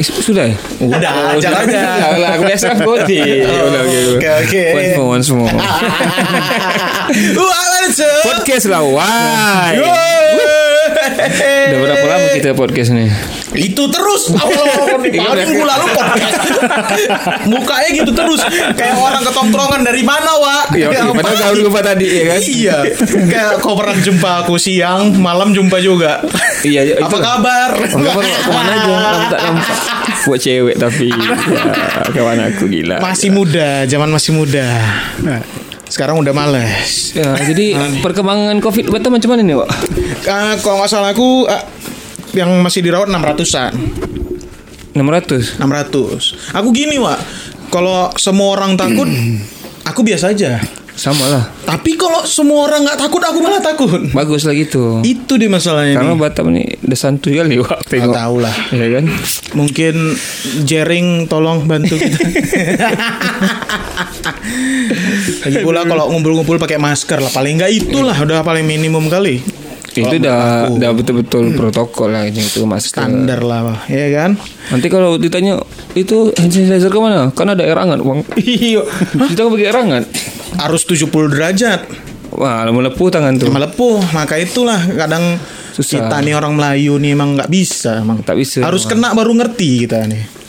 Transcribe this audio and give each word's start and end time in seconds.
Eh, 0.00 0.04
sudah 0.24 0.48
ya? 0.48 0.56
Udah, 0.80 1.36
Oh, 1.36 1.36
jangan 1.36 1.68
sudah. 1.68 1.76
aja. 1.76 2.00
Lah, 2.00 2.16
lah, 2.16 2.30
aku 2.34 2.42
biasa 2.48 2.64
kan 2.72 2.78
Goti. 2.80 3.20
Udah, 3.20 3.80
oke, 3.84 3.98
Oke, 4.16 4.28
oke. 4.40 4.64
Once 4.72 4.96
more, 4.96 5.08
once 5.12 5.28
more. 5.28 5.52
Wah, 7.36 7.64
lanjut. 7.76 8.20
Podcast 8.24 8.66
lah, 8.72 8.80
why? 8.80 9.76
Udah 11.68 11.78
berapa 11.84 12.06
lama 12.08 12.26
kita 12.32 12.56
podcast 12.56 12.96
nih? 12.96 13.12
Itu 13.56 13.90
terus 13.90 14.30
awal 14.34 14.98
minggu 15.02 15.64
lalu 15.64 15.86
podcast. 15.90 16.38
Mukanya 17.50 17.88
gitu 17.90 18.12
terus 18.14 18.40
kayak 18.78 18.94
orang 18.94 19.22
ketongkrongan 19.26 19.80
dari 19.82 20.02
mana, 20.06 20.30
Wak? 20.38 20.64
Iya, 20.78 20.88
Kayak 20.90 21.04
iya, 21.10 21.50
kau 21.50 21.54
lupa 21.58 21.80
tadi 21.82 22.06
ya 22.06 22.24
kan? 22.30 22.40
Iya, 22.40 22.76
kayak 23.26 23.52
kau 23.58 23.74
pernah 23.74 23.96
jumpa 23.98 24.30
aku 24.46 24.54
siang, 24.60 25.14
malam 25.18 25.50
jumpa 25.50 25.82
juga. 25.82 26.22
Iya, 26.62 26.94
itu. 26.94 27.02
Apa 27.02 27.18
kabar? 27.18 27.70
Ke 27.80 28.50
mana 28.50 28.72
aja 28.76 28.96
buat 30.26 30.40
cewek 30.40 30.76
tapi 30.76 31.08
ya, 31.08 31.32
kawan 32.12 32.38
aku 32.52 32.68
gila. 32.68 33.00
Masih 33.00 33.32
muda, 33.32 33.88
zaman 33.88 34.12
masih 34.12 34.36
muda. 34.36 34.68
Nah, 35.24 35.40
sekarang 35.88 36.20
udah 36.20 36.32
males. 36.36 37.16
Ya, 37.16 37.34
jadi 37.40 37.74
perkembangan 38.04 38.60
COVID 38.60 38.92
Batam 38.92 39.16
macam 39.16 39.30
mana 39.32 39.42
nih, 39.42 39.56
Wak? 39.56 39.70
Uh, 40.28 40.54
kalau 40.60 40.76
nggak 40.84 40.90
salah 40.92 41.10
aku 41.16 41.48
uh, 41.48 41.64
yang 42.34 42.50
masih 42.62 42.80
dirawat 42.84 43.08
600-an. 43.10 43.72
600. 44.94 45.62
600. 45.62 46.56
Aku 46.56 46.68
gini, 46.74 46.98
Wak. 46.98 47.18
Kalau 47.70 48.10
semua 48.18 48.58
orang 48.58 48.74
takut, 48.74 49.06
aku 49.90 50.00
biasa 50.02 50.34
aja. 50.34 50.58
Sama 51.00 51.24
lah. 51.32 51.48
Tapi 51.64 51.96
kalau 51.96 52.28
semua 52.28 52.68
orang 52.68 52.84
nggak 52.84 53.00
takut, 53.00 53.24
aku 53.24 53.40
malah 53.40 53.62
takut. 53.64 54.04
Bagus 54.12 54.44
lah 54.44 54.52
gitu. 54.52 55.00
Itu 55.00 55.40
dia 55.40 55.48
masalahnya. 55.48 55.96
Karena 55.96 56.12
nih. 56.12 56.20
Batam 56.20 56.52
ini 56.52 56.76
udah 56.84 56.98
santuy 56.98 57.40
kali, 57.40 57.56
Wak. 57.56 57.88
Tengok. 57.88 58.12
tahu 58.12 58.36
lah. 58.44 58.52
Ya 58.74 59.00
kan? 59.00 59.08
Mungkin 59.56 59.94
Jering 60.68 61.24
tolong 61.24 61.64
bantu 61.64 61.96
kita. 61.96 62.20
Lagi 65.46 65.56
pula 65.64 65.88
kalau 65.88 66.12
ngumpul-ngumpul 66.12 66.60
pakai 66.60 66.76
masker 66.76 67.16
lah 67.22 67.32
paling 67.32 67.56
enggak 67.56 67.72
itulah 67.72 68.12
udah 68.12 68.44
paling 68.44 68.68
minimum 68.68 69.08
kali. 69.08 69.40
Itu 69.90 70.16
udah 70.16 70.70
udah 70.70 70.90
betul-betul 70.94 71.58
protokol 71.58 72.14
lah 72.14 72.22
itu 72.24 72.62
masker. 72.62 73.02
standar 73.02 73.42
lah, 73.42 73.82
ya 73.90 74.06
kan? 74.14 74.38
Nanti 74.70 74.86
kalau 74.86 75.18
ditanya 75.18 75.58
itu 75.92 76.30
hand 76.30 76.50
sanitizer 76.50 76.86
ke 76.86 77.00
mana? 77.02 77.34
Kan 77.34 77.50
ada 77.50 77.66
air 77.66 77.74
hangat, 77.74 77.98
Bang. 77.98 78.22
Iya. 78.38 78.86
Kita 79.26 79.50
pakai 79.50 79.66
air 79.66 79.78
hangat. 79.78 80.04
Harus 80.54 80.86
70 80.86 81.10
derajat. 81.34 81.80
Wah, 82.30 82.62
melepuh 82.64 83.10
tangan 83.10 83.34
tuh. 83.34 83.50
Melepuh, 83.50 83.98
maka 84.14 84.38
itulah 84.38 84.78
kadang 84.94 85.34
Susah. 85.74 86.06
kita 86.06 86.16
nih 86.22 86.38
orang 86.38 86.54
Melayu 86.54 86.94
nih 86.96 87.18
emang 87.18 87.34
nggak 87.34 87.50
bisa, 87.50 87.98
emang 87.98 88.22
Tak 88.22 88.38
bisa. 88.38 88.62
harus 88.62 88.86
kena 88.86 89.10
baru 89.10 89.34
ngerti 89.34 89.86
kita 89.86 90.06
nih. 90.06 90.39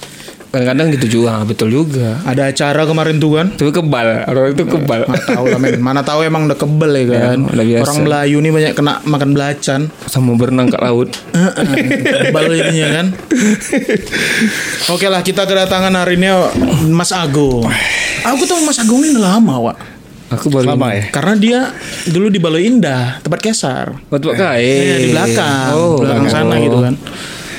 Kadang-kadang 0.52 0.88
gitu 1.00 1.08
juga, 1.24 1.48
betul 1.48 1.72
juga. 1.72 2.20
Ada 2.28 2.52
acara 2.52 2.84
kemarin 2.84 3.24
tuh 3.24 3.40
kan? 3.40 3.48
Tapi 3.56 3.72
kebal, 3.72 4.28
orang 4.28 4.52
itu 4.52 4.68
kebal. 4.68 5.08
Nggak 5.08 5.26
tahu 5.32 5.46
lah 5.48 5.60
men. 5.64 5.80
Mana 5.88 6.04
tahu 6.04 6.28
emang 6.28 6.44
udah 6.44 6.60
kebel 6.60 6.92
ya 6.92 7.04
kan. 7.08 7.38
Ya, 7.40 7.56
udah 7.56 7.66
biasa. 7.72 7.84
Orang 7.88 7.98
Melayu 8.04 8.38
nih 8.44 8.52
banyak 8.52 8.74
kena 8.76 8.94
makan 9.08 9.30
belacan. 9.32 9.82
Sama 10.12 10.36
berenang 10.36 10.68
ke 10.68 10.76
laut. 10.76 11.16
Kebal 11.32 12.52
ininya 12.52 12.88
kan. 13.00 13.06
Oke 14.94 15.08
lah 15.08 15.24
kita 15.24 15.48
kedatangan 15.48 15.96
hari 15.96 16.20
ini 16.20 16.28
Mas 16.92 17.16
Agung. 17.16 17.64
Aku 18.28 18.44
tahu 18.44 18.60
Mas 18.68 18.76
Agung 18.76 19.00
ini 19.08 19.16
lama, 19.16 19.72
Wak. 19.72 19.78
Aku 20.32 20.48
baru 20.48 20.76
Lama 20.76 20.96
ya? 20.96 21.12
Karena 21.12 21.36
dia 21.36 21.60
dulu 22.08 22.32
di 22.32 22.40
Baloi 22.40 22.64
Indah, 22.64 23.20
tempat 23.20 23.44
kesar. 23.44 23.92
Buat 24.08 24.24
buat 24.24 24.36
kain. 24.40 24.64
Iya, 24.64 24.96
di 24.96 25.08
belakang, 25.12 25.72
Oh, 25.76 26.00
belakang 26.00 26.28
sana 26.32 26.56
gitu 26.56 26.80
kan. 26.80 26.96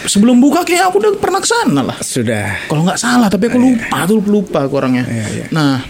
Sebelum 0.06 0.42
buka 0.42 0.66
kayak 0.66 0.90
aku 0.90 0.98
udah 0.98 1.12
pernah 1.18 1.38
ke 1.38 1.48
sana 1.48 1.80
lah. 1.86 1.98
Sudah. 2.02 2.66
Kalau 2.66 2.82
nggak 2.82 2.98
salah, 2.98 3.28
tapi 3.30 3.46
aku 3.50 3.58
lupa 3.58 3.98
tuh 4.06 4.18
lupa 4.22 4.66
aku 4.66 4.74
orangnya. 4.78 5.06
Nah, 5.54 5.82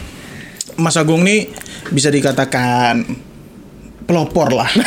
Mas 0.77 0.97
Agung 0.97 1.25
nih 1.25 1.49
bisa 1.93 2.09
dikatakan 2.13 3.05
pelopor 4.05 4.53
lah. 4.53 4.69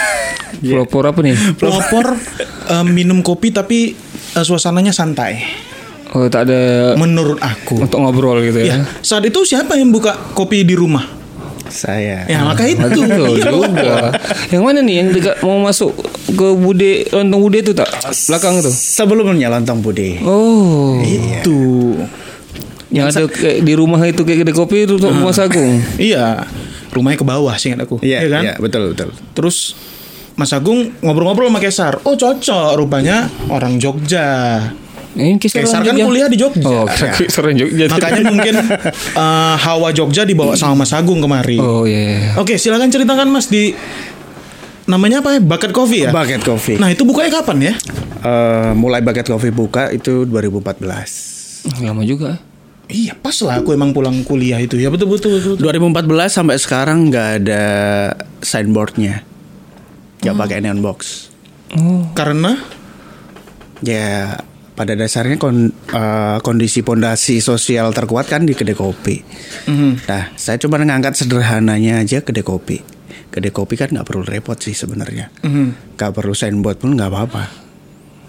Pelopor 0.56 1.04
apa 1.04 1.20
nih? 1.20 1.36
pelopor 1.60 2.16
eh, 2.72 2.86
minum 2.88 3.20
kopi 3.20 3.52
tapi 3.52 3.92
eh, 4.34 4.46
suasananya 4.46 4.96
santai. 4.96 5.44
Oh, 6.16 6.32
tak 6.32 6.48
ada 6.48 6.96
Menurut 6.96 7.42
aku. 7.44 7.84
untuk 7.84 8.00
ngobrol 8.00 8.40
gitu 8.40 8.64
ya. 8.64 8.80
Ya, 8.80 8.88
saat 9.04 9.28
itu 9.28 9.44
siapa 9.44 9.76
yang 9.76 9.92
buka 9.92 10.16
kopi 10.32 10.64
di 10.64 10.72
rumah? 10.72 11.04
Saya. 11.68 12.26
Ya, 12.26 12.44
maka 12.44 12.66
itu. 12.66 12.82
Betul 12.82 13.38
juga. 13.38 14.14
Yang 14.54 14.64
mana 14.64 14.80
nih 14.80 14.96
yang 15.00 15.08
dekat 15.12 15.36
mau 15.42 15.58
masuk 15.60 15.92
ke 16.28 16.48
bude 16.54 16.92
lontong 17.10 17.42
bude 17.42 17.58
itu 17.60 17.72
tak 17.72 17.90
belakang 18.30 18.62
tuh? 18.62 18.70
Sebelumnya 18.70 19.48
lontong 19.50 19.82
bude. 19.82 20.20
Oh, 20.22 21.02
Itu. 21.02 21.94
yang 22.90 23.12
ada 23.12 23.28
kayak 23.28 23.66
di 23.66 23.74
rumah 23.76 24.00
itu 24.06 24.24
kayak 24.24 24.46
kedai 24.46 24.56
kopi 24.56 24.86
itu 24.86 24.96
untuk 24.96 25.12
Mas 25.12 25.36
Agung. 25.36 25.84
Iya. 25.98 26.48
Rumahnya 26.94 27.18
ke 27.20 27.28
bawah 27.28 27.56
sih 27.58 27.76
aku. 27.76 28.00
Iya, 28.00 28.24
Iya 28.24 28.30
kan? 28.32 28.42
iya, 28.46 28.54
betul 28.56 28.96
betul. 28.96 29.10
Terus 29.36 29.76
Mas 30.36 30.52
Agung 30.52 30.96
ngobrol-ngobrol 31.00 31.50
sama 31.50 31.60
Kesar. 31.60 32.00
Oh 32.08 32.16
cocok, 32.16 32.78
rupanya 32.80 33.28
orang 33.50 33.80
Jogja. 33.80 34.60
Ini 35.16 35.40
kisah 35.40 35.64
Kesar 35.64 35.80
orang 35.80 35.88
kan 35.88 35.96
Jogja. 35.96 36.06
kuliah 36.12 36.28
di 36.28 36.38
Jogja. 36.38 36.68
Oh, 36.68 36.84
kisah 36.92 37.40
orang 37.40 37.56
Jogja. 37.56 37.86
Makanya 37.88 38.22
mungkin 38.28 38.54
eh, 39.16 39.56
hawa 39.64 39.90
Jogja 39.96 40.28
dibawa 40.28 40.60
sama 40.60 40.84
Mas 40.84 40.92
Agung 40.92 41.24
kemari. 41.24 41.56
Oh 41.56 41.88
iya. 41.88 42.36
Oke, 42.36 42.60
silakan 42.60 42.92
ceritakan 42.92 43.32
Mas 43.32 43.48
di 43.48 43.72
namanya 44.86 45.24
apa 45.24 45.36
ya? 45.36 45.40
Bucket 45.40 45.72
Coffee 45.72 46.04
ya? 46.06 46.12
Bucket 46.12 46.44
Coffee. 46.44 46.78
Nah, 46.78 46.92
itu 46.92 47.08
bukanya 47.08 47.42
kapan 47.42 47.72
ya? 47.72 47.74
Eh, 48.22 48.72
mulai 48.76 49.00
Bucket 49.00 49.26
Coffee 49.26 49.56
buka 49.56 49.90
itu 49.96 50.28
2014. 50.28 51.82
Lama 51.82 52.04
juga. 52.04 52.38
Iya, 52.86 53.18
pas 53.18 53.34
lah 53.42 53.66
aku 53.66 53.74
emang 53.74 53.96
pulang 53.96 54.22
kuliah 54.22 54.62
itu. 54.62 54.78
Ya 54.78 54.94
betul 54.94 55.10
betul 55.10 55.42
betul. 55.42 55.58
2014 55.58 56.30
sampai 56.30 56.60
sekarang 56.62 57.10
nggak 57.10 57.30
ada 57.42 57.64
signboardnya. 58.46 59.26
Nggak 60.22 60.36
pakai 60.38 60.58
neon 60.62 60.86
box. 60.86 61.32
Oh, 61.74 62.06
Karena 62.14 62.62
Ya 63.84 64.40
pada 64.76 64.92
dasarnya 64.92 65.36
kon- 65.36 65.72
eh, 65.72 66.38
kondisi 66.40 66.80
pondasi 66.80 67.40
sosial 67.40 67.90
terkuat 67.90 68.28
kan 68.28 68.44
di 68.44 68.52
kedai 68.52 68.76
kopi. 68.76 69.24
Nah, 70.06 70.36
saya 70.36 70.60
cuma 70.60 70.78
ngangkat 70.78 71.16
sederhananya 71.18 71.98
aja 71.98 72.20
kedai 72.20 72.44
kopi. 72.44 72.84
Kedai 73.26 73.50
kopi 73.50 73.76
kan 73.76 73.90
nggak 73.90 74.04
perlu 74.04 74.22
repot 74.22 74.56
sih 74.56 74.72
sebenarnya. 74.72 75.32
Nggak 75.96 76.12
perlu 76.12 76.32
signboard 76.32 76.78
pun 76.78 76.94
nggak 76.94 77.10
apa-apa. 77.10 77.44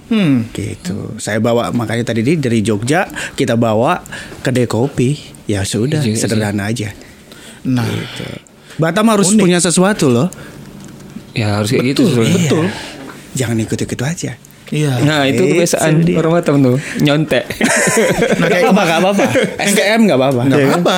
hmm, 0.07 0.51
Gitu. 0.51 1.19
Saya 1.19 1.39
bawa 1.39 1.71
makanya 1.71 2.07
tadi 2.07 2.23
di- 2.23 2.39
dari 2.39 2.63
Jogja 2.63 3.07
kita 3.33 3.55
bawa 3.55 3.99
kedai 4.41 4.65
kopi. 4.65 5.19
Ya 5.47 5.63
sudah, 5.63 5.99
Iya, 5.99 6.11
iya. 6.11 6.19
sederhana 6.19 6.63
aja. 6.65 6.91
nah, 7.65 7.87
Batam 8.77 9.07
harus 9.09 9.31
punya 9.33 9.59
sesuatu 9.59 10.07
loh. 10.07 10.27
ya 11.33 11.59
harus 11.59 11.71
kayak 11.71 11.87
gitu. 11.91 12.03
sebenarnya. 12.07 12.35
betul. 12.41 12.67
Jangan 13.35 13.57
ikut-ikut 13.61 14.01
aja. 14.01 14.33
Iya. 14.75 14.99
Nah 15.07 15.23
itu 15.31 15.47
kebiasaan 15.47 16.03
orang 16.19 16.33
Batam 16.43 16.55
tuh 16.59 16.77
nyontek. 16.99 17.47
Nah, 18.43 18.47
kayak 18.51 18.75
apa 18.75 18.83
nggak 18.83 18.99
apa-apa. 18.99 19.25
STM 19.63 20.01
nggak 20.11 20.19
apa-apa. 20.19 20.43
Nggak 20.51 20.59
apa-apa. 20.75 20.97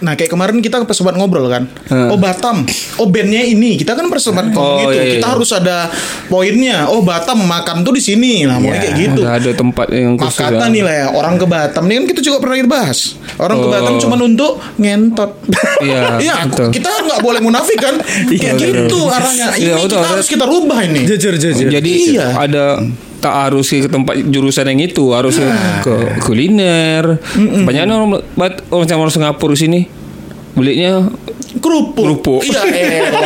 Nah 0.00 0.12
kayak 0.14 0.28
kemarin 0.28 0.58
kita 0.58 0.80
sempat 0.90 1.14
ngobrol 1.14 1.46
kan. 1.46 1.68
Oh 2.08 2.16
Batam. 2.16 2.64
Oh 2.96 3.06
bandnya 3.06 3.40
ini. 3.40 3.76
Kita 3.76 3.92
kan 3.92 4.08
sempat 4.16 4.48
ngomong 4.48 4.60
Oh, 4.60 4.80
gitu. 4.84 4.96
iya, 4.96 5.02
iya. 5.02 5.12
Kita 5.16 5.26
harus 5.30 5.50
ada 5.50 5.88
poinnya. 6.26 6.88
Oh 6.88 7.00
Batam 7.00 7.40
makan 7.40 7.80
tuh 7.80 7.92
di 7.92 8.00
sini. 8.00 8.44
Nah 8.44 8.56
mau 8.56 8.68
Iya. 8.68 8.80
kayak 8.80 8.94
gitu. 8.96 9.20
Ada 9.22 9.50
tempat 9.52 9.86
yang 9.90 10.16
khusus. 10.16 10.40
Makata 10.40 10.64
ya. 10.66 10.72
nih 10.72 10.82
lah 10.82 10.94
ya 10.94 11.06
orang 11.10 11.34
ke 11.36 11.44
Batam 11.44 11.82
ini 11.84 11.94
kan 11.96 12.06
kita 12.08 12.20
juga 12.20 12.36
pernah 12.38 12.56
kita 12.56 12.70
bahas. 12.70 12.98
Orang 13.36 13.56
ke 13.58 13.66
Oh. 13.66 13.72
Batam 13.72 13.94
cuma 13.98 14.14
untuk 14.16 14.52
ngentot. 14.76 15.30
Iya, 15.80 16.00
Iya, 16.24 16.34
betul. 16.46 16.68
kita 16.72 16.88
nggak 16.90 17.20
boleh 17.20 17.40
munafik 17.40 17.78
kan. 17.78 17.94
Kayak 18.26 18.56
betul. 18.56 18.72
gitu 18.80 18.98
arahnya. 19.06 19.46
Ini 19.54 19.62
Iya, 19.62 19.74
kita 19.80 19.96
harus 20.02 20.26
kita 20.26 20.44
rubah 20.44 20.80
ini. 20.80 21.04
Jujur, 21.04 21.34
jujur. 21.34 21.68
Jadi 21.68 21.92
Iya. 22.12 22.26
ada 22.34 22.64
tak 23.20 23.34
harus 23.48 23.68
ke 23.68 23.86
tempat 23.86 24.16
jurusan 24.26 24.64
yang 24.72 24.80
itu 24.80 25.12
harus 25.12 25.36
ke 25.84 25.94
kuliner. 26.24 27.20
Banyak 27.36 27.82
orang 27.86 28.10
bat- 28.34 28.64
orang 28.72 28.86
sama 28.88 29.04
orang 29.04 29.14
Singapura 29.14 29.54
di 29.54 29.60
sini 29.60 29.80
belinya 30.50 31.06
Kerupuk. 31.58 32.04
Kerupuk. 32.22 32.40
Iya, 32.46 32.62
elah. 32.62 33.20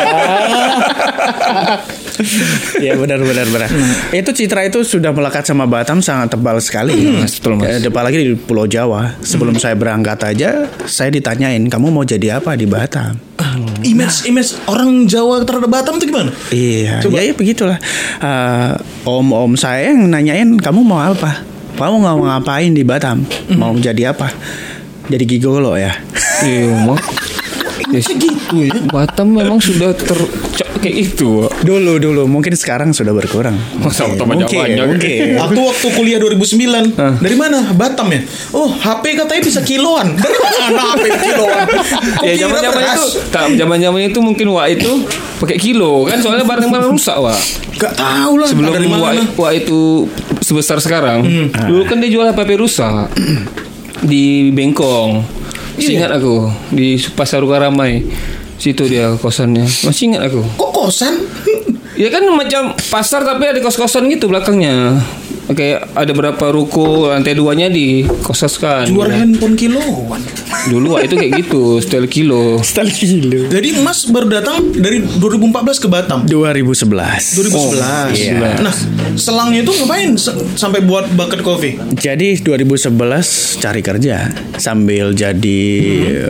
ya 2.86 2.92
benar 2.96 3.20
benar 3.20 3.46
benar. 3.50 3.68
Itu 4.10 4.30
citra 4.32 4.64
itu 4.64 4.80
sudah 4.80 5.10
melekat 5.10 5.44
sama 5.44 5.68
Batam 5.68 6.00
sangat 6.00 6.32
tebal 6.32 6.56
sekali. 6.62 6.94
Mas, 7.20 7.36
betul, 7.36 7.60
Mas. 7.60 7.82
Eh, 7.82 7.84
Apalagi 7.84 8.22
di 8.22 8.34
Pulau 8.38 8.64
Jawa. 8.64 9.18
Sebelum 9.20 9.58
saya 9.58 9.74
berangkat 9.74 10.22
aja, 10.24 10.64
saya 10.86 11.10
ditanyain 11.10 11.60
kamu 11.66 11.90
mau 11.90 12.06
jadi 12.06 12.40
apa 12.40 12.54
di 12.54 12.64
Batam. 12.64 13.18
image 13.84 14.24
image 14.24 14.56
orang 14.66 15.04
Jawa 15.04 15.44
terhadap 15.44 15.68
Batam 15.68 16.00
itu 16.00 16.08
gimana? 16.08 16.32
Iya, 16.48 17.04
Coba. 17.04 17.20
ya, 17.20 17.22
ya 17.28 17.34
begitulah. 17.36 17.78
Eh, 18.18 18.72
om-om 19.04 19.54
saya 19.54 19.92
yang 19.92 20.08
nanyain 20.08 20.56
kamu 20.56 20.80
mau 20.80 20.98
apa? 20.98 21.44
Kamu 21.74 21.98
mau 21.98 22.18
ngapain 22.22 22.70
di 22.70 22.86
Batam? 22.86 23.26
Mau 23.52 23.74
jadi 23.76 24.14
apa? 24.14 24.30
Jadi 25.04 25.24
gigolo 25.28 25.76
ya. 25.76 25.92
Iya. 26.40 26.96
Yes. 27.94 28.10
Gitu 28.10 28.56
ya. 28.66 28.74
Batam 28.90 29.30
memang 29.30 29.62
sudah 29.62 29.94
ter 29.94 30.18
pakai 30.74 30.90
itu. 31.00 31.46
Dulu 31.62 32.02
dulu 32.02 32.26
mungkin 32.26 32.52
sekarang 32.52 32.90
sudah 32.90 33.14
berkurang. 33.14 33.54
Masa 33.78 34.04
Mungkin, 34.04 34.18
otak 34.18 34.26
banyak-banyak? 34.26 34.86
mungkin. 34.90 35.26
Aku 35.46 35.60
waktu 35.62 35.86
kuliah 35.94 36.18
2009 36.18 36.98
Dari 37.22 37.36
mana? 37.38 37.70
Batam 37.72 38.10
ya? 38.10 38.20
Oh 38.50 38.66
HP 38.68 39.14
katanya 39.14 39.42
bisa 39.42 39.62
kiloan 39.62 40.12
Dari 40.18 40.36
mana 40.42 40.80
HP 40.92 41.04
kiloan? 41.22 41.66
Ya 42.20 42.32
kira 42.34 42.42
zaman-zaman 42.50 42.74
beras? 42.82 42.98
itu, 42.98 43.08
tak 43.30 43.44
zaman-zaman 43.54 44.00
itu 44.04 44.18
mungkin 44.18 44.46
wak 44.52 44.66
itu 44.74 44.90
pakai 45.34 45.58
kilo 45.58 46.04
kan 46.04 46.18
soalnya 46.18 46.42
barang-barang 46.42 46.90
rusak 46.90 47.16
wak. 47.16 47.38
Gak 47.74 47.94
tahu 47.94 48.32
lah 48.38 48.48
Sebelum 48.48 48.70
dari 48.70 48.88
mana 48.88 49.22
wak 49.34 49.52
itu 49.54 50.06
sebesar 50.40 50.78
sekarang, 50.78 51.24
dulu 51.68 51.82
kan 51.86 51.98
dia 51.98 52.10
jual 52.10 52.26
HP 52.26 52.58
rusak 52.58 53.08
di 54.02 54.50
Bengkong. 54.50 55.43
Masih 55.74 55.98
ingat 55.98 56.12
aku 56.14 56.50
di 56.70 56.98
Pasar 57.18 57.42
Ukaramai. 57.42 58.06
Situ 58.54 58.86
dia 58.86 59.12
kosannya. 59.18 59.66
Masih 59.66 60.14
ingat 60.14 60.30
aku. 60.30 60.42
Kok 60.58 60.70
kosan? 60.72 61.14
Ya 61.94 62.10
kan 62.10 62.26
macam 62.34 62.74
pasar 62.90 63.22
tapi 63.22 63.46
ada 63.46 63.62
kos-kosan 63.62 64.10
gitu 64.10 64.26
belakangnya. 64.26 64.98
Kayak 65.46 65.94
ada 65.94 66.10
berapa 66.10 66.44
ruko 66.50 67.06
lantai 67.06 67.38
duanya 67.38 67.70
di 67.70 68.02
kosaskan. 68.02 68.90
Jual 68.90 69.14
handphone 69.14 69.54
kiloan 69.54 70.18
Dulu 70.66 70.86
wak 70.92 71.06
itu 71.06 71.14
kayak 71.16 71.32
gitu, 71.38 71.62
setel 71.78 72.06
kilo. 72.06 72.58
Style 72.60 72.88
kilo. 72.88 73.46
Jadi 73.46 73.78
Mas 73.78 74.04
baru 74.04 74.30
datang 74.30 74.70
dari 74.70 74.98
2014 75.00 75.50
ke 75.76 75.86
Batam 75.86 76.24
2011. 76.24 77.36
2011 77.36 78.14
iya. 78.14 78.56
Nah 78.58 78.74
selangnya 79.14 79.60
itu 79.60 79.72
ngapain 79.74 80.14
se- 80.14 80.32
Sampai 80.54 80.80
buat 80.80 81.06
bucket 81.10 81.40
coffee 81.40 81.76
Jadi 81.94 82.38
2011 82.38 82.94
cari 83.56 83.80
kerja 83.80 84.28
sambil 84.54 85.12
jadi 85.12 85.60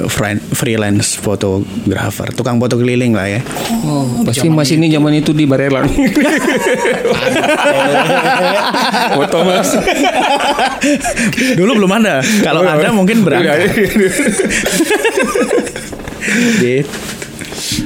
fri- 0.06 0.40
freelance 0.50 1.14
fotografer, 1.14 2.28
tukang 2.30 2.56
foto 2.56 2.74
keliling 2.74 3.12
lah 3.12 3.28
ya. 3.28 3.40
Oh, 3.82 4.24
pasti 4.24 4.46
mas 4.46 4.70
ini 4.70 4.88
zaman 4.88 5.14
itu 5.14 5.30
di 5.30 5.44
Barelang. 5.44 5.84
Foto 9.14 9.38
mas. 9.42 9.68
Dulu 11.58 11.70
belum 11.76 11.92
ada. 11.94 12.20
Kalau 12.40 12.62
ada 12.62 12.88
mungkin 12.90 13.22
berangkat. 13.22 13.72
Gitu. 16.58 16.88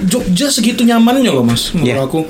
Jogja 0.06 0.46
segitu 0.48 0.86
nyamannya 0.86 1.28
loh 1.28 1.42
Mas 1.42 1.75
Menurut 1.75 1.88
Iya. 1.88 2.02
aku 2.02 2.20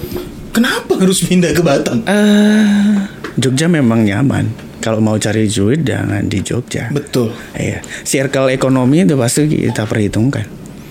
Kenapa 0.49 0.99
harus 0.99 1.23
pindah 1.23 1.55
ke 1.55 1.62
Batam? 1.62 2.03
Eh, 2.03 2.97
Jogja 3.39 3.71
memang 3.71 4.03
nyaman. 4.03 4.50
Kalau 4.81 4.99
mau 4.99 5.15
cari 5.15 5.47
duit 5.47 5.87
jangan 5.87 6.27
di 6.27 6.43
Jogja. 6.43 6.91
Betul 6.91 7.31
Iya, 7.55 7.79
circle 8.03 8.50
ekonomi 8.50 9.06
itu 9.06 9.15
pasti 9.15 9.47
kita 9.47 9.87
perhitungkan. 9.87 10.49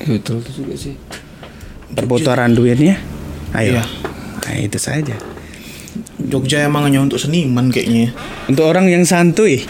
Betul 0.08 0.40
itu 0.40 0.64
juga 0.64 0.74
sih. 0.78 0.96
Perputaran 1.92 2.54
duitnya, 2.54 2.96
ayo. 3.52 3.82
Iya. 3.82 3.84
Nah, 4.46 4.56
itu 4.56 4.80
saja. 4.80 5.16
Jogja 6.18 6.66
emang 6.66 6.90
hanya 6.90 7.06
untuk 7.06 7.22
seniman 7.22 7.70
kayaknya 7.70 8.10
Untuk 8.50 8.66
orang 8.66 8.90
yang 8.90 9.06
santuy, 9.06 9.62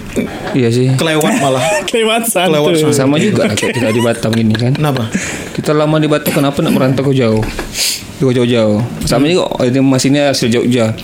Iya 0.56 0.72
sih. 0.72 0.88
Kelewat 0.96 1.44
malah 1.44 1.60
lewat 1.92 2.32
Kelewat 2.32 2.72
santuy. 2.72 2.96
Sama 2.96 3.20
juga 3.20 3.52
lah 3.52 3.56
kayak 3.60 3.76
kita 3.76 3.92
di 3.92 4.00
Batam 4.00 4.32
ini 4.40 4.56
kan. 4.56 4.72
Kenapa? 4.72 5.12
Kita 5.52 5.76
lama 5.76 6.00
di 6.00 6.08
Batam 6.08 6.32
kenapa 6.32 6.64
nak 6.64 6.72
merantau 6.72 7.04
ke 7.04 7.12
jauh? 7.20 7.44
Ke 8.24 8.32
jauh-jauh. 8.32 8.80
Sama 9.04 9.28
juga 9.28 9.52
oh, 9.52 9.64
ini 9.68 9.84
mas 9.84 10.08
ini 10.08 10.24
hasil 10.24 10.48
Jogja. 10.48 10.96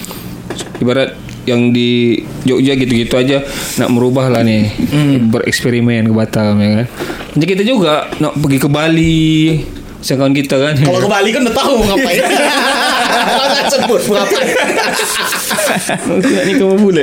Ibarat 0.80 1.12
yang 1.44 1.76
di 1.76 2.24
Jogja 2.48 2.72
gitu-gitu 2.80 3.12
aja 3.20 3.44
nak 3.76 3.92
merubah 3.92 4.32
lah 4.32 4.40
nih 4.40 4.72
bereksperimen 5.28 6.08
ke 6.08 6.14
Batam 6.16 6.56
ya 6.56 6.82
kan. 6.82 6.86
Jadi 7.36 7.44
kita 7.44 7.62
juga 7.68 8.08
nak 8.16 8.32
pergi 8.40 8.58
ke 8.64 8.68
Bali 8.72 9.28
Sedangkan 10.04 10.36
kita 10.36 10.60
kan 10.60 10.76
Kalau 10.76 11.00
ke 11.00 11.08
Bali 11.08 11.32
kan 11.32 11.40
udah 11.48 11.56
tahu 11.56 11.72
mau 11.80 11.96
ngapain 11.96 12.20
Kalau 12.94 13.46
sebut 13.70 14.00
ngapain 14.06 14.48
Nak 16.24 16.44
nikah 16.46 16.66
sama 16.66 16.76
bule. 16.78 17.02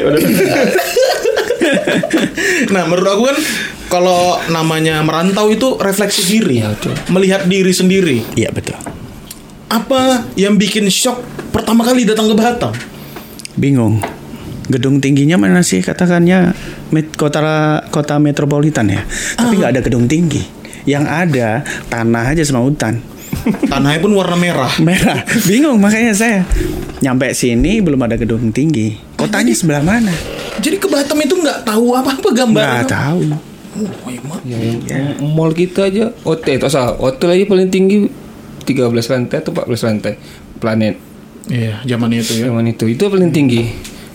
Nah 2.71 2.83
menurut 2.87 3.09
aku 3.09 3.23
kan 3.31 3.37
Kalau 3.91 4.39
namanya 4.47 5.03
merantau 5.03 5.51
itu 5.51 5.75
refleksi 5.77 6.23
diri 6.25 6.63
Iya, 6.63 6.73
betul. 6.73 6.93
Melihat 7.11 7.41
diri 7.45 7.73
sendiri 7.73 8.17
Iya 8.35 8.49
betul. 8.53 8.77
Apa 9.67 10.25
yang 10.35 10.55
bikin 10.55 10.87
shock 10.87 11.21
Pertama 11.51 11.83
kali 11.83 12.07
datang 12.07 12.31
ke 12.31 12.35
Batam 12.35 12.73
Bingung. 13.59 13.99
Gedung 14.71 15.03
tingginya 15.03 15.35
mana 15.35 15.59
sih 15.59 15.83
katakannya 15.83 16.55
met- 16.95 17.15
kota 17.19 17.43
kota 17.91 18.15
metropolitan 18.21 18.87
ya. 18.87 19.03
Tapi 19.35 19.59
nggak 19.59 19.71
ada 19.75 19.81
gedung 19.83 20.07
tinggi. 20.07 20.39
Yang 20.87 21.05
ada 21.11 21.49
tanah 21.91 22.31
aja 22.31 22.43
sama 22.47 22.63
hutan. 22.63 23.03
Tanahnya 23.67 23.99
pun 24.01 24.13
warna 24.13 24.37
merah. 24.37 24.71
Merah. 24.81 25.25
Bingung 25.49 25.81
makanya 25.81 26.13
saya 26.13 26.45
nyampe 27.01 27.33
sini 27.33 27.81
belum 27.81 27.97
ada 28.05 28.15
gedung 28.15 28.53
tinggi. 28.53 28.97
Kotanya 29.17 29.53
sebelah 29.53 29.81
mana? 29.81 30.13
Jadi 30.61 30.77
ke 30.77 30.85
Batam 30.85 31.17
itu 31.21 31.33
nggak 31.37 31.65
tahu 31.65 31.97
apa-apa 31.97 32.27
gambar 32.33 32.61
Nggak 32.61 32.89
tahu. 32.91 33.21
Oh, 33.71 33.87
emang. 34.11 34.39
Ya, 34.43 34.57
yang 34.59 35.15
mall 35.31 35.55
kita 35.55 35.87
aja. 35.87 36.11
Hotel 36.27 36.59
tak 36.59 36.69
usah 36.69 36.93
hotel 36.99 37.39
aja 37.39 37.43
paling 37.47 37.69
tinggi. 37.71 38.05
13 38.61 38.93
lantai 38.93 39.37
atau 39.41 39.51
14 39.55 39.87
lantai 39.89 40.13
planet. 40.61 40.95
Iya 41.49 41.81
zamannya 41.87 42.21
itu 42.21 42.33
ya. 42.37 42.53
Zaman 42.53 42.69
itu. 42.69 42.85
Itu 42.85 43.09
paling 43.09 43.33
tinggi. 43.33 43.63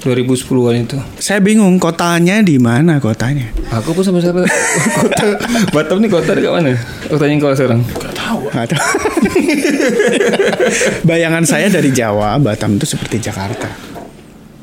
2010-an 0.07 0.87
itu. 0.87 0.99
Saya 1.19 1.43
bingung 1.43 1.83
kotanya 1.83 2.39
di 2.39 2.63
mana 2.63 3.03
kotanya. 3.03 3.51
aku 3.75 3.91
pun 3.91 4.07
sampai 4.07 4.23
sekarang 4.23 4.47
kota. 5.03 5.27
Batam 5.75 5.99
nih 5.99 6.11
kota 6.15 6.31
dekat 6.31 6.53
mana? 6.55 6.79
Kotanya 7.11 7.35
kau 7.43 7.51
sekarang 7.51 7.83
Gak 8.27 8.67
tahu. 8.69 8.87
Bayangan 11.09 11.45
saya 11.45 11.69
dari 11.69 11.91
Jawa, 11.91 12.37
Batam 12.37 12.75
itu 12.75 12.87
seperti 12.87 13.21
Jakarta. 13.21 13.69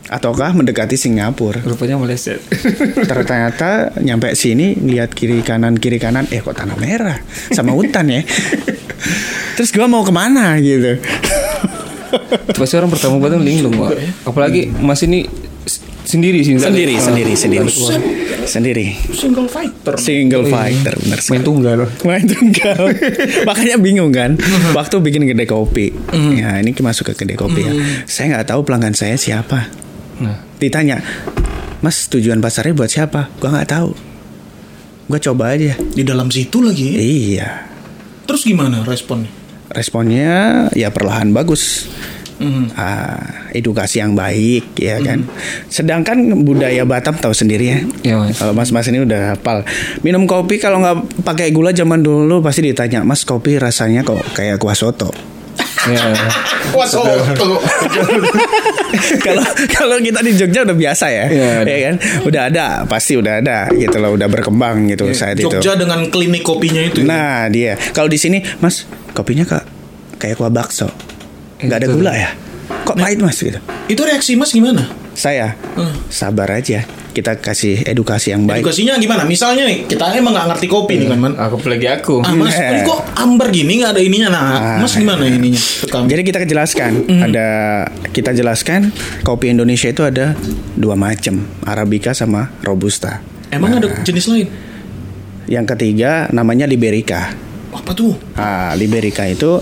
Ataukah 0.06 0.54
mendekati 0.54 0.94
Singapura. 0.94 1.57
rupanya 1.63 1.98
meleset 1.98 2.38
Ternyata 3.10 3.98
nyampe 3.98 4.36
sini 4.36 4.77
lihat 4.77 5.10
kiri 5.10 5.42
kanan 5.42 5.74
kiri 5.74 5.98
kanan, 5.98 6.30
eh 6.30 6.38
kok 6.38 6.54
tanah 6.54 6.75
merah 6.75 7.18
sama 7.50 7.71
hutan 7.71 8.12
ya. 8.12 8.21
Terus 9.54 9.71
gua 9.71 9.88
mau 9.88 10.01
ke 10.01 10.12
mana 10.12 10.60
gitu? 10.60 11.01
pasti 12.54 12.77
orang 12.77 12.94
pertama 12.94 13.18
Batam 13.18 13.42
linglung 13.42 13.74
Pak. 13.74 13.98
apalagi 14.24 14.69
mas 14.69 15.01
ini 15.01 15.25
sendiri 16.04 16.45
sih 16.45 16.54
ada- 16.54 16.69
Sendiri, 16.69 16.94
Ah, 16.94 17.01
sendiri, 17.01 17.33
sendiri. 17.33 17.65
Sendiri. 18.45 18.95
Single 19.13 19.47
fighter 19.47 19.95
Single 19.99 20.45
fighter, 20.47 20.93
benar 20.99 21.19
main 21.31 21.43
tunggal 21.43 21.79
Main 22.03 22.25
tunggal. 22.27 22.81
Makanya 23.49 23.77
bingung 23.79 24.11
kan. 24.11 24.35
Waktu 24.77 24.95
bikin 24.99 25.27
kedai 25.27 25.47
kopi. 25.47 25.91
Ya, 26.38 26.59
ini 26.59 26.75
masuk 26.75 27.12
ke 27.12 27.25
kedai 27.25 27.38
kopi 27.39 27.62
ya. 27.63 27.73
Saya 28.07 28.38
nggak 28.38 28.55
tahu 28.55 28.62
pelanggan 28.67 28.95
saya 28.95 29.15
siapa. 29.15 29.67
nah 30.21 30.38
Ditanya, 30.62 31.01
Mas 31.83 32.07
tujuan 32.07 32.39
pasarnya 32.39 32.73
buat 32.75 32.88
siapa? 32.88 33.27
Gua 33.39 33.59
nggak 33.59 33.69
tahu. 33.69 33.91
Gua 35.12 35.19
coba 35.19 35.55
aja. 35.55 35.75
Di 35.75 36.03
dalam 36.07 36.31
situ 36.31 36.63
lagi 36.63 36.95
Iya. 36.95 37.67
Terus 38.23 38.47
gimana 38.47 38.88
responnya? 38.88 39.27
Responnya 39.67 40.67
ya 40.71 40.93
perlahan 40.93 41.35
bagus. 41.35 41.91
Ah, 42.73 43.49
edukasi 43.53 44.01
yang 44.01 44.17
baik 44.17 44.73
ya 44.77 44.97
kan. 44.99 45.23
Sedangkan 45.69 46.41
budaya 46.41 46.83
Batam 46.83 47.15
tahu 47.15 47.31
sendiri 47.31 47.65
ya. 47.69 47.79
ya 48.03 48.15
mas. 48.19 48.41
Kalau 48.41 48.53
mas-mas 48.55 48.89
ini 48.89 49.05
udah 49.05 49.37
hafal. 49.37 49.63
Minum 50.01 50.25
kopi 50.25 50.57
kalau 50.57 50.81
nggak 50.81 51.23
pakai 51.23 51.53
gula 51.53 51.71
zaman 51.71 52.03
dulu 52.03 52.43
Pasti 52.43 52.65
ditanya 52.65 53.05
Mas 53.05 53.23
kopi 53.23 53.57
rasanya 53.57 54.03
kok 54.03 54.19
kayak 54.35 54.59
kuah 54.59 54.75
soto? 54.75 55.13
Ya. 55.83 55.99
Kalau 59.25 59.43
kalau 59.69 59.97
kita 60.01 60.21
di 60.21 60.33
Jogja 60.33 60.65
udah 60.65 60.77
biasa 60.77 61.05
ya. 61.09 61.25
Iya, 61.29 61.49
ada. 61.65 61.69
ya 61.69 61.77
kan? 61.85 61.95
Udah 62.25 62.41
ada 62.49 62.65
Pasti 62.85 63.17
udah 63.17 63.41
ada 63.41 63.69
gitu 63.73 63.97
loh 63.97 64.13
Udah 64.15 64.27
berkembang 64.29 64.89
gitu 64.89 65.09
saat 65.13 65.37
itu. 65.37 65.49
Jogja 65.49 65.77
dengan 65.77 66.09
klinik 66.09 66.45
kopinya 66.45 66.81
itu 66.81 67.05
Nah 67.05 67.49
dia. 67.49 67.77
Kalau 67.93 68.09
di 68.09 68.17
sini 68.17 68.41
Mas 68.61 68.85
kopinya 69.13 69.45
kak 69.45 69.65
kayak 70.17 70.39
kuah 70.39 70.49
bakso 70.49 70.89
nggak 71.63 71.77
ada 71.77 71.88
gula 71.89 72.13
ya 72.13 72.29
Kok 72.84 72.96
pahit 72.96 73.20
mas 73.20 73.38
gitu 73.38 73.60
Itu 73.86 74.01
reaksi 74.01 74.36
mas 74.36 74.51
gimana? 74.51 74.88
Saya 75.13 75.55
Hmm. 75.74 75.93
Sabar 76.08 76.48
aja 76.50 76.84
Kita 77.10 77.34
kasih 77.36 77.82
edukasi 77.84 78.29
yang 78.29 78.43
baik 78.43 78.62
Edukasinya 78.62 78.96
gimana? 78.96 79.24
Misalnya 79.24 79.63
nih 79.63 79.86
Kita 79.86 80.10
emang 80.12 80.32
gak 80.32 80.48
ngerti 80.50 80.67
kopi 80.67 80.96
nih 80.96 81.08
kan 81.08 81.17
man 81.17 81.34
aku 81.34 81.58
apalagi 81.58 81.88
aku 81.88 82.15
Ah 82.22 82.32
mas 82.32 82.51
Eh. 82.51 82.70
ini 82.72 82.82
kok 82.84 83.01
amber 83.15 83.48
gini 83.50 83.79
gak 83.79 83.93
ada 83.93 84.01
ininya 84.01 84.29
Nah 84.29 84.43
Ah. 84.43 84.77
mas 84.79 84.93
gimana 84.93 85.24
ininya 85.24 85.58
ke 85.58 85.86
kami? 85.88 86.08
Jadi 86.08 86.22
kita 86.24 86.39
jelaskan, 86.43 86.91
ada 87.20 87.48
kita 88.10 88.32
jelaskan 88.32 88.89
kopi 89.22 89.50
Indonesia 89.50 89.88
itu 89.88 90.01
ada 90.01 90.34
dua 90.74 90.93
macam, 90.93 91.41
Arabica 91.63 92.12
sama 92.12 92.51
Robusta. 92.62 93.22
Emang 93.50 93.75
ada 93.75 93.88
jenis 94.01 94.25
lain? 94.25 94.48
Yang 95.46 95.65
ketiga 95.70 96.27
namanya 96.29 96.63
Liberica. 96.63 97.34
Apa 97.70 97.91
tuh? 97.91 98.13
Ah, 98.34 98.74
Liberica 98.74 99.25
itu 99.25 99.58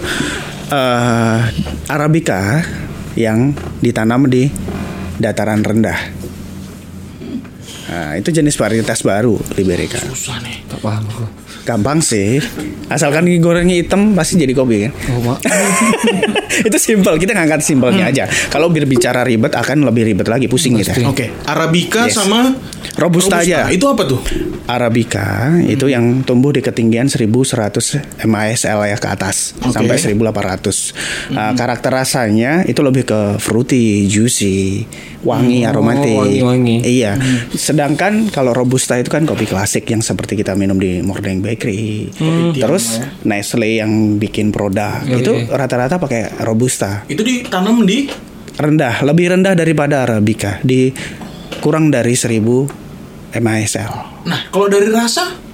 eh 0.71 1.39
Arabica 1.91 2.63
yang 3.19 3.51
ditanam 3.83 4.31
di 4.31 4.47
dataran 5.19 5.59
rendah. 5.59 5.99
Nah, 7.91 8.15
itu 8.15 8.31
jenis 8.31 8.55
varietas 8.55 9.03
baru 9.03 9.35
Liberica. 9.59 9.99
Susah 9.99 10.39
nih 10.39 10.63
tak 10.71 10.79
paham 10.79 11.03
Gampang 11.61 12.01
sih. 12.01 12.41
Asalkan 12.89 13.23
gorengnya 13.39 13.77
hitam 13.77 14.11
pasti 14.11 14.35
jadi 14.35 14.51
kopi 14.51 14.89
kan. 14.89 14.91
Oh, 15.15 15.37
itu 16.67 16.77
simpel. 16.77 17.15
Kita 17.15 17.31
ngangkat 17.31 17.61
simpelnya 17.61 18.09
aja. 18.09 18.25
Kalau 18.49 18.67
berbicara 18.67 19.23
ribet 19.23 19.53
akan 19.53 19.87
lebih 19.87 20.11
ribet 20.11 20.27
lagi 20.27 20.45
pusing 20.45 20.75
kita. 20.75 20.97
Oke, 21.07 21.31
Arabica 21.45 22.09
Yes. 22.09 22.17
sama 22.17 22.51
Robusta 22.97 23.39
aja. 23.39 23.69
Itu 23.69 23.87
apa 23.87 24.03
tuh? 24.03 24.19
Arabica 24.65 25.55
itu 25.61 25.85
yang 25.85 26.23
tumbuh 26.23 26.49
di 26.49 26.59
ketinggian 26.59 27.07
1100 27.07 28.25
MASL 28.25 28.79
ya 28.83 28.97
ke 28.97 29.07
atas 29.07 29.53
Oke. 29.61 29.71
sampai 29.71 29.95
1800. 29.95 30.91
Uh, 31.31 31.53
karakter 31.53 31.91
rasanya 31.91 32.63
itu 32.65 32.79
lebih 32.79 33.03
ke 33.03 33.21
fruity, 33.37 34.07
juicy, 34.07 34.85
wangi, 35.21 35.63
Oh, 35.63 35.69
aromatik. 35.69 36.11
wangi-wangi. 36.17 36.77
Iya. 36.83 37.15
Sedangkan 37.51 38.27
kalau 38.27 38.51
robusta 38.51 38.95
itu 38.95 39.07
kan 39.07 39.23
kopi 39.23 39.45
klasik 39.45 39.87
yang 39.87 40.01
seperti 40.01 40.35
kita 40.35 40.55
minum 40.55 40.75
di 40.75 40.99
Morning 41.01 41.39
Bakery. 41.51 42.07
Terus 42.55 43.03
Nestle 43.27 43.83
yang 43.83 44.15
bikin 44.15 44.55
produk 44.55 45.03
Iya, 45.03 45.19
itu 45.19 45.31
iya. 45.35 45.51
rata-rata 45.51 45.99
pakai 45.99 46.41
robusta. 46.47 47.03
Itu 47.11 47.27
ditanam 47.27 47.83
di 47.83 48.07
Rendah, 48.51 49.01
lebih 49.07 49.31
rendah 49.31 49.55
daripada 49.55 50.03
Arabica 50.03 50.59
di 50.61 50.91
kurang 51.63 51.87
dari 51.89 52.13
1000 52.13 53.39
MASL. 53.39 53.91
Nah, 54.27 54.41
kalau 54.51 54.67
dari 54.67 54.91
rasa 54.91 55.51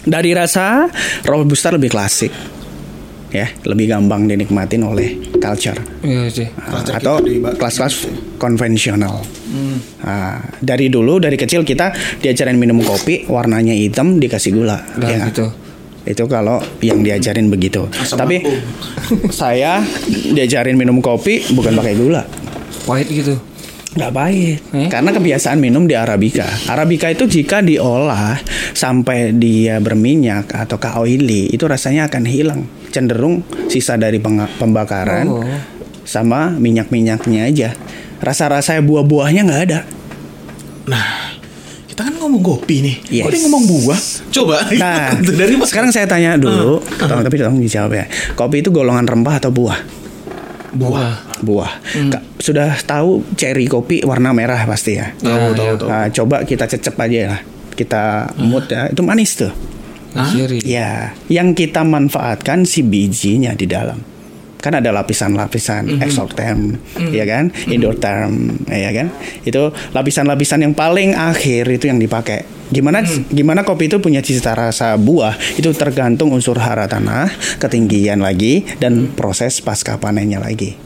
Dari 0.00 0.32
rasa 0.32 0.88
robusta 1.28 1.68
lebih 1.68 1.92
klasik, 1.92 2.32
ya 3.30 3.46
lebih 3.64 3.86
gampang 3.88 4.26
dinikmatin 4.26 4.82
oleh 4.82 5.14
culture 5.34 5.78
Iya 6.00 6.26
sih. 6.26 6.48
Culture 6.50 6.94
atau 6.94 7.14
kita 7.16 7.24
di- 7.24 7.38
Hmm. 7.38 7.54
kelas-kelas 7.54 7.94
konvensional. 8.36 9.22
Ah, 10.00 10.40
dari 10.56 10.86
dulu 10.86 11.18
dari 11.18 11.34
kecil 11.34 11.62
kita 11.62 11.90
diajarin 12.18 12.54
minum 12.54 12.80
kopi 12.80 13.26
warnanya 13.26 13.72
hitam 13.72 14.16
dikasih 14.16 14.52
gula, 14.52 14.78
Nah, 14.96 15.06
ya 15.06 15.26
gitu. 15.26 15.46
Itu 16.00 16.24
kalau 16.26 16.58
yang 16.80 17.00
diajarin 17.00 17.46
begitu. 17.46 17.84
Asam 17.92 18.16
Tapi 18.16 18.40
saya 19.32 19.84
diajarin 20.26 20.74
minum 20.74 20.98
kopi 20.98 21.44
bukan 21.50 21.74
pakai 21.74 21.94
gula. 21.94 22.22
Pahit 22.82 23.06
gitu. 23.06 23.36
Nggak 23.90 24.12
pahit 24.12 24.58
Eh? 24.70 24.86
Karena 24.86 25.10
kebiasaan 25.10 25.58
minum 25.58 25.82
di 25.82 25.98
Arabica 25.98 26.46
Arabica 26.64 27.10
itu 27.10 27.26
jika 27.26 27.58
diolah 27.58 28.38
Sampai 28.70 29.34
dia 29.34 29.82
berminyak 29.82 30.46
Atau 30.46 30.78
ke 30.78 30.94
oily 30.94 31.50
Itu 31.50 31.66
rasanya 31.66 32.06
akan 32.06 32.22
hilang 32.22 32.70
Cenderung 32.90 33.40
sisa 33.66 33.94
dari 33.94 34.18
pembakaran 34.52 35.26
Oh. 35.26 35.46
Sama 36.02 36.50
minyak-minyaknya 36.52 37.46
aja 37.46 37.70
Rasa-rasa 38.18 38.76
buah-buahnya 38.78 39.42
nggak 39.42 39.62
ada 39.64 39.80
Nah, 40.82 41.38
kita 41.86 42.02
kan 42.02 42.14
ngomong 42.16 42.40
kopi 42.40 42.82
nih. 42.82 42.96
Yes. 43.12 43.22
Kok 43.22 43.30
dia 43.30 43.40
ngomong 43.44 43.62
buah? 43.64 44.00
Coba. 44.32 44.56
Nah 44.74 45.14
dari 45.38 45.54
mas 45.54 45.70
sekarang 45.70 45.88
saya 45.88 46.04
tanya 46.04 46.34
dulu 46.34 46.82
tolong, 46.98 47.22
Tapi 47.22 47.34
tolong 47.36 47.58
dijawab 47.58 47.92
ya 47.92 48.04
Kopi 48.32 48.58
itu 48.58 48.70
golongan 48.70 49.06
rempah 49.06 49.38
atau 49.38 49.50
buah? 49.50 49.78
buah. 50.70 51.42
Buah 51.42 51.72
Ka- 52.10 52.24
Sudah 52.38 52.74
tahu 52.80 53.22
cherry 53.34 53.66
kopi 53.66 54.02
warna 54.02 54.30
merah 54.30 54.62
pasti 54.64 54.94
ya 54.94 55.10
Tahu, 55.14 55.50
tahu, 55.52 55.72
tahu. 55.76 55.88
Nah, 55.88 56.06
Coba 56.08 56.36
kita 56.42 56.64
cecep 56.64 56.94
aja 56.94 57.18
lah 57.28 57.40
Kita 57.72 58.02
mood 58.36 58.66
ya 58.66 58.86
Itu 58.86 59.02
manis 59.02 59.34
tuh 59.36 59.50
Siri. 60.10 60.58
Ya, 60.66 61.14
yang 61.30 61.54
kita 61.54 61.86
manfaatkan 61.86 62.66
si 62.66 62.82
bijinya 62.82 63.54
di 63.54 63.66
dalam. 63.70 64.02
Kan 64.60 64.76
ada 64.76 64.92
lapisan-lapisan 64.92 66.04
exotherm, 66.04 66.76
ya 67.16 67.24
kan? 67.24 67.48
Endotherm, 67.64 68.60
ya 68.68 68.92
kan? 68.92 69.08
Itu 69.40 69.72
lapisan-lapisan 69.72 70.60
yang 70.60 70.76
paling 70.76 71.16
akhir 71.16 71.64
itu 71.64 71.88
yang 71.88 71.96
dipakai. 71.96 72.44
Gimana 72.68 73.00
gimana 73.32 73.64
kopi 73.64 73.88
itu 73.88 73.98
punya 73.98 74.20
cita 74.20 74.52
rasa 74.52 74.94
buah 75.00 75.34
itu 75.56 75.72
tergantung 75.72 76.30
unsur 76.36 76.60
hara 76.60 76.84
tanah, 76.86 77.32
ketinggian 77.56 78.20
lagi 78.20 78.62
dan 78.76 79.08
proses 79.16 79.64
pasca 79.64 79.96
panennya 79.96 80.38
lagi. 80.38 80.76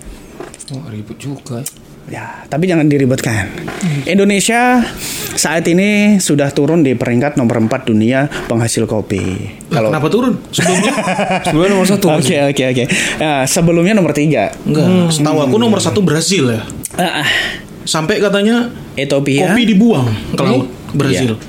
Oh, 0.73 0.87
ribut 0.89 1.19
juga. 1.19 1.61
Ya, 2.05 2.45
tapi 2.53 2.69
jangan 2.69 2.85
diribetkan. 2.85 3.49
Indonesia 4.05 4.85
saat 5.35 5.65
ini 5.65 6.21
sudah 6.21 6.53
turun 6.53 6.85
di 6.85 6.93
peringkat 6.93 7.41
nomor 7.41 7.57
4 7.65 7.89
dunia 7.89 8.29
penghasil 8.45 8.85
kopi. 8.85 9.25
Lah, 9.73 9.89
kenapa 9.89 10.13
turun? 10.13 10.37
Sebelumnya 10.53 10.93
Sebelumnya 11.49 11.71
nomor 11.73 11.87
satu. 11.89 12.07
Oke 12.13 12.37
oke 12.45 12.65
oke. 12.77 12.85
Nah, 13.19 13.49
sebelumnya 13.49 13.97
nomor 13.97 14.13
tiga. 14.13 14.53
enggak. 14.69 15.17
Setahu 15.17 15.39
aku 15.49 15.57
nomor 15.57 15.81
satu 15.81 16.05
Brazil 16.05 16.53
ya. 16.53 16.61
Ah, 17.01 17.25
Sampai 17.85 18.21
katanya 18.21 18.69
Ethiopia. 18.97 19.53
kopi 19.53 19.63
dibuang 19.65 20.09
ke 20.33 20.43
laut 20.45 20.69
Brazil. 20.93 21.41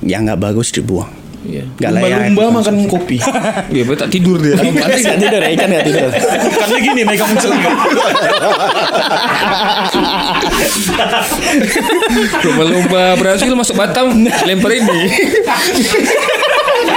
Ya 0.00 0.20
nggak 0.20 0.40
bagus 0.40 0.72
dibuang. 0.72 1.17
Iya. 1.48 1.64
Nggak 1.80 1.90
layak. 1.96 2.18
Lumba-lumba 2.28 2.60
makan 2.60 2.76
kopi. 2.86 3.16
Iya, 3.68 3.82
betul 3.84 4.00
tak 4.00 4.10
tidur 4.12 4.36
dia. 4.40 4.54
Nanti 4.56 5.00
nggak 5.04 5.20
tidur 5.20 5.40
ya, 5.40 5.48
ikan 5.56 5.68
nggak 5.68 5.86
tidur. 5.88 6.10
Karena 6.60 6.78
gini 6.80 7.02
megang 7.04 7.32
celana. 7.36 7.70
Lomba-lomba 12.44 13.02
berhasil 13.20 13.48
masuk 13.52 13.76
Batam 13.76 14.24
lempar 14.24 14.72
ini. 14.72 15.00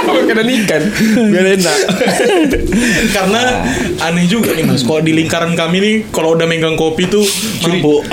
Kena 0.02 0.42
ikan 0.42 0.82
biar 1.30 1.46
enak. 1.56 1.78
Karena 3.12 3.42
aneh 4.02 4.26
juga 4.26 4.52
nih 4.56 4.64
mas. 4.66 4.82
Kalau 4.82 5.00
di 5.04 5.12
lingkaran 5.14 5.52
kami 5.54 5.76
nih, 5.78 5.96
kalau 6.10 6.34
udah 6.34 6.48
megang 6.48 6.76
kopi 6.76 7.06
tuh 7.08 7.24
mabuk. 7.64 8.04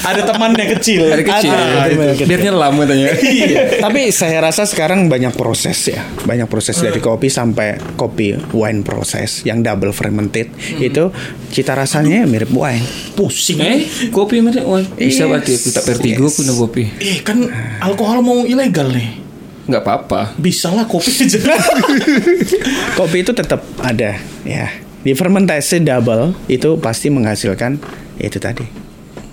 Ada 0.00 0.22
temannya 0.26 0.66
kecil. 0.76 1.04
Ada 1.06 1.24
kecil. 1.24 1.50
Ada, 1.52 1.92
ada. 1.92 2.24
Biar 2.24 2.40
nyelam 2.40 2.72
katanya. 2.80 3.06
Tapi 3.84 4.00
saya 4.10 4.38
rasa 4.40 4.64
sekarang 4.64 5.06
banyak 5.06 5.32
proses 5.34 5.76
ya, 5.86 6.00
banyak 6.24 6.48
proses 6.48 6.76
dari 6.76 6.98
kopi 6.98 7.28
sampai 7.28 7.76
kopi 7.94 8.36
wine 8.52 8.80
proses 8.80 9.44
yang 9.44 9.60
double 9.60 9.92
fermented 9.92 10.48
itu 10.76 11.12
cita 11.48 11.74
rasanya 11.74 12.24
mirip 12.24 12.50
wine. 12.50 12.82
Pusing. 13.14 13.58
Eh, 13.60 13.80
kopi 14.08 14.40
macam 14.40 14.64
wah, 14.66 14.82
bisa 14.96 15.24
Yes. 15.24 15.28
berarti 15.28 15.52
tak 15.70 15.84
vertigo 15.84 16.24
aku 16.24 16.40
minum 16.40 16.56
kopi. 16.58 16.82
Eh 16.96 17.20
kan 17.20 17.38
alkohol 17.78 18.20
mau 18.20 18.42
ilegal 18.42 18.88
nih. 18.88 19.20
Enggak 19.68 19.82
apa-apa. 19.86 20.34
Bisa 20.34 20.72
lah 20.72 20.82
kopi 20.82 21.12
aja. 21.14 21.38
Kopi 22.98 23.22
itu 23.22 23.30
tetap 23.30 23.62
ada 23.78 24.18
ya. 24.42 24.66
Di 25.00 25.14
fermentasi 25.14 25.80
double 25.80 26.36
itu 26.46 26.76
pasti 26.76 27.08
menghasilkan 27.08 27.78
itu 28.18 28.36
tadi. 28.36 28.89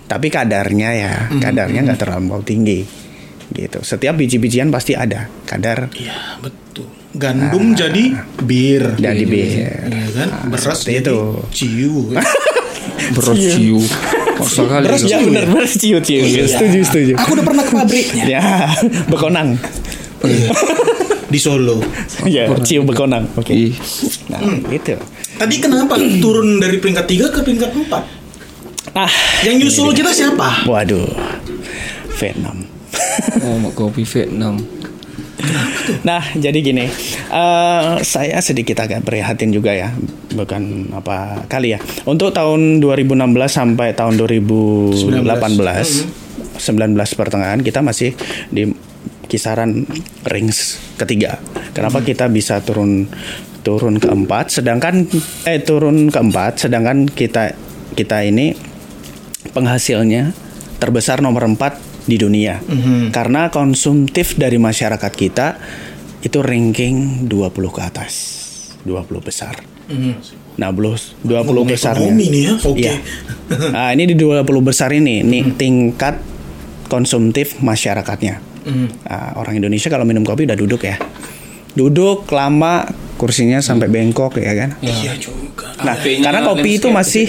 Tapi 0.08 0.28
kadarnya 0.28 0.90
ya, 0.90 1.14
kadarnya 1.34 1.84
nggak 1.84 2.00
terlalu 2.00 2.40
tinggi. 2.42 2.80
Gitu. 3.48 3.80
Setiap 3.80 4.14
biji-bijian 4.14 4.68
pasti 4.68 4.92
ada 4.92 5.28
kadar 5.44 5.88
Iya 5.94 6.36
betul. 6.38 6.88
Gandum 7.12 7.72
jadi 7.74 8.12
bir. 8.40 8.96
jadi 8.96 9.24
bir. 9.24 9.48
Iya 9.84 10.08
kan? 10.14 10.30
Beras 10.48 10.80
seperti 10.80 10.92
jadi 10.94 11.04
itu. 11.04 11.18
ciu. 11.52 11.98
Beros 13.16 13.38
ciu. 13.38 13.80
Masa 14.38 14.64
kali. 14.64 14.84
Beras 14.84 15.02
itu. 15.02 15.10
Ya 15.10 15.20
benar 15.22 15.44
benar 15.46 15.66
ciut 15.66 16.04
ciut. 16.04 16.28
Setuju 16.46 16.80
setuju. 16.84 17.14
Aku 17.16 17.30
udah 17.34 17.46
pernah 17.46 17.64
ke 17.64 17.72
pabriknya 17.74 18.24
Ya, 18.30 18.44
bekonang. 19.08 19.56
di 21.28 21.38
Solo. 21.38 21.84
ya, 22.26 22.48
cium 22.62 22.84
bekonang. 22.84 23.28
Oke. 23.34 23.52
Ih, 23.52 23.74
Nah, 24.28 24.40
gitu. 24.70 24.96
Tadi 25.38 25.56
kenapa 25.58 25.94
turun 26.20 26.58
dari 26.58 26.78
peringkat 26.78 27.06
3 27.06 27.30
ke 27.30 27.40
peringkat 27.42 27.72
4? 27.72 28.27
Ah, 28.98 29.14
Yang 29.46 29.56
nyusul 29.62 29.94
kita 29.94 30.10
siapa? 30.10 30.66
waduh. 30.66 31.06
Vietnam. 32.18 32.66
Oh, 33.46 33.62
mak 33.62 33.78
kopi 33.78 34.02
Vietnam. 34.02 34.58
Nah, 36.02 36.26
jadi 36.34 36.66
gini, 36.66 36.90
eh 37.30 37.86
saya 38.02 38.42
sedikit 38.42 38.82
agak 38.82 39.06
prihatin 39.06 39.54
juga 39.54 39.70
ya, 39.70 39.94
bukan 40.34 40.90
apa 40.98 41.46
kali 41.46 41.78
ya. 41.78 41.80
Untuk 42.10 42.34
tahun 42.34 42.82
2016 42.82 43.14
sampai 43.46 43.94
tahun 43.94 44.18
2018, 44.18 44.98
19 46.58 46.66
pertengahan 47.14 47.62
kita 47.62 47.86
masih 47.86 48.18
di 48.50 48.74
kisaran 49.30 49.86
rings 50.26 50.82
ketiga. 50.98 51.38
Kenapa 51.78 52.02
kita 52.02 52.26
bisa 52.34 52.66
turun 52.66 53.06
turun 53.62 54.02
keempat, 54.02 54.58
sedangkan 54.58 55.06
eh 55.46 55.62
turun 55.62 56.10
keempat, 56.10 56.66
sedangkan 56.66 57.06
kita 57.06 57.54
kita 57.94 58.26
ini 58.26 58.58
penghasilnya 59.58 60.38
terbesar 60.78 61.26
nomor 61.26 61.50
4 61.50 62.06
di 62.06 62.22
dunia. 62.22 62.62
Karena 63.10 63.50
konsumtif 63.50 64.38
dari 64.38 64.62
masyarakat 64.62 65.12
kita 65.18 65.48
itu 66.22 66.38
ranking 66.46 67.26
20 67.26 67.50
ke 67.74 67.82
atas. 67.82 68.14
20 68.86 69.10
besar. 69.20 69.58
Nah, 70.58 70.70
belus 70.70 71.18
20 71.26 71.42
Ngomong 71.44 71.68
besar. 71.70 71.98
nih 71.98 72.30
ya, 72.30 72.54
oke. 72.62 72.78
Iya. 72.78 72.94
Nah, 73.74 73.90
ini 73.98 74.10
di 74.10 74.16
20 74.16 74.46
besar 74.62 74.94
ini 74.94 75.26
nih 75.26 75.58
tingkat 75.58 76.22
konsumtif 76.88 77.60
masyarakatnya. 77.60 78.36
Nah, 79.08 79.36
orang 79.40 79.58
Indonesia 79.58 79.88
kalau 79.90 80.06
minum 80.06 80.24
kopi 80.24 80.46
udah 80.46 80.58
duduk 80.60 80.86
ya. 80.86 80.96
Duduk 81.78 82.26
lama 82.34 82.88
kursinya 83.18 83.62
sampai 83.62 83.90
bengkok 83.90 84.38
ya 84.40 84.54
kan. 84.54 84.70
Iya 84.82 85.14
juga. 85.18 85.74
Nah, 85.84 85.98
HP-nya 85.98 86.24
karena 86.30 86.42
kopi 86.46 86.70
itu 86.78 86.90
landscape. 86.90 86.98
masih 86.98 87.28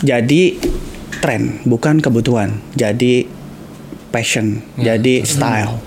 jadi 0.00 0.42
tren, 1.20 1.62
bukan 1.68 2.00
kebutuhan. 2.00 2.58
Jadi 2.74 3.28
passion, 4.10 4.58
jadi 4.74 5.22
style. 5.22 5.78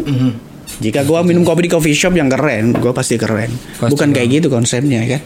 Jika 0.81 1.05
gua 1.05 1.21
minum 1.21 1.45
kopi 1.45 1.67
di 1.67 1.69
coffee 1.69 1.93
shop 1.93 2.17
yang 2.17 2.31
keren, 2.31 2.73
gua 2.73 2.95
pasti 2.95 3.19
keren. 3.19 3.51
Pasti 3.77 3.93
Bukan 3.93 4.09
kayak 4.09 4.41
gitu 4.41 4.47
konsepnya 4.49 5.05
kan. 5.05 5.21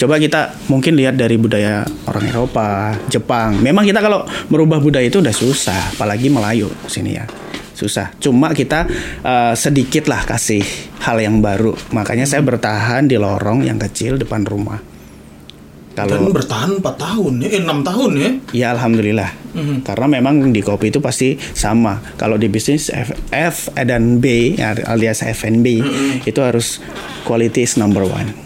Coba 0.00 0.16
kita 0.16 0.56
mungkin 0.72 0.96
lihat 0.96 1.20
dari 1.20 1.36
budaya 1.36 1.84
orang 2.08 2.24
Eropa, 2.32 2.96
Jepang. 3.12 3.60
Memang 3.60 3.84
kita 3.84 4.00
kalau 4.00 4.24
merubah 4.48 4.80
budaya 4.80 5.04
itu 5.04 5.20
udah 5.20 5.34
susah, 5.34 5.92
apalagi 5.98 6.32
Melayu 6.32 6.72
sini 6.88 7.12
ya. 7.12 7.28
Susah. 7.76 8.08
Cuma 8.16 8.56
kita 8.56 8.88
eh, 9.20 9.52
sedikit 9.52 10.08
lah 10.08 10.24
kasih 10.24 10.64
hal 11.04 11.20
yang 11.20 11.44
baru. 11.44 11.76
Makanya 11.92 12.24
saya 12.24 12.40
bertahan 12.40 13.04
di 13.04 13.20
lorong 13.20 13.68
yang 13.68 13.76
kecil 13.76 14.16
depan 14.16 14.48
rumah. 14.48 14.95
Dan 15.96 16.12
Kalau 16.12 16.28
bertahan 16.28 16.70
4 16.76 16.84
tahun 16.84 17.32
ya, 17.40 17.48
eh 17.56 17.62
6 17.64 17.88
tahun 17.88 18.10
ya. 18.20 18.30
Ya 18.52 18.66
alhamdulillah. 18.76 19.30
Karena 19.80 20.20
memang 20.20 20.52
di 20.52 20.60
kopi 20.60 20.92
itu 20.92 21.00
pasti 21.00 21.40
sama. 21.40 22.04
Kalau 22.20 22.36
di 22.36 22.52
bisnis 22.52 22.92
F, 22.92 23.16
F 23.32 23.72
dan 23.72 24.20
B 24.20 24.52
ya, 24.60 24.76
alias 24.84 25.24
F&B 25.24 25.80
itu 26.28 26.40
harus 26.44 26.84
quality 27.24 27.64
is 27.64 27.80
number 27.80 28.04
one. 28.04 28.36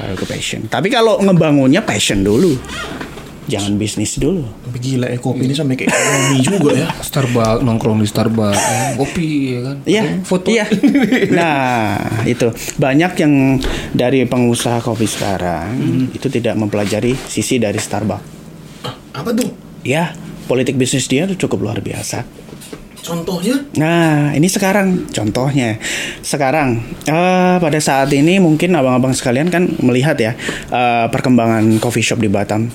Baru 0.00 0.16
ke 0.16 0.24
passion. 0.24 0.64
Tapi 0.64 0.88
kalau 0.88 1.20
ngebangunnya 1.20 1.84
passion 1.84 2.24
dulu. 2.24 2.56
Jangan 3.46 3.78
bisnis 3.78 4.18
dulu. 4.18 4.42
Tapi 4.42 4.78
gila 4.82 5.06
ya 5.06 5.18
kopi 5.22 5.46
ini 5.46 5.54
sampai 5.54 5.78
kayak 5.78 5.90
ekonomi 5.94 6.38
juga 6.42 6.70
ya. 6.74 6.88
Starbucks 6.98 7.62
nongkrong 7.62 8.02
di 8.02 8.08
Starbucks, 8.10 8.58
eh, 8.58 8.92
kopi 8.98 9.28
ya 9.54 9.60
kan. 9.62 9.76
Iya, 9.86 10.02
Foto. 10.26 10.48
Iya. 10.50 10.64
Nah, 11.36 12.22
itu 12.26 12.50
banyak 12.78 13.12
yang 13.22 13.62
dari 13.94 14.26
pengusaha 14.26 14.82
kopi 14.82 15.06
sekarang 15.06 15.74
itu 16.10 16.26
tidak 16.26 16.58
mempelajari 16.58 17.14
sisi 17.14 17.62
dari 17.62 17.78
Starbucks. 17.78 18.34
Apa 19.14 19.30
tuh? 19.32 19.48
Ya, 19.86 20.12
politik 20.50 20.74
bisnis 20.74 21.06
dia 21.06 21.26
tuh 21.30 21.38
cukup 21.46 21.70
luar 21.70 21.78
biasa. 21.80 22.45
Contohnya? 23.06 23.54
Nah, 23.78 24.34
ini 24.34 24.50
sekarang 24.50 25.06
contohnya. 25.14 25.78
Sekarang 26.26 26.82
eh, 27.06 27.56
pada 27.62 27.78
saat 27.78 28.10
ini 28.10 28.42
mungkin 28.42 28.74
abang-abang 28.74 29.14
sekalian 29.14 29.46
kan 29.46 29.70
melihat 29.78 30.18
ya 30.18 30.34
eh, 30.74 31.06
perkembangan 31.06 31.78
coffee 31.78 32.02
shop 32.02 32.18
di 32.18 32.26
Batam 32.26 32.66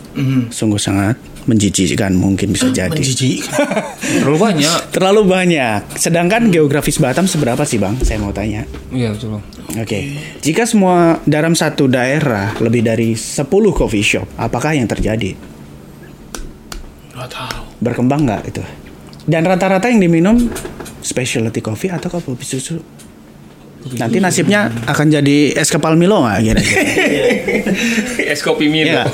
sungguh 0.48 0.80
sangat 0.80 1.20
menjijikkan 1.50 2.14
mungkin 2.16 2.54
bisa 2.54 2.72
jadi. 2.72 2.94
Menjijikkan. 2.94 3.66
Terlalu 4.22 4.38
banyak. 4.40 4.80
Terlalu 4.94 5.22
banyak. 5.28 5.80
Sedangkan 5.98 6.48
geografis 6.54 7.02
Batam 7.02 7.26
seberapa 7.26 7.66
sih, 7.66 7.82
Bang? 7.82 7.98
Saya 8.00 8.22
mau 8.22 8.32
tanya. 8.32 8.64
Iya 8.94 9.12
betul. 9.12 9.42
Oke. 9.76 10.00
Jika 10.40 10.64
semua 10.64 11.20
dalam 11.26 11.58
satu 11.58 11.90
daerah 11.90 12.56
lebih 12.62 12.86
dari 12.86 13.18
10 13.18 13.48
coffee 13.74 14.06
shop, 14.06 14.28
apakah 14.38 14.78
yang 14.78 14.86
terjadi? 14.86 15.34
Gak 17.18 17.28
tahu. 17.28 17.64
Berkembang 17.82 18.24
nggak 18.30 18.44
itu? 18.54 18.64
Dan 19.32 19.48
rata-rata 19.48 19.88
yang 19.88 20.04
diminum 20.04 20.52
specialty 21.00 21.64
coffee 21.64 21.88
atau 21.88 22.12
kopi 22.12 22.44
susu? 22.44 22.84
Nanti 23.96 24.22
nasibnya 24.22 24.70
akan 24.86 25.08
jadi 25.10 25.58
es 25.58 25.72
kepal 25.72 25.96
Milo 25.98 26.22
nggak 26.22 26.40
kira-kira? 26.44 26.84
es 28.36 28.44
kopi 28.44 28.68
Iya. 28.70 29.08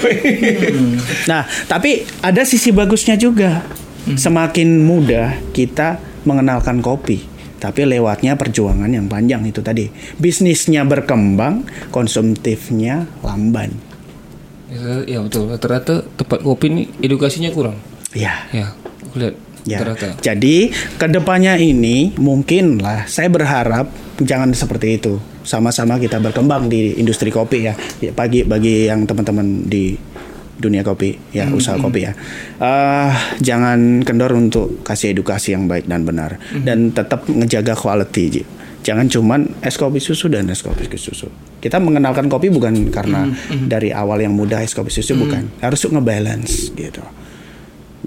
Nah, 1.30 1.46
tapi 1.70 2.04
ada 2.20 2.42
sisi 2.44 2.74
bagusnya 2.74 3.14
juga. 3.14 3.62
Semakin 4.08 4.88
mudah 4.88 5.36
kita 5.52 6.00
mengenalkan 6.24 6.80
kopi, 6.80 7.28
tapi 7.60 7.84
lewatnya 7.84 8.40
perjuangan 8.40 8.88
yang 8.88 9.12
panjang 9.12 9.44
itu 9.44 9.60
tadi. 9.60 9.92
Bisnisnya 10.16 10.88
berkembang, 10.88 11.68
konsumtifnya 11.92 13.04
lamban. 13.20 13.76
Ya, 14.72 15.04
ya 15.04 15.20
betul. 15.24 15.52
Rata-rata 15.52 16.08
tempat 16.16 16.40
kopi 16.40 16.66
ini 16.72 16.84
edukasinya 17.04 17.52
kurang. 17.52 17.80
Ya. 18.16 18.48
Ya, 18.56 18.72
aku 19.04 19.20
lihat 19.20 19.36
Ya. 19.68 19.84
Jadi 20.24 20.72
ke 20.72 21.06
depannya 21.12 21.60
ini 21.60 22.16
mungkin 22.16 22.80
lah 22.80 23.04
saya 23.04 23.28
berharap 23.28 23.92
jangan 24.24 24.56
seperti 24.56 24.96
itu. 24.96 25.20
Sama-sama 25.44 26.00
kita 26.00 26.20
berkembang 26.20 26.72
di 26.72 26.96
industri 26.96 27.32
kopi 27.32 27.68
ya. 27.68 27.74
Ya, 28.00 28.16
Bagi 28.16 28.48
bagi 28.48 28.88
yang 28.88 29.04
teman-teman 29.04 29.68
di 29.68 29.96
dunia 30.58 30.82
kopi 30.82 31.14
ya 31.36 31.46
usaha 31.52 31.78
kopi 31.78 32.08
ya. 32.08 32.16
Eh, 32.58 33.12
jangan 33.44 34.02
kendor 34.02 34.34
untuk 34.34 34.82
kasih 34.82 35.14
edukasi 35.14 35.54
yang 35.54 35.70
baik 35.70 35.86
dan 35.86 36.08
benar 36.08 36.42
dan 36.64 36.96
tetap 36.96 37.28
ngejaga 37.28 37.76
quality. 37.76 38.24
Ji. 38.32 38.44
Jangan 38.88 39.12
cuman 39.12 39.42
es 39.60 39.76
kopi 39.76 40.00
susu 40.00 40.32
dan 40.32 40.48
es 40.48 40.64
kopi 40.64 40.88
susu. 40.96 41.28
Kita 41.60 41.76
mengenalkan 41.84 42.32
kopi 42.32 42.48
bukan 42.48 42.88
karena 42.88 43.28
dari 43.68 43.92
awal 43.92 44.24
yang 44.24 44.32
mudah 44.32 44.64
es 44.64 44.72
kopi 44.72 44.90
susu 44.90 45.20
bukan. 45.20 45.60
Harus 45.60 45.84
ngebalance 45.84 46.72
gitu. 46.72 47.04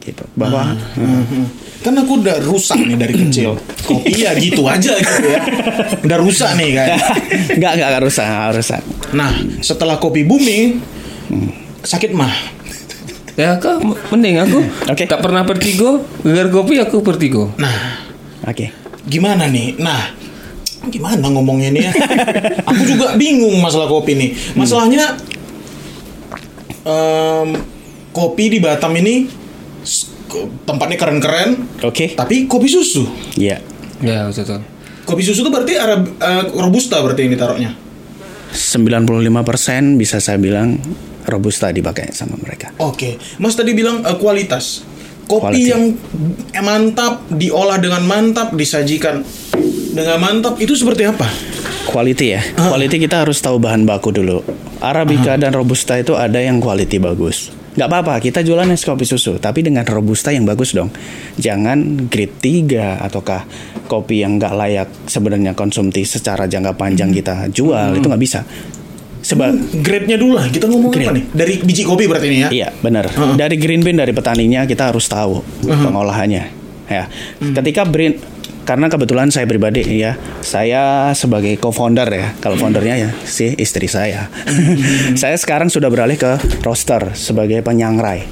Gitu. 0.00 0.24
Bahwa 0.34 0.74
Kan 1.80 1.96
aku 1.96 2.20
udah 2.20 2.44
rusak 2.44 2.76
nih 2.84 2.96
dari 2.96 3.14
kecil. 3.16 3.56
Kopi 3.88 4.12
ya 4.24 4.36
gitu 4.36 4.68
aja 4.68 4.92
gitu 5.00 5.26
ya. 5.32 5.40
Udah 6.04 6.18
rusak 6.20 6.52
nih 6.60 6.76
kan. 6.76 6.88
Enggak, 7.56 7.72
enggak, 7.80 7.88
enggak 7.88 8.02
rusak, 8.04 8.24
enggak 8.28 8.52
rusak. 8.60 8.82
Nah, 9.16 9.32
setelah 9.64 9.96
kopi 9.96 10.28
booming, 10.28 10.76
sakit 11.80 12.12
mah. 12.12 12.32
Ya 13.40 13.56
kak, 13.56 13.80
mending 14.12 14.36
aku 14.36 14.60
Oke. 14.92 15.08
tak 15.08 15.24
pernah 15.24 15.48
pertigo, 15.48 16.04
gegar 16.20 16.52
kopi 16.52 16.76
aku 16.76 17.00
pertigo. 17.00 17.48
Nah, 17.56 18.04
Oke. 18.44 18.68
gimana 19.08 19.48
nih? 19.48 19.80
Nah, 19.80 20.12
gimana 20.92 21.32
ngomongnya 21.32 21.72
nih 21.72 21.82
ya? 21.88 21.92
Aku 22.68 22.82
juga 22.84 23.16
bingung 23.16 23.56
masalah 23.64 23.88
kopi 23.88 24.12
nih. 24.12 24.30
Masalahnya 24.52 25.16
em, 26.84 27.48
kopi 28.12 28.52
di 28.52 28.58
Batam 28.60 28.92
ini 29.00 29.39
tempatnya 30.64 30.96
keren-keren, 30.96 31.80
Oke. 31.82 32.14
tapi 32.14 32.46
kopi 32.46 32.68
susu. 32.70 33.04
Iya. 33.36 33.60
Ya 34.00 34.26
betul. 34.30 34.62
Kopi 35.04 35.22
susu 35.26 35.42
itu 35.42 35.50
berarti 35.50 35.74
Arab, 35.76 36.06
eh, 36.06 36.44
robusta 36.56 37.02
berarti 37.02 37.26
ini 37.26 37.36
taruhnya. 37.36 37.70
95% 38.50 39.94
bisa 39.94 40.18
saya 40.18 40.38
bilang 40.38 40.78
robusta 41.26 41.70
dipakai 41.70 42.10
sama 42.10 42.34
mereka. 42.38 42.74
Oke, 42.82 43.18
Mas 43.38 43.54
tadi 43.54 43.74
bilang 43.74 44.02
eh, 44.02 44.16
kualitas. 44.18 44.82
Kopi 45.30 45.62
Quality. 45.62 45.70
yang 45.70 45.82
mantap, 46.66 47.22
diolah 47.30 47.78
dengan 47.78 48.02
mantap, 48.02 48.50
disajikan 48.50 49.22
dengan 49.94 50.18
mantap 50.18 50.58
itu 50.58 50.74
seperti 50.74 51.06
apa? 51.06 51.22
Quality 51.86 52.26
ya. 52.26 52.42
Quality 52.58 52.98
kita 52.98 53.22
harus 53.22 53.38
tahu 53.38 53.62
bahan 53.62 53.86
baku 53.86 54.10
dulu. 54.10 54.42
Arabica 54.82 55.38
dan 55.38 55.54
robusta 55.54 55.94
itu 56.02 56.18
ada 56.18 56.42
yang 56.42 56.58
quality 56.58 56.98
bagus. 56.98 57.54
Nggak 57.70 57.86
apa-apa, 57.86 58.14
kita 58.18 58.42
jualan 58.42 58.66
es 58.74 58.82
kopi 58.82 59.06
susu, 59.06 59.38
tapi 59.38 59.62
dengan 59.62 59.86
robusta 59.86 60.34
yang 60.34 60.42
bagus 60.42 60.74
dong. 60.74 60.90
Jangan 61.38 62.10
grade 62.10 62.36
3 62.42 62.98
ataukah 63.06 63.46
kopi 63.86 64.26
yang 64.26 64.42
nggak 64.42 64.54
layak 64.58 64.88
sebenarnya 65.06 65.54
konsumsi 65.54 66.02
secara 66.02 66.50
jangka 66.50 66.74
panjang 66.74 67.14
kita 67.14 67.46
jual, 67.54 67.94
itu 67.94 68.06
nggak 68.10 68.22
bisa. 68.22 68.42
Sebab 69.20 69.84
Grade-nya 69.84 70.16
dulu 70.16 70.40
lah. 70.40 70.48
Kita 70.48 70.64
ngomong 70.64 70.90
apa 70.90 70.96
Grade. 70.96 71.16
nih? 71.20 71.24
Dari 71.28 71.54
biji 71.60 71.82
kopi 71.84 72.08
berarti 72.08 72.26
ini 72.32 72.38
ya? 72.40 72.48
Iya, 72.48 72.68
benar. 72.80 73.04
Dari 73.12 73.60
green 73.60 73.84
bean 73.84 74.00
dari 74.00 74.16
petaninya 74.16 74.64
kita 74.64 74.88
harus 74.88 75.04
tahu 75.06 75.44
pengolahannya. 75.68 76.44
Ya. 76.88 77.04
Ketika 77.38 77.84
brand 77.84 78.16
karena 78.70 78.86
kebetulan 78.86 79.34
saya 79.34 79.50
pribadi 79.50 79.82
ya, 79.98 80.14
saya 80.46 81.10
sebagai 81.18 81.58
co-founder 81.58 82.06
ya. 82.06 82.38
Kalau 82.38 82.54
foundernya 82.54 82.94
ya 83.02 83.10
si 83.26 83.50
istri 83.58 83.90
saya. 83.90 84.30
saya 85.20 85.34
sekarang 85.34 85.66
sudah 85.66 85.90
beralih 85.90 86.14
ke 86.14 86.38
roaster 86.62 87.10
sebagai 87.18 87.66
penyangrai. 87.66 88.30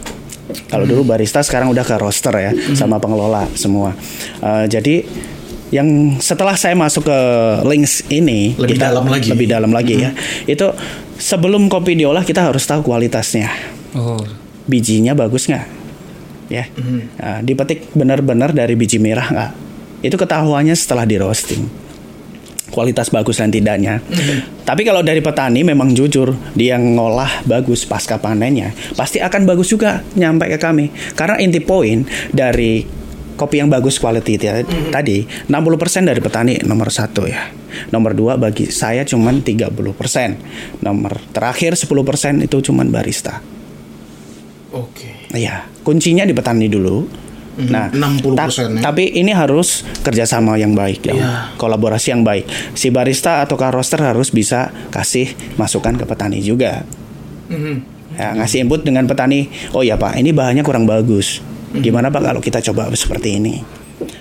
Kalau 0.70 0.86
dulu 0.86 1.02
barista 1.02 1.42
sekarang 1.42 1.74
udah 1.74 1.82
ke 1.82 1.98
roaster 1.98 2.30
ya 2.38 2.54
sama 2.78 3.02
pengelola 3.02 3.50
semua. 3.58 3.98
Eh, 4.38 4.70
jadi 4.70 5.02
yang 5.74 6.22
setelah 6.22 6.54
saya 6.54 6.78
masuk 6.78 7.10
ke 7.10 7.18
links 7.66 8.06
ini 8.06 8.54
Lebih 8.54 8.78
dalam 8.78 9.10
lagi. 9.10 9.28
lebih 9.34 9.50
dalam 9.50 9.74
lagi 9.74 10.06
ya. 10.06 10.14
Itu 10.46 10.70
sebelum 11.18 11.66
kopi 11.66 11.98
diolah 11.98 12.22
kita 12.22 12.46
harus 12.46 12.62
tahu 12.62 12.86
kualitasnya 12.86 13.50
Oh, 13.98 14.22
bijinya 14.70 15.18
bagus 15.18 15.50
nggak 15.50 15.66
ya 16.48 16.64
Nah, 17.18 17.42
dipetik 17.42 17.90
benar-benar 17.92 18.54
dari 18.54 18.78
biji 18.78 19.02
merah 19.02 19.26
nggak 19.26 19.67
itu 20.00 20.14
ketahuannya 20.14 20.74
setelah 20.74 21.02
di 21.02 21.16
roasting. 21.16 21.64
Kualitas 22.68 23.08
bagus 23.08 23.40
dan 23.40 23.48
tidaknya. 23.48 23.96
Tapi 24.62 24.84
kalau 24.84 25.00
dari 25.00 25.24
petani 25.24 25.64
memang 25.64 25.96
jujur 25.96 26.36
dia 26.52 26.76
ngolah 26.76 27.40
bagus 27.48 27.88
pasca 27.88 28.20
panennya 28.20 28.76
pasti 28.92 29.16
akan 29.18 29.48
bagus 29.48 29.72
juga 29.72 30.04
nyampe 30.12 30.44
ke 30.46 30.60
kami. 30.60 30.92
Karena 31.16 31.40
inti 31.40 31.64
poin 31.64 32.04
dari 32.28 32.84
kopi 33.34 33.64
yang 33.64 33.72
bagus 33.72 33.96
quality 33.96 34.34
ti- 34.36 34.66
tadi 34.92 35.24
60% 35.48 36.04
dari 36.04 36.20
petani 36.20 36.60
nomor 36.60 36.92
satu 36.92 37.24
ya. 37.24 37.48
Nomor 37.88 38.12
dua 38.12 38.36
bagi 38.36 38.68
saya 38.68 39.00
cuman 39.00 39.40
30% 39.40 40.84
nomor 40.84 41.16
terakhir 41.32 41.72
10% 41.72 41.88
itu 42.44 42.56
cuman 42.68 42.92
barista. 42.92 43.40
Oke. 44.68 45.32
Iya, 45.32 45.64
kuncinya 45.80 46.28
di 46.28 46.36
petani 46.36 46.68
dulu. 46.68 47.08
Mhm, 47.58 47.70
Nah, 47.74 47.90
60% 47.90 48.78
ya. 48.78 48.80
tapi 48.86 49.18
ini 49.18 49.34
harus 49.34 49.82
kerjasama 50.06 50.54
yang 50.54 50.78
baik, 50.78 51.10
ya. 51.10 51.14
Iya. 51.14 51.30
kolaborasi 51.58 52.14
yang 52.14 52.22
baik. 52.22 52.46
Si 52.78 52.94
barista 52.94 53.42
atau 53.42 53.58
roaster 53.58 53.98
harus 53.98 54.30
bisa 54.30 54.70
kasih 54.94 55.34
masukan 55.58 55.98
ke 55.98 56.06
petani 56.06 56.38
juga. 56.38 56.86
Mhm. 57.50 57.98
Ya, 58.14 58.34
ngasih 58.38 58.62
input 58.66 58.86
dengan 58.86 59.10
petani. 59.10 59.50
Oh 59.74 59.82
ya 59.82 59.98
pak, 59.98 60.14
ini 60.18 60.30
bahannya 60.30 60.62
kurang 60.62 60.86
bagus. 60.86 61.42
Mhm. 61.74 61.82
Gimana 61.82 62.14
pak 62.14 62.22
kalau 62.22 62.40
kita 62.40 62.62
coba 62.62 62.88
seperti 62.94 63.42
ini? 63.42 63.78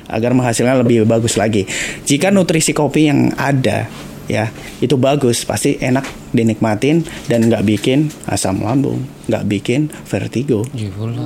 agar 0.07 0.31
menghasilkan 0.33 0.81
lebih 0.81 1.03
bagus 1.03 1.35
lagi. 1.35 1.67
Jika 2.07 2.31
nutrisi 2.31 2.71
kopi 2.71 3.11
yang 3.11 3.29
ada 3.35 3.85
ya 4.27 4.51
itu 4.83 4.95
bagus. 4.99 5.43
Pasti 5.47 5.79
enak 5.79 6.31
dinikmatin 6.35 7.03
dan 7.31 7.47
nggak 7.47 7.63
bikin 7.63 8.11
asam 8.27 8.61
lambung, 8.61 9.03
nggak 9.27 9.43
bikin 9.47 9.89
vertigo. 10.07 10.67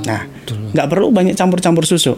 Nah, 0.06 0.26
nggak 0.48 0.88
perlu 0.88 1.10
banyak 1.12 1.36
campur-campur 1.36 1.84
susu, 1.84 2.16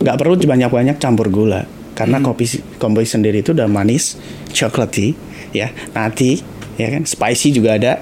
nggak 0.00 0.16
perlu 0.16 0.34
banyak-banyak 0.38 0.96
campur 0.96 1.28
gula. 1.28 1.66
Karena 1.90 2.16
kopi 2.24 2.48
kopi 2.80 3.04
sendiri 3.04 3.44
itu 3.44 3.52
udah 3.52 3.68
manis, 3.68 4.16
chocolatey, 4.56 5.12
ya, 5.52 5.68
nati, 5.92 6.40
ya 6.80 6.96
kan, 6.96 7.04
spicy 7.04 7.52
juga 7.52 7.76
ada, 7.76 8.00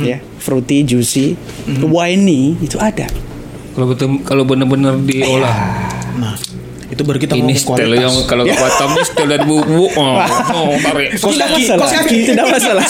ya, 0.00 0.16
fruity, 0.40 0.80
juicy, 0.80 1.36
winey 1.84 2.56
itu 2.64 2.80
ada. 2.80 3.04
Kalau 3.74 3.90
betul 3.90 4.22
kalau 4.24 4.48
benar-benar 4.48 4.96
diolah. 5.02 5.52
Nah, 6.16 6.32
itu 6.94 7.02
baru 7.02 7.18
kita 7.18 7.34
Ini 7.34 7.54
style 7.58 7.76
kualitas. 7.90 8.02
yang 8.06 8.14
kalau 8.24 8.44
ke 8.46 8.54
Batam 8.54 8.90
style 9.10 9.28
dari 9.28 9.44
bubu. 9.44 9.84
Oh, 9.98 10.16
oh 10.54 10.72
tarik. 10.78 11.18
Kos 11.18 11.34
tidak 11.34 11.48
kaki, 11.50 11.62
masalah. 11.66 11.82
kos 11.82 11.92
kaki. 11.92 12.18
Tidak 12.30 12.46
masalah. 12.46 12.84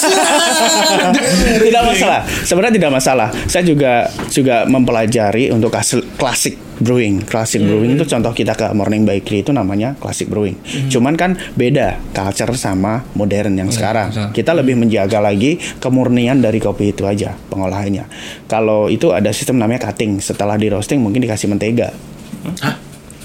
tidak 1.61 1.83
masalah. 1.83 2.21
Sebenarnya 2.45 2.75
tidak 2.77 2.93
masalah. 2.93 3.29
Saya 3.49 3.65
juga 3.65 3.93
juga 4.29 4.57
mempelajari 4.69 5.51
untuk 5.51 5.73
hasil 5.73 6.05
klasik 6.21 6.61
brewing. 6.75 7.23
Classic 7.25 7.63
brewing 7.63 7.95
itu 7.95 8.05
contoh 8.05 8.35
kita 8.35 8.53
ke 8.53 8.67
Morning 8.75 9.07
Bakery 9.07 9.47
itu 9.47 9.55
namanya 9.55 9.95
classic 9.97 10.27
brewing. 10.27 10.59
Cuman 10.91 11.15
kan 11.15 11.39
beda 11.55 12.03
culture 12.11 12.51
sama 12.59 13.07
modern 13.15 13.55
yang 13.55 13.71
sekarang. 13.71 14.11
betul. 14.11 14.31
Kita 14.35 14.51
lebih 14.53 14.75
menjaga 14.79 15.23
lagi 15.23 15.57
kemurnian 15.79 16.43
dari 16.43 16.59
kopi 16.59 16.91
itu 16.91 17.07
aja 17.07 17.39
pengolahannya. 17.49 18.05
Kalau 18.51 18.91
itu 18.91 19.15
ada 19.15 19.31
sistem 19.31 19.63
namanya 19.63 19.91
cutting. 19.91 20.19
Setelah 20.19 20.59
di 20.59 20.67
roasting 20.69 20.99
mungkin 20.99 21.23
dikasih 21.23 21.47
mentega. 21.47 21.95
Hah? 22.61 22.77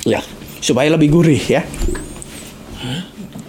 Ya, 0.07 0.23
supaya 0.59 0.91
lebih 0.93 1.09
gurih 1.11 1.41
ya. 1.41 1.63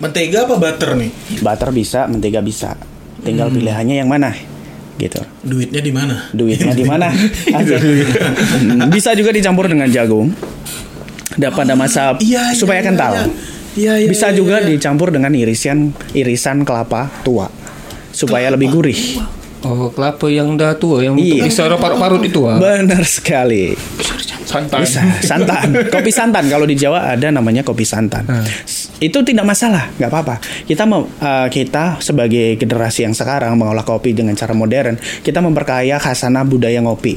Mentega 0.00 0.48
apa 0.48 0.56
butter 0.56 0.96
nih? 0.96 1.10
Butter 1.44 1.70
bisa, 1.76 2.08
mentega 2.08 2.40
bisa. 2.40 2.72
Tinggal 3.20 3.52
pilihannya 3.52 4.00
yang 4.00 4.08
mana. 4.08 4.32
Gitu. 4.96 5.20
Duitnya 5.44 5.80
di 5.84 5.92
mana? 5.92 6.16
Duitnya 6.32 6.72
di 6.72 6.84
mana? 6.84 7.08
Hmm, 8.60 8.88
bisa 8.92 9.12
juga 9.16 9.32
dicampur 9.32 9.68
dengan 9.68 9.88
jagung. 9.88 10.32
Dan 11.36 11.52
pada 11.54 11.72
masa 11.78 12.16
Iya, 12.20 12.52
iya, 12.52 12.56
supaya 12.56 12.80
iya, 12.80 12.86
kental. 12.90 13.12
iya. 13.12 13.24
Iya, 13.70 13.92
iya, 14.02 14.08
bisa 14.10 14.28
iya, 14.32 14.36
juga 14.36 14.58
iya. 14.60 14.74
dicampur 14.74 15.14
dengan 15.14 15.30
irisan 15.30 15.94
irisan 16.10 16.66
kelapa 16.66 17.06
tua 17.22 17.46
supaya 18.10 18.50
lebih 18.50 18.68
gurih. 18.74 19.00
Oh, 19.60 19.92
kelapa 19.92 20.24
yang 20.32 20.56
dah 20.56 20.72
tua 20.72 21.04
yang 21.04 21.20
Iya. 21.20 21.44
bisa 21.44 21.68
parut-parut 21.76 22.24
itu 22.24 22.48
ah. 22.48 22.56
Benar 22.56 23.04
sekali. 23.04 23.76
Santan. 24.48 24.82
Bisa 24.82 25.00
santan. 25.22 25.68
Kopi 25.94 26.10
santan 26.10 26.50
kalau 26.50 26.66
di 26.66 26.74
Jawa 26.74 27.14
ada 27.14 27.28
namanya 27.30 27.62
kopi 27.62 27.86
santan. 27.86 28.26
Hmm. 28.26 28.42
Itu 28.98 29.22
tidak 29.22 29.46
masalah, 29.46 29.92
nggak 30.00 30.10
apa-apa. 30.10 30.34
Kita 30.66 30.84
eh, 30.90 31.48
kita 31.52 32.02
sebagai 32.02 32.58
generasi 32.58 33.06
yang 33.06 33.14
sekarang 33.14 33.54
mengolah 33.54 33.86
kopi 33.86 34.10
dengan 34.10 34.34
cara 34.34 34.50
modern, 34.56 34.98
kita 35.22 35.38
memperkaya 35.38 36.02
khasana 36.02 36.42
budaya 36.42 36.82
ngopi. 36.82 37.14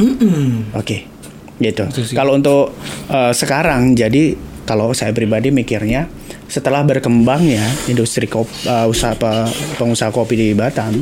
Oke, 0.77 1.09
gitu. 1.57 1.89
Itu 1.89 2.01
sih. 2.05 2.13
Kalau 2.13 2.37
untuk 2.37 2.75
eh, 3.09 3.33
sekarang, 3.33 3.97
jadi 3.97 4.37
kalau 4.63 4.93
saya 4.93 5.11
pribadi 5.11 5.49
mikirnya 5.49 6.07
setelah 6.45 6.81
berkembangnya 6.81 7.61
industri 7.85 8.25
kopi, 8.25 8.51
usaha 8.85 9.13
pe- 9.13 9.49
pengusaha 9.75 10.09
kopi 10.09 10.33
di 10.33 10.47
Batam 10.53 10.93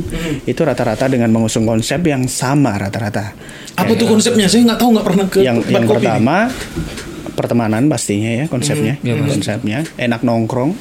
itu 0.42 0.60
rata-rata 0.60 1.06
dengan 1.06 1.28
mengusung 1.28 1.62
konsep 1.62 2.00
yang 2.02 2.24
sama 2.24 2.74
rata-rata. 2.74 3.34
Apa 3.74 3.92
tuh 3.92 4.06
konsepnya? 4.06 4.46
Saya 4.46 4.64
nggak 4.64 4.78
tahu 4.78 4.88
nggak 4.92 5.06
pernah 5.06 5.26
ke 5.26 5.38
yang 5.40 5.58
tempat 5.58 5.70
yang 5.70 5.84
kopi 5.84 5.96
pertama 5.98 6.36
pertemanan 7.32 7.82
pastinya 7.86 8.30
ya 8.30 8.44
konsepnya. 8.46 8.94
Konsepnya 9.26 9.78
enak 9.96 10.20
nongkrong 10.20 10.72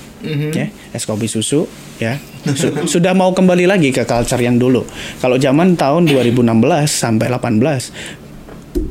ya 0.51 0.67
es 0.91 1.03
kopi 1.03 1.25
susu 1.25 1.65
ya. 1.97 2.19
Su- 2.59 2.85
sudah 2.87 3.11
mau 3.11 3.31
kembali 3.31 3.65
lagi 3.65 3.89
ke 3.89 4.03
culture 4.03 4.39
yang 4.39 4.55
dulu. 4.55 4.85
Kalau 5.17 5.35
zaman 5.35 5.73
tahun 5.75 6.05
2016 6.05 6.41
sampai 6.85 7.27
18 7.27 7.61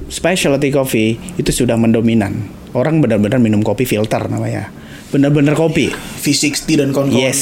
specialty 0.08 0.70
coffee 0.70 1.10
itu 1.36 1.50
sudah 1.54 1.74
mendominan. 1.74 2.34
Orang 2.70 2.98
benar-benar 2.98 3.38
minum 3.38 3.60
kopi 3.60 3.82
filter 3.82 4.26
namanya 4.26 4.70
benar-benar 5.10 5.58
kopi 5.58 5.90
V60 5.92 6.66
dan 6.78 6.88
kawan-kawan 6.94 7.26
Yes, 7.26 7.38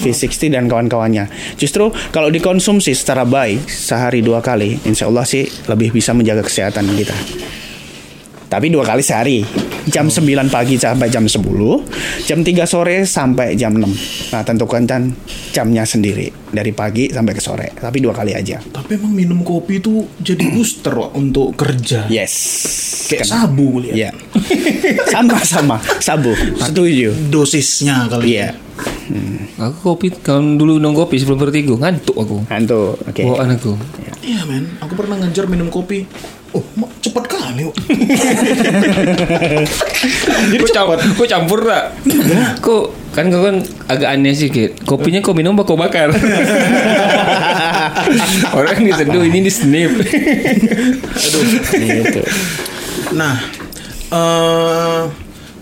itu 0.00 0.08
ya. 0.08 0.12
V60 0.12 0.42
dan 0.56 0.64
kawan-kawannya. 0.66 1.24
Justru 1.60 1.92
kalau 2.10 2.32
dikonsumsi 2.32 2.96
secara 2.96 3.28
baik 3.28 3.68
sehari 3.68 4.24
dua 4.24 4.40
kali, 4.40 4.80
insya 4.88 5.06
Allah 5.06 5.28
sih 5.28 5.44
lebih 5.68 5.92
bisa 5.92 6.16
menjaga 6.16 6.40
kesehatan 6.40 6.88
kita. 6.96 7.16
Tapi 8.50 8.66
dua 8.66 8.82
kali 8.82 9.04
sehari, 9.04 9.46
jam 9.90 10.06
9 10.06 10.22
pagi 10.48 10.78
sampai 10.78 11.10
jam 11.10 11.26
10, 11.26 11.42
jam 12.24 12.38
3 12.40 12.64
sore 12.64 13.02
sampai 13.04 13.58
jam 13.58 13.74
6. 13.74 14.30
Nah 14.32 14.42
tentukan 14.46 14.86
kan 14.86 15.10
jamnya 15.50 15.82
sendiri 15.82 16.30
dari 16.50 16.70
pagi 16.70 17.10
sampai 17.10 17.32
ke 17.34 17.42
sore, 17.42 17.74
tapi 17.74 17.98
dua 17.98 18.14
kali 18.14 18.32
aja. 18.32 18.62
Tapi 18.62 18.96
emang 18.96 19.12
minum 19.12 19.42
kopi 19.42 19.82
itu 19.82 20.06
jadi 20.22 20.46
booster 20.54 20.94
Wak, 20.94 21.10
untuk 21.18 21.54
kerja. 21.58 22.06
Yes. 22.06 22.34
Kayak 23.10 23.26
Kan- 23.26 23.30
sabu 23.50 23.82
lihat. 23.82 23.96
Ya. 23.98 24.10
Sama-sama, 25.12 25.82
sabu. 25.98 26.32
Setuju. 26.62 27.10
Dosisnya 27.28 28.06
kali. 28.06 28.38
Iya. 28.38 28.54
Aku 29.60 29.92
kopi 29.92 30.08
kalau 30.22 30.56
dulu 30.56 30.80
minum 30.80 30.94
kopi 30.96 31.20
sebelum 31.20 31.36
vertigo 31.36 31.76
ngantuk 31.76 32.16
aku. 32.16 32.46
Hantu. 32.48 32.96
Oke. 32.96 33.26
Bawaan 33.26 33.58
aku. 33.58 33.74
Iya 34.24 34.46
men, 34.46 34.78
aku 34.80 34.94
pernah 34.96 35.20
ngajar 35.20 35.44
minum 35.50 35.68
kopi. 35.68 36.06
Oh, 36.50 36.64
cepat 36.98 37.24
kali. 37.30 37.62
Wak. 37.62 37.76
Jadi 40.50 40.64
campur, 40.74 40.98
kok 40.98 41.28
campur 41.30 41.62
tak? 41.62 41.84
Kok 42.58 42.84
kan 43.14 43.30
kau 43.30 43.42
kan 43.46 43.62
agak 43.86 44.08
aneh 44.18 44.34
sedikit. 44.34 44.74
Kopinya 44.82 45.22
kau 45.22 45.30
minum 45.30 45.54
apa 45.54 45.62
kau 45.62 45.78
bakar? 45.78 46.10
Orang 48.58 48.82
diseduh 48.82 49.22
ini 49.22 49.46
di 49.46 49.52
snip. 49.52 49.94
Gitu. 51.70 52.22
Nah, 53.14 53.34
eh 54.10 55.02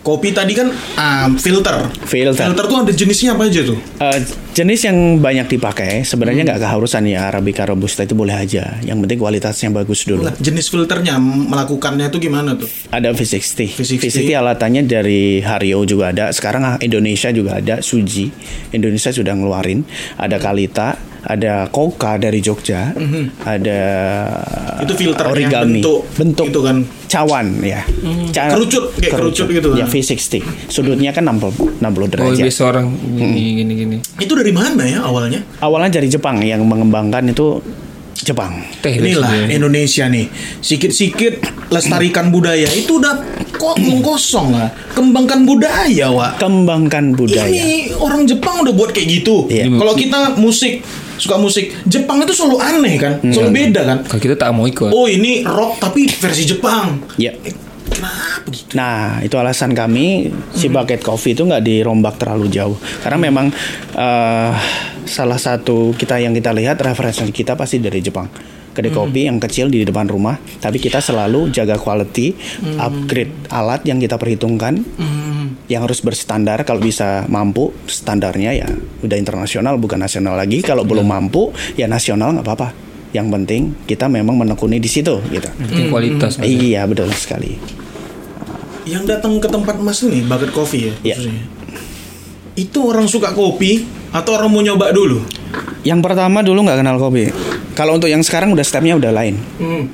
kopi 0.01 0.33
tadi 0.33 0.57
kan 0.57 0.72
ah, 0.96 1.29
filter. 1.37 1.85
Filter. 2.09 2.48
Filter 2.48 2.64
tuh 2.64 2.77
ada 2.81 2.92
jenisnya 2.96 3.37
apa 3.37 3.44
aja 3.44 3.61
tuh? 3.61 3.77
Eh, 4.01 4.18
jenis 4.58 4.80
yang 4.82 4.96
banyak 5.18 5.46
dipakai 5.48 6.02
sebenarnya 6.02 6.42
nggak 6.44 6.58
keharusan 6.58 7.06
ya 7.06 7.30
Arabica 7.30 7.62
robusta 7.62 8.02
itu 8.02 8.12
boleh 8.12 8.34
aja. 8.34 8.82
Yang 8.82 8.98
penting 9.00 9.18
kualitasnya 9.18 9.70
bagus 9.70 10.02
dulu. 10.02 10.26
Lah, 10.26 10.34
jenis 10.34 10.66
filternya 10.66 11.14
melakukannya 11.16 12.10
tuh 12.10 12.18
gimana 12.18 12.58
tuh? 12.58 12.66
Ada 12.90 13.14
V60. 13.14 13.78
V60. 13.78 14.02
V60 14.02 14.34
alatannya 14.34 14.82
dari 14.82 15.38
Hario 15.38 15.86
juga 15.86 16.10
ada. 16.10 16.34
Sekarang 16.34 16.62
ah, 16.64 16.76
Indonesia 16.78 17.30
juga 17.30 17.56
ada 17.56 17.78
Suji. 17.78 18.34
Indonesia 18.70 19.14
sudah 19.14 19.32
ngeluarin. 19.32 19.86
Ada 20.16 20.36
Kalita, 20.38 20.98
ada 21.20 21.68
Koka 21.68 22.16
dari 22.16 22.38
Jogja, 22.38 22.90
ada 23.44 23.80
Itu 24.80 24.94
filter 24.94 25.26
origami. 25.28 25.78
bentuk 25.78 26.00
bentuk 26.14 26.46
itu 26.48 26.60
kan. 26.60 26.78
cawan 27.08 27.64
ya. 27.64 27.80
Ca- 28.30 28.52
Kerucut, 28.52 28.92
kayak 28.94 29.12
kerucut 29.14 29.46
gitu 29.48 29.68
Ya 29.72 29.84
kan. 29.84 29.90
V60. 29.90 30.44
Sudutnya 30.68 31.10
kan 31.10 31.24
60 31.24 31.80
60 31.80 31.80
Oh 31.80 32.04
derajat. 32.06 32.44
biasa 32.44 32.62
orang 32.66 32.86
gini 33.08 33.42
gini 33.56 33.72
gini. 33.74 33.96
Itu 34.20 34.36
dari 34.36 34.47
mana 34.52 34.84
ya 34.84 35.04
awalnya? 35.04 35.40
Awalnya 35.62 36.00
dari 36.00 36.08
Jepang 36.11 36.40
yang 36.42 36.64
mengembangkan 36.64 37.24
itu 37.28 37.61
Jepang. 38.18 38.61
Teh 38.82 38.98
Inilah. 38.98 39.46
Indonesia 39.48 40.04
nih. 40.11 40.26
Sikit-sikit 40.61 41.40
lestarikan 41.70 42.28
budaya 42.34 42.66
itu 42.74 42.98
udah 42.98 43.14
kok 43.54 43.78
kosong 44.02 44.52
lah. 44.52 44.68
Kembangkan 44.92 45.46
budaya, 45.46 46.11
Wak. 46.11 46.42
Kembangkan 46.42 47.14
budaya. 47.14 47.48
Ini 47.48 47.94
orang 47.96 48.26
Jepang 48.26 48.66
udah 48.66 48.74
buat 48.74 48.90
kayak 48.90 49.08
gitu. 49.22 49.46
Iya. 49.48 49.70
Kalau 49.70 49.94
kita 49.94 50.34
musik 50.37 50.82
suka 51.18 51.34
musik 51.34 51.74
Jepang 51.87 52.22
itu 52.22 52.30
selalu 52.30 52.56
aneh 52.62 52.94
kan, 52.94 53.12
selalu 53.22 53.50
beda 53.50 53.80
kan. 53.82 53.98
Kalau 54.06 54.22
kita 54.22 54.34
tak 54.38 54.50
mau 54.54 54.66
ikut. 54.66 54.90
Oh 54.90 55.06
ini 55.11 55.42
rock 55.42 55.82
tapi 55.82 56.06
versi 56.11 56.46
Jepang. 56.46 56.98
Ya. 57.18 57.34
Eh, 57.42 57.54
Kenapa 57.98 58.46
gitu? 58.54 58.72
Nah, 58.78 59.18
itu 59.26 59.34
alasan 59.34 59.74
kami 59.74 60.30
si 60.54 60.70
bucket 60.70 61.02
coffee 61.02 61.34
itu 61.34 61.42
nggak 61.42 61.66
dirombak 61.66 62.16
terlalu 62.16 62.46
jauh. 62.46 62.78
Karena 63.02 63.18
memang 63.18 63.50
eh, 63.98 64.52
salah 65.04 65.40
satu 65.40 65.92
kita 65.98 66.22
yang 66.22 66.32
kita 66.37 66.54
lihat 66.54 66.78
referensi 66.78 67.26
kita 67.34 67.58
pasti 67.58 67.82
dari 67.82 67.98
Jepang. 67.98 68.30
Kedai 68.68 68.94
kopi 68.94 69.26
yang 69.26 69.42
kecil 69.42 69.66
di 69.74 69.82
depan 69.82 70.06
rumah, 70.06 70.38
tapi 70.62 70.78
kita 70.78 71.02
selalu 71.02 71.50
jaga 71.50 71.74
quality, 71.74 72.30
upgrade 72.78 73.50
alat 73.50 73.82
yang 73.82 73.98
kita 73.98 74.14
perhitungkan, 74.14 74.78
yang 75.66 75.82
harus 75.82 75.98
berstandar. 75.98 76.62
Kalau 76.62 76.78
bisa 76.78 77.26
mampu, 77.26 77.74
standarnya 77.90 78.54
ya 78.54 78.70
udah 79.02 79.18
internasional 79.18 79.82
bukan 79.82 79.98
nasional 79.98 80.38
lagi. 80.38 80.62
Kalau 80.62 80.87
belum 80.87 81.11
mampu, 81.11 81.50
ya 81.74 81.90
nasional 81.90 82.38
nggak 82.38 82.46
apa-apa. 82.46 82.88
Yang 83.12 83.26
penting 83.32 83.62
kita 83.88 84.06
memang 84.06 84.36
menekuni 84.36 84.76
di 84.76 84.90
situ, 84.90 85.20
gitu. 85.32 85.48
Penting 85.48 85.88
kualitas. 85.88 86.36
Iya 86.40 86.84
betul 86.84 87.08
sekali. 87.16 87.56
Yang 88.88 89.04
datang 89.16 89.36
ke 89.40 89.48
tempat 89.48 89.76
Mas 89.80 90.00
nih, 90.00 90.24
bucket 90.24 90.50
coffee 90.52 90.92
ya. 90.92 90.94
Iya. 91.16 91.16
Itu 92.56 92.90
orang 92.90 93.06
suka 93.06 93.32
kopi 93.36 93.84
atau 94.12 94.34
orang 94.36 94.50
mau 94.50 94.64
nyoba 94.64 94.90
dulu? 94.90 95.20
Yang 95.84 96.00
pertama 96.04 96.40
dulu 96.40 96.64
nggak 96.64 96.80
kenal 96.80 96.96
kopi. 96.96 97.30
Kalau 97.76 97.94
untuk 97.94 98.10
yang 98.10 98.24
sekarang 98.24 98.50
udah 98.52 98.64
stepnya 98.66 98.98
udah 98.98 99.12
lain. 99.12 99.36
Hmm. 99.60 99.84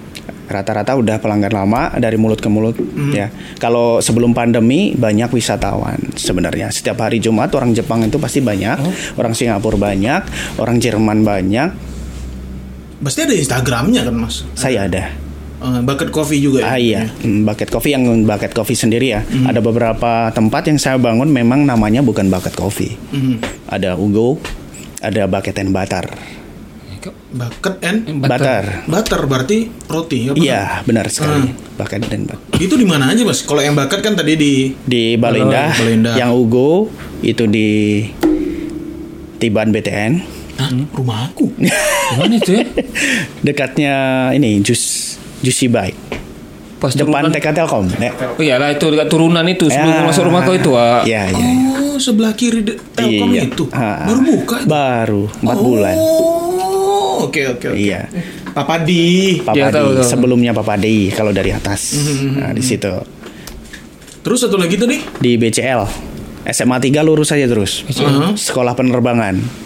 rata-rata 0.45 0.93
udah 0.93 1.25
pelanggan 1.25 1.57
lama 1.57 1.89
dari 1.97 2.21
mulut 2.21 2.37
ke 2.37 2.53
mulut 2.53 2.77
ya. 3.17 3.33
Kalau 3.57 4.05
sebelum 4.05 4.37
pandemi 4.37 4.93
banyak 4.93 5.33
wisatawan 5.33 5.97
sebenarnya. 6.21 6.69
Setiap 6.69 7.01
hari 7.01 7.17
Jumat 7.17 7.49
orang 7.57 7.73
Jepang 7.73 8.05
itu 8.05 8.21
pasti 8.21 8.45
banyak, 8.45 8.77
orang 9.17 9.33
Singapura 9.33 9.81
banyak, 9.81 10.21
orang 10.61 10.77
Jerman 10.77 11.25
banyak. 11.25 11.69
Pasti 13.01 13.21
ada 13.23 13.35
Instagramnya 13.35 14.05
kan 14.05 14.15
mas. 14.15 14.45
Saya 14.55 14.87
ada. 14.87 15.11
Eh, 15.59 15.81
bucket 15.81 16.13
coffee 16.13 16.39
juga 16.39 16.61
ya. 16.61 16.67
Ah 16.67 16.79
iya, 16.79 17.01
Hmm, 17.19 17.43
bucket 17.43 17.73
coffee 17.73 17.93
yang 17.93 18.05
bucket 18.23 18.53
coffee 18.53 18.77
sendiri 18.77 19.11
ya. 19.11 19.25
Ada 19.25 19.59
beberapa 19.59 20.29
tempat 20.31 20.69
yang 20.69 20.77
saya 20.77 20.97
bangun 20.97 21.27
memang 21.27 21.65
namanya 21.65 22.05
bukan 22.05 22.29
bucket 22.29 22.53
coffee. 22.53 22.95
Mhm. 23.11 23.41
Ada 23.67 23.97
Ugo, 23.97 24.37
ada 25.01 25.25
bucket 25.25 25.57
and 25.57 25.73
butter. 25.73 26.05
Bucket 27.31 27.83
and 27.83 28.01
Butter. 28.17 28.87
butter 28.87 29.21
berarti 29.27 29.69
roti 29.85 30.25
apa? 30.25 30.39
Iya, 30.39 30.63
benar 30.85 31.05
sekali. 31.11 31.53
Bucket 31.75 32.01
dan 32.07 32.25
butter. 32.25 32.57
Itu 32.57 32.77
di 32.77 32.87
mana 32.87 33.11
aja 33.11 33.21
mas? 33.21 33.43
Kalau 33.43 33.61
yang 33.61 33.75
bucket 33.75 34.01
kan 34.01 34.15
tadi 34.15 34.37
di 34.37 34.73
Di 34.79 35.17
Balinda, 35.17 35.69
Balinda. 35.75 36.17
yang 36.17 36.33
Ugo 36.33 36.89
itu 37.21 37.45
di 37.45 38.01
Tiban 39.37 39.69
BTN. 39.69 40.13
Hah, 40.55 40.71
rumah 40.93 41.27
aku. 41.27 41.51
Mana 42.15 42.35
itu 42.35 42.55
ya? 42.55 42.65
Dekatnya 43.43 43.95
ini 44.31 44.61
Jus 44.61 45.15
Juicy 45.41 45.67
Bike. 45.67 45.99
Pas 46.79 46.93
Depan. 46.93 47.27
TK 47.29 47.47
Telkom. 47.53 47.89
Ya. 47.97 48.13
Oh 48.37 48.39
iyalah 48.39 48.71
itu 48.71 48.87
dekat 48.87 49.09
turunan 49.09 49.43
itu 49.45 49.67
sebelum 49.67 49.95
Ya. 49.95 50.05
masuk 50.05 50.29
rumah 50.29 50.45
kau 50.45 50.53
itu, 50.53 50.71
ah. 50.75 51.01
Iya, 51.03 51.27
iya. 51.27 51.47
iya. 51.49 51.71
Oh 51.81 51.97
sebelah 51.97 52.33
kiri 52.33 52.61
Telkom 52.93 53.31
Iya. 53.31 53.43
itu. 53.47 53.65
Ah, 53.71 54.05
Baru 54.05 54.21
buka. 54.23 54.57
Baru 54.65 55.23
4 55.41 55.49
oh, 55.49 55.57
bulan. 55.59 55.97
Oke 57.25 57.41
oke 57.49 57.73
oke. 57.73 57.79
Iya. 57.79 58.05
Papa 58.53 58.79
di. 58.79 59.41
Papa 59.41 59.57
Iya, 59.57 59.67
tahu, 59.73 59.89
Di, 59.91 59.99
tahu. 59.99 60.07
sebelumnya 60.07 60.53
Papa 60.53 60.77
Di 60.77 61.09
kalau 61.11 61.33
dari 61.33 61.51
atas. 61.51 61.97
Hmm, 61.97 62.37
Nah, 62.39 62.53
di 62.53 62.61
situ. 62.61 62.93
Terus 64.21 64.39
satu 64.39 64.55
lagi 64.55 64.77
tadi. 64.77 65.01
Di 65.19 65.35
BCL. 65.35 65.83
SMA 66.45 66.77
3 66.77 67.01
lurus 67.01 67.33
aja 67.33 67.49
terus. 67.49 67.83
Aha. 67.89 68.37
Sekolah 68.37 68.77
penerbangan. 68.77 69.64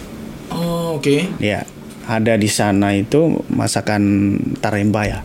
Oh 0.89 0.97
oke. 0.97 1.37
Ya. 1.37 1.61
Ada 2.03 2.33
di 2.35 2.49
sana 2.49 2.89
itu 2.91 3.45
masakan 3.47 4.01
tarempa 4.57 5.05
ya. 5.05 5.19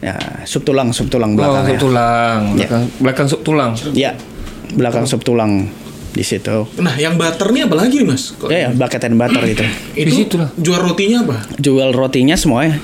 Ya, 0.00 0.16
sup 0.44 0.60
tulang, 0.62 0.88
sup 0.90 1.08
tulang 1.08 1.32
Oh, 1.32 1.36
belakang 1.36 1.60
sup 1.62 1.72
ya. 1.72 1.78
tulang, 1.78 2.40
Ya. 2.40 2.52
belakang, 2.58 2.84
belakang 2.96 3.26
sup 3.28 3.40
tulang. 3.42 3.70
Ya, 3.92 4.10
belakang 4.70 5.04
sup 5.04 5.20
tulang 5.20 5.68
di 6.10 6.20
situ. 6.20 6.64
Nah 6.76 6.96
yang 6.96 7.16
butter 7.16 7.48
nih 7.50 7.64
apa 7.64 7.76
lagi 7.78 8.00
mas? 8.00 8.32
Kok- 8.34 8.48
Ya, 8.48 8.58
ya, 8.58 8.68
bucket 8.70 9.00
and 9.02 9.16
butter 9.16 9.40
itu. 9.42 9.60
Itu 9.92 10.04
Di 10.06 10.12
situ 10.14 10.34
lah. 10.36 10.48
jual 10.54 10.80
rotinya 10.82 11.18
apa? 11.22 11.36
Jual 11.56 11.92
rotinya 11.92 12.32
semuanya 12.32 12.80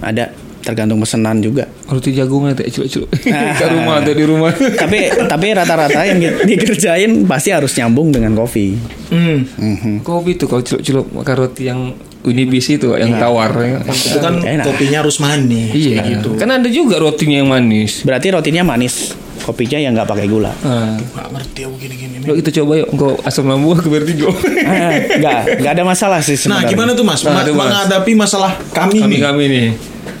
ada, 0.00 0.36
tergantung 0.64 0.96
pesanan 0.96 1.38
juga. 1.38 1.68
Roti 1.84 2.10
jagung 2.10 2.44
ada 2.44 2.60
celuk-celuk. 2.60 3.12
Ah. 3.28 3.52
Ke 3.60 3.66
rumah 3.68 4.00
atau 4.00 4.12
di 4.12 4.24
rumah. 4.24 4.50
tapi 4.80 4.98
tapi 5.22 5.46
rata-rata 5.52 6.00
yang 6.02 6.18
di- 6.18 6.34
dikerjain 6.50 7.22
pasti 7.24 7.52
harus 7.52 7.70
nyambung 7.74 8.10
dengan 8.10 8.32
kopi. 8.34 8.74
Hmm. 9.08 9.44
Mhm. 9.46 9.94
Kopi 10.00 10.34
tuh 10.34 10.48
kalau 10.48 10.62
celuk-celuk 10.62 11.06
makan 11.12 11.34
roti 11.38 11.62
yang 11.64 11.92
unibis 12.22 12.66
itu 12.68 12.88
yang 12.94 13.14
tawar. 13.14 13.52
ya. 13.54 13.84
Itu 13.84 14.18
kan 14.18 14.40
Enak. 14.40 14.64
kopinya 14.64 14.98
harus 14.98 15.20
manis. 15.20 15.70
Iya, 15.70 15.90
kayak 15.94 16.04
gitu. 16.16 16.28
Kan 16.34 16.48
ada 16.50 16.66
juga 16.66 16.96
rotinya 16.96 17.36
yang 17.36 17.46
manis. 17.46 18.00
Berarti 18.00 18.32
rotinya 18.32 18.64
manis, 18.64 19.12
kopinya 19.40 19.76
yang 19.76 19.92
nggak 19.92 20.08
pakai 20.08 20.24
gula. 20.24 20.56
Gak 20.56 21.28
ngerti 21.30 21.60
aku 21.62 21.76
gini-gini. 21.76 22.16
nih. 22.16 22.24
Yuk 22.24 22.40
kita 22.40 22.50
coba 22.56 22.72
yuk 22.74 22.88
Engkau 22.88 23.12
asam 23.20 23.44
lambung 23.44 23.76
aku 23.76 23.92
bertiga 23.92 24.32
Ah, 24.64 24.96
Nggak, 24.96 25.60
nggak 25.60 25.72
ada 25.74 25.84
masalah 25.84 26.18
sih 26.18 26.40
Nah 26.40 26.64
sebenarnya. 26.64 26.70
gimana 26.72 26.90
tuh 26.90 27.04
mas? 27.04 27.20
Nah, 27.20 27.30
Ma- 27.30 27.44
itu, 27.44 27.52
Mas. 27.52 27.60
Menghadapi 27.62 28.12
masalah 28.16 28.52
kami, 28.72 28.96
nih. 28.96 29.02
Kami-kami 29.20 29.44
nih 29.46 29.66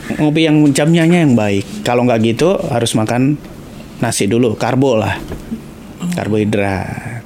Ngopi 0.04 0.44
yang 0.44 0.56
jamnya 0.76 1.08
yang 1.08 1.32
baik. 1.32 1.84
Kalau 1.86 2.04
nggak 2.04 2.20
gitu 2.24 2.56
harus 2.68 2.92
makan 2.92 3.40
nasi 4.04 4.28
dulu, 4.28 4.52
karbo 4.58 5.00
lah, 5.00 5.16
karbohidrat. 6.12 7.24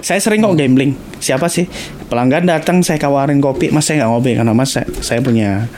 Saya 0.00 0.20
sering 0.20 0.44
kok 0.44 0.56
gambling. 0.56 0.96
Siapa 1.20 1.48
sih 1.52 1.68
pelanggan 2.08 2.48
datang 2.48 2.80
saya 2.80 2.96
kawarin 2.96 3.40
kopi, 3.40 3.68
mas 3.72 3.88
saya 3.88 4.04
nggak 4.04 4.10
ngopi 4.12 4.30
karena 4.36 4.52
mas 4.56 4.72
saya, 4.72 4.88
saya 5.00 5.20
punya 5.20 5.68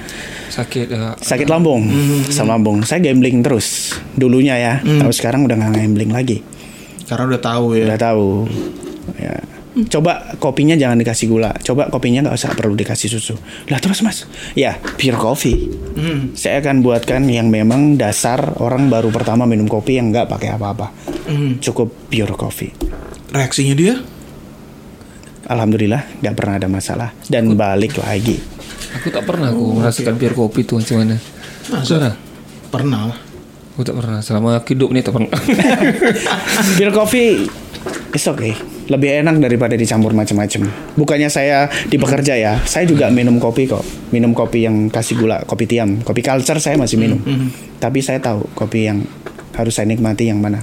Sakit 0.52 0.86
ya. 0.92 1.16
sakit 1.16 1.48
lambung, 1.48 1.88
asam 2.28 2.44
lambung. 2.44 2.84
Saya 2.84 3.00
gambling 3.00 3.40
terus 3.40 3.96
dulunya 4.14 4.58
ya. 4.60 4.74
Tapi 4.84 5.12
sekarang 5.14 5.48
udah 5.48 5.56
nggak 5.56 5.72
gambling 5.80 6.12
lagi. 6.12 6.44
Karena 7.08 7.24
udah 7.32 7.42
tahu 7.42 7.66
ya. 7.72 7.84
Udah 7.88 8.00
tahu. 8.00 8.28
Ya. 9.16 9.36
Coba 9.72 10.36
kopinya 10.36 10.76
jangan 10.76 11.00
dikasih 11.00 11.32
gula. 11.32 11.56
Coba 11.64 11.88
kopinya 11.88 12.28
nggak 12.28 12.36
usah 12.36 12.52
perlu 12.52 12.76
dikasih 12.76 13.08
susu. 13.08 13.40
Lah 13.72 13.80
terus 13.80 14.04
mas, 14.04 14.28
ya 14.52 14.76
pure 14.76 15.16
coffee. 15.16 15.72
Hmm. 15.96 16.36
Saya 16.36 16.60
akan 16.60 16.84
buatkan 16.84 17.24
yang 17.24 17.48
memang 17.48 17.96
dasar 17.96 18.60
orang 18.60 18.92
baru 18.92 19.08
pertama 19.08 19.48
minum 19.48 19.64
kopi 19.64 19.96
yang 19.96 20.12
nggak 20.12 20.28
pakai 20.28 20.52
apa-apa. 20.52 20.92
Hmm. 21.24 21.56
Cukup 21.64 21.88
pure 22.12 22.36
coffee. 22.36 22.68
Reaksinya 23.32 23.72
dia? 23.72 23.96
Alhamdulillah 25.48 26.20
nggak 26.20 26.34
pernah 26.36 26.54
ada 26.60 26.68
masalah 26.68 27.08
dan 27.32 27.56
balik 27.56 27.96
lagi. 27.96 28.36
Aku 29.00 29.08
tak 29.08 29.24
pernah 29.24 29.48
aku 29.48 29.80
merasakan 29.80 30.20
biar 30.20 30.36
kopi 30.36 30.68
tuh 30.68 30.76
macam 30.76 31.00
mana 31.00 31.16
Masa? 31.72 31.96
Pernah 31.96 32.14
Pernah. 32.68 33.00
Aku 33.72 33.80
tak 33.88 33.96
pernah 33.96 34.20
Selama 34.20 34.60
aku 34.60 34.76
hidup 34.76 34.92
ni 34.92 35.00
tak 35.00 35.16
pernah 35.16 35.32
Pure 36.76 36.92
coffee 36.92 37.48
It's 38.12 38.28
okay. 38.28 38.52
Lebih 38.82 39.22
enak 39.22 39.38
daripada 39.38 39.78
dicampur 39.78 40.10
macam-macam. 40.10 40.66
Bukannya 40.98 41.30
saya 41.30 41.70
di 41.86 41.96
pekerja 41.96 42.34
ya, 42.34 42.58
saya 42.66 42.82
juga 42.82 43.08
minum 43.14 43.38
kopi 43.38 43.70
kok. 43.70 43.82
Minum 44.10 44.34
kopi 44.34 44.66
yang 44.66 44.90
kasih 44.90 45.22
gula, 45.22 45.42
kopi 45.46 45.70
tiam, 45.70 46.02
kopi 46.02 46.20
culture 46.20 46.58
saya 46.58 46.74
masih 46.74 46.98
minum. 46.98 47.22
Tapi 47.78 48.02
saya 48.02 48.18
tahu 48.18 48.42
kopi 48.58 48.90
yang 48.90 49.06
harus 49.54 49.76
saya 49.76 49.86
nikmati 49.86 50.26
yang 50.28 50.42
mana. 50.42 50.62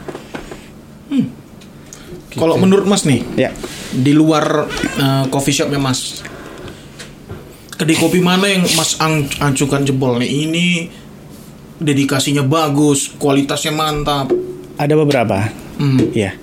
Kalau 2.30 2.62
menurut 2.62 2.86
mas 2.86 3.10
nih, 3.10 3.26
Ya, 3.34 3.50
di 3.90 4.14
luar 4.14 4.70
eh, 5.02 5.26
coffee 5.34 5.56
shopnya 5.56 5.82
mas, 5.82 6.22
kedai 7.74 7.98
kopi 7.98 8.22
mana 8.22 8.46
yang 8.46 8.64
mas 8.78 9.02
ang 9.02 9.26
ancukan 9.42 9.82
jempol 9.82 10.22
nih? 10.22 10.30
Ini 10.46 10.66
dedikasinya 11.82 12.46
bagus, 12.46 13.10
kualitasnya 13.18 13.74
mantap. 13.74 14.30
ada 14.80 14.94
beberapa. 14.96 15.52
Hmm. 15.76 16.12
Ya. 16.16 16.36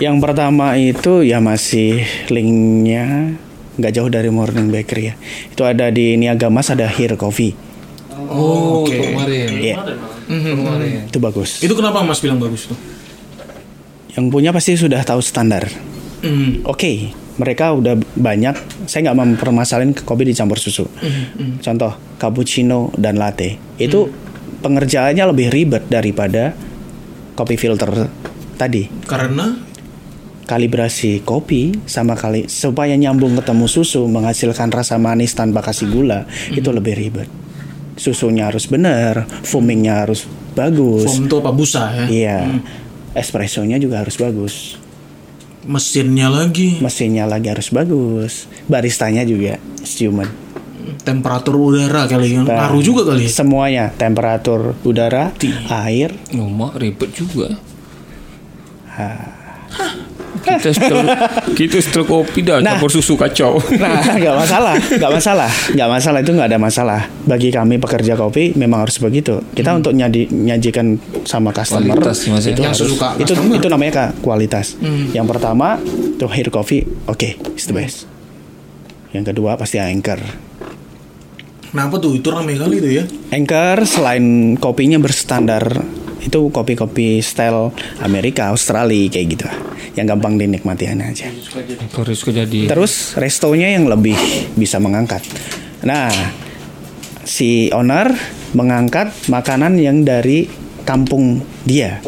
Yang 0.00 0.16
pertama 0.24 0.80
itu 0.80 1.20
ya 1.20 1.44
masih 1.44 2.02
linknya 2.32 3.36
nggak 3.76 3.92
jauh 3.96 4.08
dari 4.08 4.32
Morning 4.32 4.72
Bakery 4.72 5.12
ya. 5.12 5.14
Itu 5.52 5.62
ada 5.68 5.92
di 5.92 6.16
Niaga 6.16 6.48
Mas 6.48 6.72
ada 6.72 6.88
Here 6.88 7.20
Coffee. 7.20 7.52
Oh 8.30 8.86
itu 8.86 9.00
kemarin 9.00 9.48
Iya, 9.58 9.76
Kemarin 10.28 11.10
itu 11.10 11.18
bagus. 11.18 11.60
Itu 11.60 11.74
kenapa 11.74 12.00
mas 12.06 12.22
bilang 12.22 12.38
bagus 12.38 12.70
tuh? 12.70 12.78
Yang 14.14 14.26
punya 14.30 14.50
pasti 14.54 14.78
sudah 14.78 15.02
tahu 15.02 15.18
standar. 15.22 15.66
Hmm. 16.20 16.62
Oke, 16.68 17.10
mereka 17.40 17.72
udah 17.74 17.96
banyak. 18.14 18.86
Saya 18.86 19.10
nggak 19.10 19.18
mempermasalahin 19.18 19.92
ke 19.96 20.02
kopi 20.04 20.28
dicampur 20.28 20.60
susu. 20.60 20.86
Contoh 21.64 21.96
cappuccino 22.20 22.92
dan 22.94 23.16
latte 23.16 23.56
itu 23.80 24.06
pengerjaannya 24.60 25.24
lebih 25.32 25.48
ribet 25.48 25.88
daripada 25.88 26.52
kopi 27.34 27.56
filter 27.56 28.06
tadi. 28.60 28.86
Karena 29.08 29.69
Kalibrasi 30.50 31.22
kopi 31.22 31.70
sama 31.86 32.18
kali 32.18 32.50
supaya 32.50 32.98
nyambung 32.98 33.38
ketemu 33.38 33.70
susu 33.70 34.02
menghasilkan 34.10 34.74
rasa 34.74 34.98
manis 34.98 35.30
tanpa 35.30 35.62
kasih 35.62 35.86
gula 35.86 36.26
itu 36.50 36.74
lebih 36.74 36.98
ribet. 36.98 37.30
Susunya 37.94 38.50
harus 38.50 38.66
benar, 38.66 39.30
foamingnya 39.46 40.02
harus 40.02 40.26
bagus. 40.58 41.06
foam 41.06 41.30
tuh 41.30 41.38
apa 41.38 41.54
busa 41.54 41.94
ya? 41.94 42.04
Iya, 42.10 42.38
espressonya 43.14 43.78
juga 43.78 44.02
harus 44.02 44.18
bagus. 44.18 44.74
Mesinnya 45.62 46.26
lagi, 46.26 46.82
mesinnya 46.82 47.30
lagi 47.30 47.46
harus 47.52 47.70
bagus 47.70 48.48
baristanya 48.66 49.28
juga 49.28 49.60
human 50.00 50.50
temperatur 51.04 51.56
udara 51.56 52.04
kali 52.08 52.36
kan, 52.36 52.44
ngaruh 52.44 52.82
juga 52.82 53.02
kali. 53.12 53.26
ya? 53.26 53.30
semuanya 53.30 53.84
temperatur 53.92 54.76
udara 54.84 55.32
air 55.84 56.16
Oh 56.36 56.48
mak 56.48 56.76
ribet 56.80 57.12
juga 57.16 57.56
ha. 58.96 59.39
Kita 60.40 60.70
setel 60.70 60.98
Kita 61.58 61.76
setel 61.76 62.04
kopi 62.04 62.40
dah 62.40 62.58
Nah. 62.58 62.74
Campur 62.74 62.90
susu 62.90 63.14
kacau 63.14 63.56
nah 63.82 64.00
nggak 64.00 64.34
masalah 64.34 64.74
nggak 64.76 65.12
masalah 65.12 65.50
nggak 65.70 65.88
masalah 65.90 66.18
itu 66.18 66.30
nggak 66.30 66.48
ada 66.48 66.58
masalah 66.58 67.00
bagi 67.22 67.48
kami 67.48 67.76
pekerja 67.76 68.14
kopi 68.14 68.52
memang 68.52 68.82
harus 68.82 68.96
begitu 68.96 69.40
kita 69.52 69.72
untuk 69.72 69.92
nyadi, 69.92 70.26
nyajikan 70.26 70.96
sama 71.22 71.50
customer 71.50 71.92
Kualitas 71.94 72.18
ya. 72.22 72.36
itu 72.46 72.60
Yang 72.60 72.68
harus 72.70 72.80
sesuka 72.86 73.08
itu 73.16 73.32
customer. 73.32 73.56
itu 73.56 73.66
namanya 73.66 73.92
Kak, 73.92 74.10
kualitas 74.20 74.66
yang 75.10 75.24
pertama 75.24 75.76
tuh 76.16 76.28
hair 76.28 76.48
coffee 76.48 76.82
oke 77.06 77.28
it's 77.50 77.64
the 77.64 77.72
best 77.72 78.04
yang 79.10 79.22
kedua 79.22 79.54
pasti 79.54 79.76
anchor 79.76 80.20
Kenapa 81.62 81.96
tuh? 81.96 82.18
Itu 82.18 82.34
rame 82.34 82.58
kali 82.58 82.76
tuh 82.78 82.90
ya. 82.90 83.04
Anchor 83.30 83.86
selain 83.86 84.24
kopinya 84.56 84.98
berstandar 84.98 85.62
itu 86.20 86.40
kopi-kopi 86.52 87.24
style 87.24 87.72
Amerika, 88.04 88.52
Australia 88.52 89.08
kayak 89.08 89.26
gitu. 89.32 89.46
Yang 89.96 90.06
gampang 90.16 90.38
dinikmati 90.38 90.84
aja. 90.86 91.28
Terus 92.70 92.92
restonya 93.16 93.74
yang 93.74 93.88
lebih 93.90 94.16
bisa 94.54 94.78
mengangkat. 94.78 95.24
Nah, 95.82 96.12
si 97.24 97.72
owner 97.72 98.12
mengangkat 98.52 99.12
makanan 99.30 99.78
yang 99.78 100.02
dari 100.04 100.46
kampung 100.84 101.40
dia. 101.64 102.02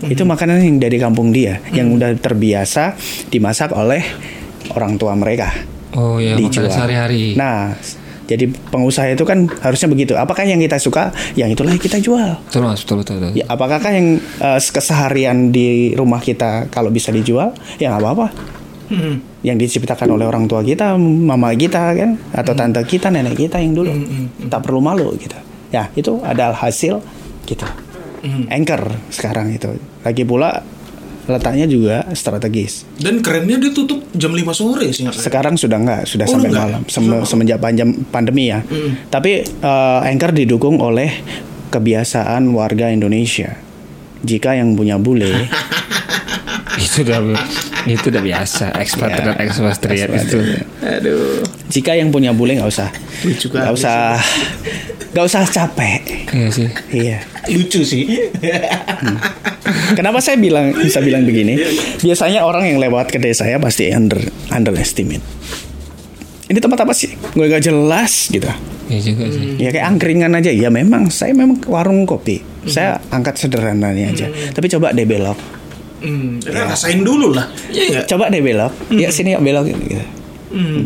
Itu 0.00 0.24
makanan 0.24 0.64
yang 0.64 0.80
dari 0.80 0.96
kampung 0.96 1.28
dia, 1.28 1.60
yang 1.76 1.92
udah 1.92 2.16
terbiasa 2.16 2.96
dimasak 3.28 3.76
oleh 3.76 4.00
orang 4.72 4.96
tua 4.96 5.12
mereka. 5.12 5.52
Oh 5.92 6.16
ya, 6.16 6.38
dijual. 6.38 6.70
makanan 6.70 6.70
sehari-hari. 6.72 7.36
Nah, 7.36 7.74
jadi 8.30 8.46
pengusaha 8.46 9.10
itu 9.10 9.26
kan 9.26 9.50
harusnya 9.58 9.90
begitu. 9.90 10.14
Apakah 10.14 10.46
yang 10.46 10.62
kita 10.62 10.78
suka, 10.78 11.10
yang 11.34 11.50
itulah 11.50 11.74
yang 11.74 11.82
kita 11.82 11.98
jual. 11.98 12.38
betul 12.46 12.62
mas, 12.62 12.86
betul 12.86 13.02
betul. 13.02 13.14
betul. 13.18 13.32
Ya, 13.34 13.44
apakah 13.50 13.82
yang 13.90 14.22
eh, 14.22 14.60
keseharian 14.62 15.50
di 15.50 15.98
rumah 15.98 16.22
kita 16.22 16.70
kalau 16.70 16.94
bisa 16.94 17.10
dijual, 17.10 17.50
ya 17.82 17.90
nggak 17.90 18.02
apa-apa. 18.06 18.26
Hmm. 18.94 19.18
Yang 19.42 19.56
diciptakan 19.66 20.14
oleh 20.14 20.30
orang 20.30 20.46
tua 20.46 20.62
kita, 20.62 20.94
mama 20.98 21.50
kita 21.58 21.90
kan, 21.98 22.14
atau 22.30 22.54
tante 22.54 22.78
kita, 22.86 23.10
nenek 23.10 23.34
kita 23.34 23.58
yang 23.58 23.74
dulu, 23.74 23.90
tak 24.46 24.62
perlu 24.62 24.78
malu 24.78 25.10
gitu. 25.18 25.34
Ya 25.74 25.90
itu 25.98 26.22
adalah 26.22 26.54
hasil 26.54 27.02
gitu. 27.50 27.66
Anchor 28.52 28.94
sekarang 29.10 29.50
itu. 29.50 29.74
Lagi 30.06 30.22
pula 30.28 30.62
letaknya 31.26 31.64
juga 31.64 32.06
strategis. 32.10 32.88
Dan 32.94 33.20
kerennya 33.20 33.58
dia 33.58 33.70
tutup 33.70 34.00
jam 34.12 34.30
5 34.30 34.40
sore 34.50 34.88
sih 34.90 35.04
nggak? 35.04 35.16
Sekarang 35.16 35.54
sudah 35.54 35.76
nggak, 35.76 36.02
sudah 36.04 36.24
Oh, 36.24 36.32
sampai 36.32 36.48
enggak? 36.48 36.64
malam 36.66 36.82
Sem- 36.86 37.24
semenjak 37.24 37.58
panjang 37.58 37.90
pandemi 38.06 38.48
ya. 38.48 38.64
Tapi 39.06 39.32
eh, 39.42 40.00
Anchor 40.06 40.32
didukung 40.32 40.78
oleh 40.78 41.10
kebiasaan 41.68 42.50
warga 42.50 42.88
Indonesia. 42.88 43.54
Jika 44.20 44.52
yang 44.52 44.74
punya 44.74 44.96
bule 44.96 45.32
itu 46.76 47.02
udah 47.02 47.20
itu 47.82 48.06
udah 48.06 48.20
biasa 48.20 48.76
ekspatriat 48.76 49.32
Ya, 49.32 49.42
ekspatriat 49.42 50.08
ekspatriat. 50.08 50.26
itu. 50.26 50.38
Aduh. 50.82 51.40
Jika 51.66 51.92
yang 51.94 52.08
punya 52.08 52.30
bule 52.30 52.54
nggak 52.54 52.68
usah, 52.68 52.88
nggak 53.24 53.72
usah, 53.72 54.16
nggak 55.10 55.24
usah 55.24 55.42
capek. 55.46 56.19
Iya 56.30 56.48
sih. 56.50 56.68
Iya. 56.94 57.18
Lucu 57.50 57.80
sih. 57.82 58.06
Kenapa 59.98 60.22
saya 60.22 60.38
bilang 60.38 60.70
bisa 60.74 61.02
bilang 61.02 61.26
begini? 61.26 61.58
Biasanya 62.02 62.46
orang 62.46 62.70
yang 62.70 62.78
lewat 62.78 63.10
kedai 63.10 63.34
saya 63.34 63.58
pasti 63.58 63.90
under 63.90 64.18
underestimate. 64.54 65.22
Ini 66.50 66.58
tempat 66.58 66.82
apa 66.82 66.90
sih? 66.90 67.14
Gue 67.34 67.46
gak 67.46 67.62
jelas 67.62 68.26
gitu. 68.30 68.50
Iya 68.90 69.00
juga 69.06 69.24
sih. 69.30 69.58
Ya 69.58 69.70
kayak 69.70 69.86
angkringan 69.86 70.34
aja. 70.34 70.50
Ya 70.50 70.66
memang 70.66 71.10
saya 71.10 71.30
memang 71.30 71.62
warung 71.70 72.02
kopi. 72.06 72.42
Saya 72.66 72.98
angkat 73.14 73.38
sederhananya 73.38 74.10
aja. 74.10 74.26
Tapi 74.50 74.66
coba 74.66 74.90
deh 74.90 75.06
belok. 75.06 75.38
Hmm, 76.00 76.40
rasain 76.48 77.04
dulu 77.04 77.36
lah. 77.36 77.46
Iya 77.70 78.02
nggak? 78.02 78.04
Coba 78.10 78.30
deh 78.34 78.42
belok. 78.42 78.72
Ya 78.94 79.14
sini 79.14 79.34
yuk 79.34 79.42
belok 79.46 79.70
gitu. 79.70 80.02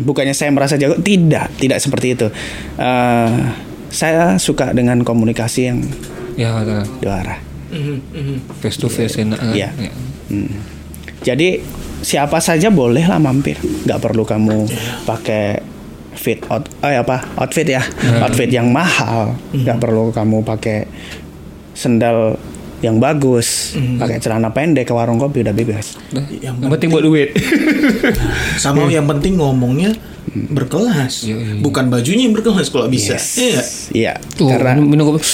Bukannya 0.05 0.37
saya 0.37 0.53
merasa 0.53 0.77
jago, 0.77 1.01
tidak, 1.01 1.49
tidak 1.57 1.81
seperti 1.81 2.13
itu. 2.13 2.27
Eh, 2.77 3.33
saya 3.89 4.37
suka 4.41 4.71
dengan 4.71 5.01
komunikasi 5.01 5.61
yang 5.69 5.79
Ya 6.35 6.51
dua 6.99 7.23
arah. 7.23 7.39
Mhm, 7.71 7.97
mhm. 8.11 8.37
Face 8.59 8.75
to 8.75 8.91
face 8.91 9.15
enak. 9.19 9.39
kan? 9.39 9.55
Iya. 9.55 9.69
Ya. 9.71 9.91
Hmm. 10.29 10.51
Jadi 11.23 11.63
siapa 12.03 12.37
saja 12.43 12.69
boleh 12.69 13.07
lah 13.07 13.17
mampir, 13.17 13.57
nggak 13.57 13.99
perlu 14.03 14.27
kamu 14.27 14.67
pakai 15.07 15.63
fit 16.15 16.43
out, 16.51 16.67
eh 16.85 16.99
apa 16.99 17.23
outfit 17.39 17.65
ya, 17.65 17.81
outfit 18.21 18.51
yang 18.51 18.69
mahal, 18.69 19.33
nggak 19.51 19.79
perlu 19.81 20.13
kamu 20.13 20.43
pakai 20.45 20.85
sendal 21.75 22.37
yang 22.85 23.01
bagus, 23.01 23.73
pakai 23.73 24.21
celana 24.21 24.53
pendek 24.53 24.85
ke 24.85 24.93
warung 24.93 25.17
kopi 25.17 25.41
udah 25.41 25.55
bebas. 25.57 25.97
Dah, 26.13 26.21
Yang 26.29 26.55
Yang 26.61 26.71
penting 26.77 26.89
buat 26.93 27.03
duit. 27.03 27.29
Sama 28.61 28.85
yang 28.87 29.09
penting 29.09 29.41
ngomongnya 29.41 29.97
berkelas. 30.35 31.25
Iya, 31.25 31.35
iya, 31.35 31.53
iya. 31.57 31.61
Bukan 31.65 31.89
bajunya 31.89 32.23
yang 32.29 32.35
berkelas 32.37 32.67
kalau 32.69 32.85
bisa. 32.85 33.17
Yes. 33.17 33.25
Iya. 33.35 33.49
nggak? 33.49 33.67
Iya, 33.95 34.13
Tuh, 34.37 34.47
karena 34.53 34.71
minum 34.81 35.05
kopi. 35.15 35.25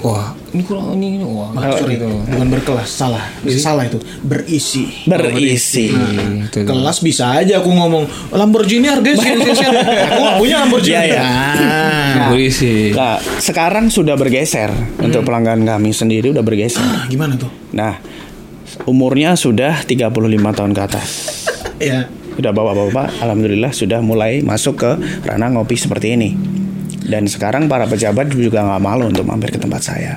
Wah, 0.00 0.32
ini 0.56 0.64
kurang 0.64 0.96
ini, 0.96 1.20
ini. 1.20 1.24
wah. 1.28 1.52
Ah, 1.52 1.76
sorry, 1.76 2.00
gitu. 2.00 2.08
bukan 2.08 2.48
berkelas, 2.48 2.88
salah. 2.88 3.20
Salah 3.52 3.84
itu. 3.84 4.00
Berisi. 4.24 4.88
berisi. 5.04 5.92
Nah, 5.92 6.48
itu. 6.48 6.64
Kelas 6.64 7.04
bisa 7.04 7.36
aja 7.36 7.60
aku 7.60 7.68
ngomong 7.68 8.08
Lamborghini 8.32 8.88
harganya 8.88 9.18
sekian 9.20 9.44
sekian. 9.44 9.56
sekian." 9.60 9.76
Aku 10.08 10.20
nggak 10.24 10.36
punya 10.40 10.56
Lamborghini. 10.64 10.96
Iya, 10.96 11.02
iya. 11.04 11.20
Ah. 11.20 12.28
Berisi. 12.32 12.96
Nah, 12.96 13.20
sekarang 13.20 13.92
sudah 13.92 14.16
bergeser 14.16 14.72
untuk 15.04 15.20
pelanggan 15.28 15.68
kami 15.68 15.92
sendiri 15.92 16.32
udah 16.32 16.44
bergeser. 16.44 16.80
Ah, 16.80 17.04
gimana 17.04 17.36
tuh? 17.36 17.52
Nah, 17.76 18.00
umurnya 18.88 19.36
sudah 19.36 19.84
35 19.84 20.56
tahun 20.56 20.72
ke 20.72 20.80
atas. 20.80 21.08
Ya. 21.76 22.08
Udah 22.40 22.56
bapak-bapak, 22.56 23.20
alhamdulillah 23.20 23.76
sudah 23.76 24.00
mulai 24.00 24.40
masuk 24.40 24.80
ke 24.80 24.90
ranah 25.28 25.52
ngopi 25.52 25.76
seperti 25.76 26.16
ini. 26.16 26.59
Dan 27.10 27.26
sekarang 27.26 27.66
para 27.66 27.90
pejabat 27.90 28.30
juga 28.30 28.62
nggak 28.62 28.82
malu 28.82 29.10
untuk 29.10 29.26
mampir 29.26 29.50
ke 29.50 29.58
tempat 29.58 29.82
saya. 29.82 30.14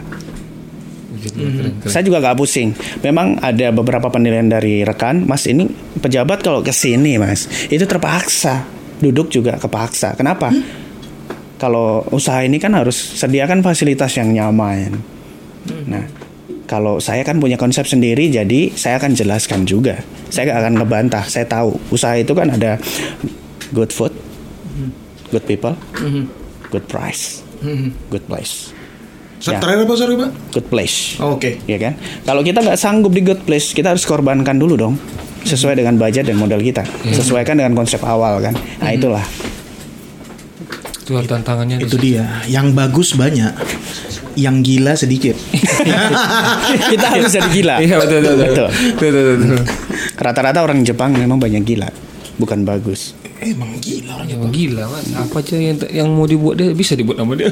Keren. 1.24 1.80
Saya 1.88 2.04
juga 2.04 2.20
nggak 2.20 2.38
pusing. 2.38 2.76
Memang 3.02 3.40
ada 3.40 3.72
beberapa 3.72 4.12
penilaian 4.12 4.46
dari 4.46 4.84
rekan, 4.84 5.24
Mas 5.24 5.48
ini 5.48 5.66
pejabat 5.98 6.44
kalau 6.44 6.60
ke 6.60 6.76
sini, 6.76 7.16
Mas, 7.16 7.48
itu 7.72 7.84
terpaksa. 7.88 8.68
Duduk 9.00 9.32
juga 9.32 9.56
kepaksa. 9.56 10.14
Kenapa? 10.20 10.52
Kalau 11.58 12.04
usaha 12.12 12.44
ini 12.44 12.60
kan 12.60 12.76
harus 12.76 12.96
sediakan 13.16 13.64
fasilitas 13.64 14.12
yang 14.20 14.36
nyaman. 14.36 15.00
Nah, 15.88 16.06
kalau 16.68 17.00
saya 17.00 17.24
kan 17.24 17.40
punya 17.40 17.56
konsep 17.56 17.88
sendiri, 17.88 18.28
jadi 18.28 18.76
saya 18.76 19.00
akan 19.00 19.16
jelaskan 19.16 19.64
juga. 19.64 20.04
Saya 20.28 20.52
nggak 20.52 20.60
akan 20.60 20.74
ngebantah. 20.84 21.24
Saya 21.32 21.48
tahu 21.48 21.80
usaha 21.88 22.20
itu 22.20 22.36
kan 22.36 22.52
ada 22.52 22.76
good 23.72 23.96
food, 23.96 24.12
good 25.32 25.46
people, 25.48 25.76
good 26.74 26.90
price, 26.90 27.46
good 28.10 28.26
place, 28.26 28.74
Ya. 29.44 29.60
Terakhir 29.60 29.84
apa 29.84 29.96
sorry 30.00 30.16
pak? 30.16 30.32
good 30.56 30.68
place. 30.72 31.20
Oh, 31.20 31.36
Oke. 31.36 31.60
Ya 31.68 31.76
kan? 31.76 32.00
Kalau 32.24 32.48
kita 32.48 32.64
nggak 32.64 32.80
sanggup 32.80 33.12
di 33.12 33.20
good 33.28 33.44
place, 33.44 33.76
kita 33.76 33.92
harus 33.92 34.08
korbankan 34.08 34.56
dulu 34.56 34.80
dong. 34.80 34.96
Sesuai 35.44 35.76
dengan 35.76 36.00
budget 36.00 36.32
dan 36.32 36.40
modal 36.40 36.64
kita. 36.64 36.88
Sesuaikan 37.12 37.60
dengan 37.60 37.76
konsep 37.76 38.00
awal 38.08 38.40
kan. 38.40 38.56
Nah 38.56 38.96
itulah. 38.96 39.26
Itu 41.04 41.20
tantangannya 41.28 41.84
Itu 41.84 42.00
dia. 42.00 42.24
Yang 42.48 42.72
bagus 42.72 43.20
banyak. 43.20 43.52
Yang 44.40 44.56
gila 44.64 44.94
sedikit. 44.96 45.36
kita 46.96 47.06
harus 47.12 47.36
jadi 47.36 47.50
gila. 47.52 47.76
Iya. 47.84 48.00
Betul. 48.00 48.20
Betul 48.24 49.12
betul. 49.12 49.36
betul. 49.44 49.60
Rata-rata 50.24 50.64
orang 50.64 50.88
Jepang 50.88 51.12
memang 51.12 51.36
banyak 51.36 51.68
gila, 51.68 51.92
bukan 52.40 52.64
bagus. 52.64 53.12
Emang 53.44 53.72
gila 53.78 54.12
orang 54.16 54.28
Ya, 54.28 54.38
gila 54.40 54.84
mas, 54.88 55.06
apa 55.12 55.38
aja 55.40 55.56
yang 55.56 55.78
yang 55.92 56.08
mau 56.10 56.24
dibuat 56.24 56.56
dia 56.56 56.72
bisa 56.72 56.96
dibuat 56.96 57.20
nama 57.20 57.36
dia. 57.36 57.52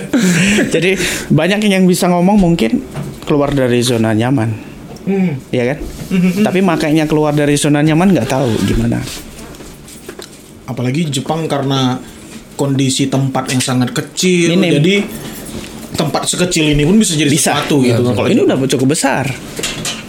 jadi 0.74 0.96
banyak 1.28 1.60
yang 1.64 1.84
bisa 1.84 2.08
ngomong 2.08 2.36
mungkin 2.36 2.80
keluar 3.22 3.52
dari 3.52 3.80
zona 3.80 4.10
nyaman, 4.10 4.50
Hmm. 5.00 5.36
ya 5.48 5.74
kan? 5.74 5.78
Tapi 6.46 6.60
makanya 6.60 7.04
keluar 7.04 7.32
dari 7.32 7.54
zona 7.54 7.80
nyaman 7.80 8.10
nggak 8.10 8.28
tahu 8.28 8.50
gimana. 8.64 9.00
Apalagi 10.64 11.10
Jepang 11.10 11.44
karena 11.44 11.98
kondisi 12.54 13.08
tempat 13.08 13.50
yang 13.50 13.62
sangat 13.62 13.90
kecil. 13.90 14.54
Minim. 14.54 14.78
Jadi 14.78 14.94
tempat 15.90 16.24
sekecil 16.24 16.72
ini 16.72 16.86
pun 16.86 16.96
bisa 16.96 17.18
jadi 17.18 17.28
Bisa. 17.28 17.56
sesuatu 17.58 17.82
gitu. 17.82 18.00
kan. 18.00 18.14
Kalau 18.14 18.28
Ini 18.30 18.40
udah 18.46 18.56
cukup 18.68 18.94
besar. 18.94 19.26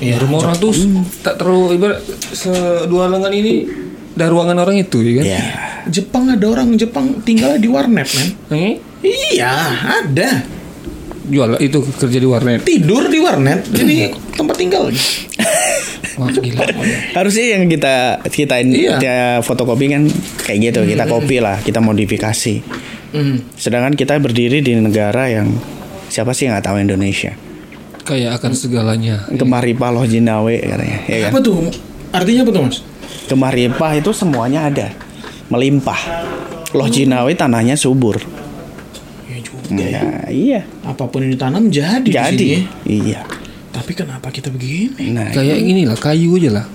Iya. 0.01 0.17
Rumah 0.21 0.37
orang 0.41 0.55
tuh 0.57 0.73
tak 1.21 1.37
terlalu 1.41 1.77
ibarat 1.77 2.01
sedua 2.33 3.05
lengan 3.09 3.33
ini 3.33 3.65
dah 4.21 4.29
ruangan 4.29 4.53
orang 4.55 4.77
itu 4.77 5.01
ya 5.01 5.13
kan? 5.17 5.25
Ya. 5.25 5.43
Jepang 5.89 6.29
ada 6.29 6.45
orang 6.45 6.77
Jepang 6.77 7.25
tinggal 7.25 7.57
di 7.57 7.65
warnet 7.65 8.05
men. 8.07 8.29
Eh, 8.53 8.73
Iya 9.01 9.49
ada. 9.97 10.45
jual 11.23 11.57
itu 11.57 11.79
kerja 11.95 12.17
di 12.17 12.27
warnet. 12.27 12.61
Tidur 12.61 13.07
di 13.07 13.17
warnet. 13.17 13.65
Jadi 13.65 14.13
tempat 14.35 14.55
tinggal. 14.57 14.93
Wah 16.17 16.27
gila. 16.29 16.65
Harusnya 17.13 17.55
yang 17.55 17.65
kita 17.65 18.19
kita 18.25 18.59
ini 18.59 18.83
Iya. 18.83 18.91
kita 18.93 19.15
fotokopi 19.41 19.89
kan 19.89 20.03
kayak 20.43 20.59
gitu, 20.69 20.81
kita 20.83 21.07
kopi 21.07 21.39
lah, 21.39 21.57
kita 21.57 21.79
modifikasi. 21.79 22.61
Hmm. 23.11 23.41
Sedangkan 23.55 23.95
kita 23.95 24.17
berdiri 24.17 24.59
di 24.59 24.75
negara 24.75 25.27
yang 25.27 25.49
siapa 26.07 26.35
sih 26.35 26.45
yang 26.45 26.57
nggak 26.57 26.67
tahu 26.67 26.77
Indonesia? 26.77 27.31
Kayak 28.01 28.41
akan 28.41 28.51
segalanya. 28.51 29.15
Kemaripa 29.31 29.87
loh 29.87 30.03
Jinawe 30.03 30.55
katanya, 30.57 30.99
ya 31.05 31.17
kan? 31.25 31.31
Apa 31.31 31.39
tuh? 31.39 31.55
Artinya 32.11 32.41
apa 32.43 32.51
tuh 32.51 32.61
mas? 32.65 32.77
Kemaripa 33.25 33.95
itu 33.95 34.11
semuanya 34.11 34.65
ada, 34.65 34.91
melimpah. 35.47 35.99
Loh 36.71 36.87
Jinawe 36.87 37.31
tanahnya 37.31 37.73
subur. 37.73 38.19
Ya 39.25 39.37
juga. 39.39 39.71
Nah, 39.71 40.27
iya, 40.27 40.63
Apa 40.81 41.07
pun 41.07 41.21
yang 41.21 41.31
ditanam 41.31 41.67
jadi. 41.67 42.03
di 42.03 42.11
jadi 42.11 42.35
sini. 42.35 42.67
iya. 42.85 43.21
Tapi 43.71 43.91
kenapa 43.93 44.27
kita 44.27 44.47
begini? 44.47 45.15
Nah, 45.15 45.31
Kayak 45.31 45.57
gini 45.57 45.83
lah 45.83 45.95
kayu 45.95 46.35
aja 46.35 46.51
lah. 46.53 46.65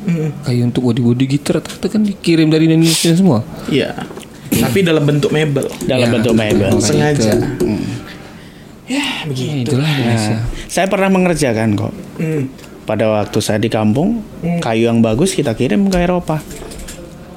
Kayu 0.43 0.65
untuk 0.65 0.81
body 0.83 1.01
body 1.03 1.25
gitar 1.27 1.61
rata-rata 1.61 1.87
kan 1.87 2.01
dikirim 2.01 2.49
dari 2.49 2.65
Indonesia 2.67 3.13
semua. 3.13 3.45
Iya. 3.69 3.93
Tapi 4.49 4.81
dalam 4.81 5.05
bentuk 5.05 5.29
mebel. 5.29 5.69
dalam 5.85 6.09
Ya, 6.09 6.13
bentuk 6.13 6.33
mebel. 6.33 6.73
Sengaja. 6.79 7.37
Hmm. 7.61 7.85
Ya 8.87 8.97
Ya, 8.97 9.29
begitu. 9.29 9.75
itulah 9.75 9.85
Indonesia. 9.85 10.37
Saya 10.67 10.87
pernah 10.87 11.11
mengerjakan 11.11 11.69
kok. 11.75 11.93
Hmm. 12.17 12.49
Pada 12.87 13.11
waktu 13.11 13.39
saya 13.43 13.59
di 13.59 13.67
kampung, 13.67 14.23
kayu 14.63 14.87
yang 14.87 15.03
bagus 15.03 15.35
kita 15.35 15.59
kirim 15.59 15.91
ke 15.91 15.99
Eropa. 15.99 16.39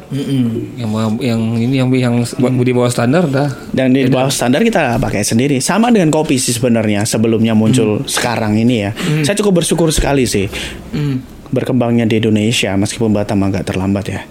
Mm-mm. 0.09 0.73
Yang 0.73 0.89
yang 1.21 1.41
ini 1.57 1.75
yang 1.77 1.89
yang 1.93 2.15
di 2.57 2.73
bawah 2.73 2.89
standar 2.89 3.29
dah. 3.29 3.49
Dan 3.69 3.93
di 3.93 4.09
bawah 4.09 4.33
standar 4.33 4.65
kita 4.65 4.97
pakai 4.97 5.21
sendiri. 5.21 5.61
Sama 5.61 5.93
dengan 5.93 6.09
kopi 6.09 6.41
sih 6.41 6.53
sebenarnya 6.53 7.05
sebelumnya 7.05 7.53
muncul 7.53 8.01
sekarang 8.09 8.57
ini 8.57 8.89
ya. 8.89 8.91
Saya 9.21 9.37
cukup 9.37 9.61
bersyukur 9.61 9.93
sekali 9.93 10.25
sih 10.25 10.49
Mm. 10.89 11.21
berkembangnya 11.53 12.09
di 12.09 12.17
Indonesia 12.17 12.73
meskipun 12.73 13.13
Batam 13.13 13.45
agak 13.45 13.69
terlambat 13.69 14.05
ya. 14.09 14.21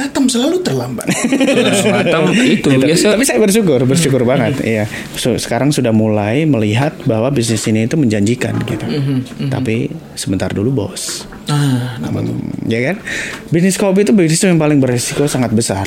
Batam 0.00 0.24
selalu 0.26 0.56
terlambat. 0.60 1.04
Batam 1.94 2.32
itu 2.56 2.64
Gitu. 2.64 2.68
biasa 2.72 3.12
Tapi 3.12 3.24
saya 3.24 3.36
bersyukur, 3.36 3.84
bersyukur 3.84 4.22
banget. 4.24 4.56
Iya. 4.60 4.84
So, 5.12 5.36
sekarang 5.36 5.70
sudah 5.70 5.92
mulai 5.92 6.44
melihat 6.44 6.96
bahwa 7.04 7.28
bisnis 7.28 7.60
ini 7.66 7.84
itu 7.84 7.94
menjanjikan 7.94 8.56
gitu. 8.64 8.86
Tapi 9.46 9.88
sebentar 10.14 10.48
dulu 10.48 10.72
bos. 10.74 11.28
ah, 11.46 11.98
apa 11.98 12.18
tuh? 12.18 12.32
Hmm, 12.32 12.64
ya 12.64 12.80
kan? 12.82 12.96
Bisnis 13.48 13.74
kopi 13.74 14.02
itu 14.02 14.12
bisnis 14.12 14.40
yang 14.40 14.56
paling 14.56 14.78
berisiko 14.78 15.26
sangat 15.26 15.50
besar. 15.50 15.84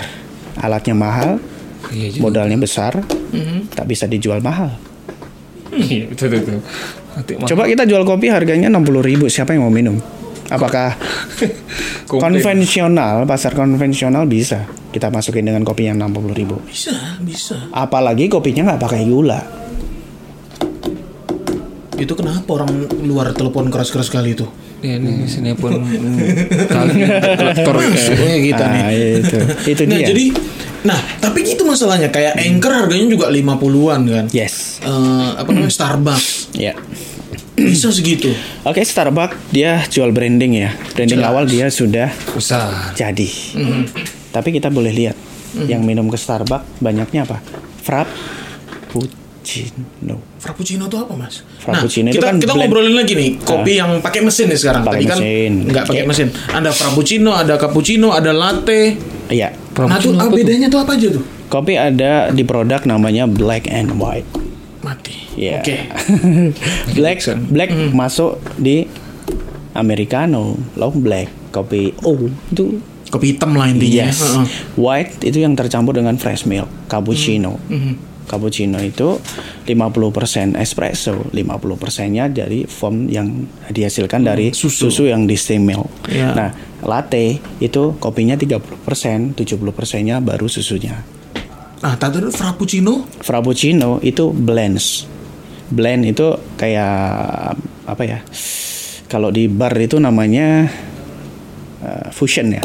Alatnya 0.56 0.94
mahal, 0.94 1.42
Iya 1.90 2.14
juga. 2.14 2.22
modalnya 2.22 2.56
besar, 2.56 3.02
tak 3.72 3.86
bisa 3.86 4.06
dijual 4.06 4.38
mahal. 4.38 4.78
Iya, 5.72 6.06
betul 6.06 6.30
betul. 6.30 6.60
Coba 7.46 7.66
kita 7.66 7.84
jual 7.84 8.04
kopi 8.04 8.28
harganya 8.28 8.70
60.000 8.70 9.02
ribu, 9.02 9.26
siapa 9.26 9.54
yang 9.54 9.66
mau 9.66 9.74
minum? 9.74 9.98
Apakah 10.54 10.94
konvensional, 12.14 13.26
pasar 13.26 13.52
konvensional 13.52 14.30
bisa 14.30 14.64
kita 14.94 15.10
masukin 15.10 15.42
dengan 15.44 15.66
kopi 15.66 15.90
yang 15.90 15.98
60.000 15.98 16.30
ribu? 16.32 16.62
Bisa, 16.64 16.94
bisa. 17.20 17.58
Apalagi 17.74 18.30
kopinya 18.30 18.70
nggak 18.70 18.82
pakai 18.82 19.02
gula. 19.04 19.42
Itu 21.94 22.14
kenapa 22.14 22.46
orang 22.54 22.70
luar 23.02 23.32
telepon 23.32 23.70
keras-keras 23.70 24.10
kali 24.10 24.34
itu? 24.34 24.46
Ya, 24.84 25.00
ini 25.00 25.24
sini 25.26 25.56
pun 25.56 25.72
kali 26.76 26.92
kolektor 27.40 27.76
Maksudnya 27.80 28.38
kita 28.44 28.64
nih. 28.68 28.82
Ah, 28.84 28.92
itu, 28.92 29.38
itu 29.72 29.82
Nah, 29.88 29.96
dia. 29.96 30.08
jadi 30.12 30.26
nah, 30.84 31.00
tapi 31.18 31.48
gitu 31.48 31.64
masalahnya 31.64 32.12
kayak 32.12 32.36
Anchor 32.36 32.74
harganya 32.76 33.08
juga 33.08 33.32
50-an 33.32 34.02
kan. 34.06 34.26
yes, 34.30 34.84
Eh, 34.84 35.30
apa 35.40 35.48
namanya 35.50 35.72
Starbucks 35.72 36.52
ya. 36.54 36.76
Bisa 37.58 37.94
segitu. 37.94 38.34
Oke, 38.66 38.82
Starbucks 38.82 39.54
dia 39.54 39.86
jual 39.90 40.10
branding 40.10 40.54
ya. 40.58 40.74
Branding 40.98 41.22
Jelas. 41.22 41.30
awal 41.30 41.46
dia 41.46 41.70
sudah 41.70 42.10
besar. 42.34 42.94
jadi. 42.98 43.30
Tapi 44.34 44.50
kita 44.50 44.74
boleh 44.74 44.90
lihat 44.90 45.16
yang 45.70 45.86
minum 45.86 46.10
ke 46.10 46.18
Starbucks 46.18 46.82
banyaknya 46.82 47.30
apa? 47.30 47.38
Frappuccino. 47.86 48.98
Frappuccino 50.42 50.90
itu 50.90 50.98
apa 50.98 51.14
mas? 51.14 51.46
Frappuccino 51.62 52.10
nah, 52.10 52.18
itu 52.18 52.20
kita, 52.20 52.28
kan 52.34 52.42
kita 52.42 52.54
blend. 52.58 52.66
ngobrolin 52.66 52.96
lagi 52.98 53.14
nih 53.14 53.38
kopi 53.46 53.78
yang 53.78 54.02
pakai 54.02 54.26
mesin 54.26 54.50
nih 54.50 54.58
sekarang. 54.58 54.82
Pakai 54.82 55.06
Tadi 55.06 55.06
kan 55.06 55.18
mesin. 55.22 55.54
nggak 55.70 55.84
pakai 55.86 56.04
Oke. 56.04 56.10
mesin. 56.10 56.28
Ada 56.50 56.70
frappuccino, 56.74 57.32
ada 57.38 57.54
cappuccino, 57.62 58.10
ada 58.12 58.34
latte. 58.34 58.98
Iya. 59.30 59.56
nah 59.78 59.98
ah, 59.98 60.00
tuh? 60.02 60.14
bedanya 60.34 60.68
tuh 60.70 60.82
apa 60.82 60.98
aja 60.98 61.08
tuh? 61.14 61.24
Kopi 61.48 61.78
ada 61.78 62.34
di 62.34 62.42
produk 62.42 62.82
namanya 62.90 63.30
black 63.30 63.70
and 63.70 63.94
white. 64.02 64.43
Mati. 64.84 65.16
Iya. 65.40 65.64
Oke. 65.64 65.78
black 67.00 67.18
black 67.50 67.70
masuk 67.96 68.38
di 68.60 68.86
americano, 69.74 70.60
long 70.78 70.96
black, 71.02 71.52
kopi 71.56 71.96
O 72.06 72.30
itu 72.52 72.80
Kopi 73.14 73.38
hitam 73.38 73.54
lah 73.54 73.70
intinya. 73.70 74.10
yes. 74.10 74.26
Heeh. 74.26 74.46
White 74.74 75.22
itu 75.22 75.38
yang 75.38 75.54
tercampur 75.54 75.94
dengan 75.94 76.18
fresh 76.18 76.50
milk, 76.50 76.66
cappuccino. 76.90 77.62
Cappuccino 78.26 78.82
itu 78.82 79.22
50% 79.70 80.58
espresso, 80.58 81.22
50%-nya 81.30 82.26
dari 82.34 82.66
foam 82.66 83.06
yang 83.06 83.46
dihasilkan 83.70 84.26
dari 84.26 84.50
susu. 84.50 84.90
susu. 84.90 85.04
yang 85.14 85.30
di 85.30 85.38
steam 85.38 85.62
milk. 85.62 86.10
Iya. 86.10 86.34
Nah, 86.34 86.50
latte 86.82 87.38
itu 87.62 87.94
kopinya 88.02 88.34
30%, 88.34 89.38
70%-nya 89.38 90.18
baru 90.18 90.50
susunya. 90.50 91.06
Nah, 91.84 92.00
tadi 92.00 92.24
frappuccino. 92.32 93.04
Frappuccino 93.20 94.00
itu 94.00 94.32
blends. 94.32 95.04
Blend 95.68 96.08
itu 96.08 96.32
kayak 96.56 97.60
apa 97.84 98.04
ya? 98.08 98.20
Kalau 99.06 99.30
di 99.30 99.46
bar 99.46 99.76
itu 99.76 100.00
namanya 100.00 100.64
uh, 101.84 102.08
fusion 102.10 102.50
ya. 102.50 102.64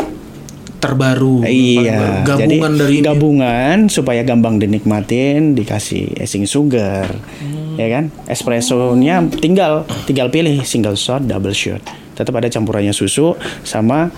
terbaru. 0.79 1.43
iya. 1.43 2.23
Gabungan 2.23 2.71
Jadi, 2.71 2.79
dari 2.79 2.97
ini. 3.03 3.07
gabungan 3.11 3.77
supaya 3.91 4.23
gampang 4.23 4.63
dinikmatin, 4.63 5.59
dikasih 5.59 6.23
icing 6.23 6.47
sugar, 6.47 7.19
Hmm. 7.43 7.75
ya 7.75 7.91
kan? 7.91 8.15
Espressonya 8.31 9.27
tinggal 9.43 9.83
tinggal 10.07 10.31
pilih 10.31 10.63
single 10.63 10.95
shot, 10.95 11.27
double 11.27 11.51
shot. 11.51 11.83
Tetap 12.15 12.31
ada 12.39 12.47
campurannya 12.47 12.95
susu 12.95 13.35
sama 13.67 14.15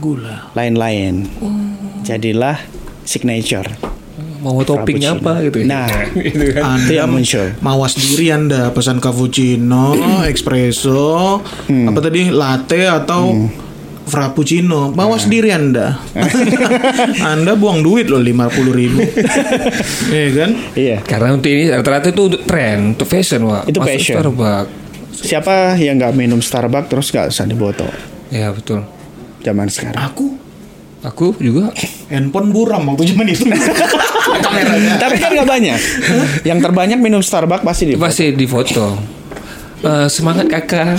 gula. 0.00 0.48
lain-lain. 0.56 1.28
Jadilah 2.08 2.56
signature. 3.04 3.68
Mau 4.38 4.62
toppingnya 4.62 5.14
apa 5.14 5.42
gitu 5.42 5.60
ya? 5.60 5.66
Nah, 5.66 5.88
itu 6.30 6.44
kan. 6.52 6.78
itu 6.78 6.92
yang 6.94 7.10
muncul. 7.10 7.46
Mawas 7.58 7.92
diri 7.92 8.30
Anda 8.30 8.70
pesan 8.70 8.98
cappuccino, 8.98 9.98
espresso, 10.24 11.42
Hmm. 11.66 11.90
apa 11.90 11.98
tadi 12.00 12.28
latte 12.28 12.86
atau 12.86 13.34
frappuccino. 14.04 14.88
Mawas 14.90 15.26
Nah. 15.26 15.30
diri 15.30 15.50
Anda. 15.50 15.86
anda 17.34 17.52
buang 17.52 17.82
duit 17.82 18.06
loh 18.06 18.16
50 18.16 18.48
ribu. 18.72 19.02
Iya 20.08 20.28
kan? 20.32 20.50
Iya. 20.72 20.96
Karena 21.02 21.28
untuk 21.32 21.50
ini 21.50 21.68
rata-rata 21.68 22.08
itu 22.08 22.22
untuk 22.24 22.42
tren, 22.42 22.94
untuk 22.94 23.04
fashion, 23.04 23.42
Wak. 23.44 23.66
Itu 23.66 23.78
Masuk 23.78 23.90
fashion. 23.90 24.16
Starbucks. 24.16 24.70
Siapa 25.18 25.54
yang 25.76 25.98
nggak 25.98 26.14
minum 26.14 26.38
Starbucks 26.38 26.88
terus 26.88 27.10
nggak 27.10 27.26
usah 27.28 27.42
diboto 27.42 27.84
Ya, 28.28 28.48
betul. 28.48 28.86
zaman 29.40 29.66
sekarang. 29.66 29.98
Aku 30.04 30.38
Aku 30.98 31.30
juga 31.36 31.70
handphone 32.08 32.50
buram 32.50 32.82
waktu 32.84 33.06
zaman 33.08 33.26
itu. 33.28 33.46
Tapi 34.40 35.16
kan 35.16 35.30
nggak 35.32 35.48
banyak. 35.48 35.78
yang 36.42 36.58
terbanyak 36.58 36.96
minum 36.96 37.20
Starbucks 37.20 37.62
pasti 37.62 37.84
di 37.86 37.94
pasti 37.94 38.30
di 38.30 38.44
foto. 38.44 39.16
Eh, 39.78 40.06
semangat 40.08 40.50
kakak. 40.50 40.98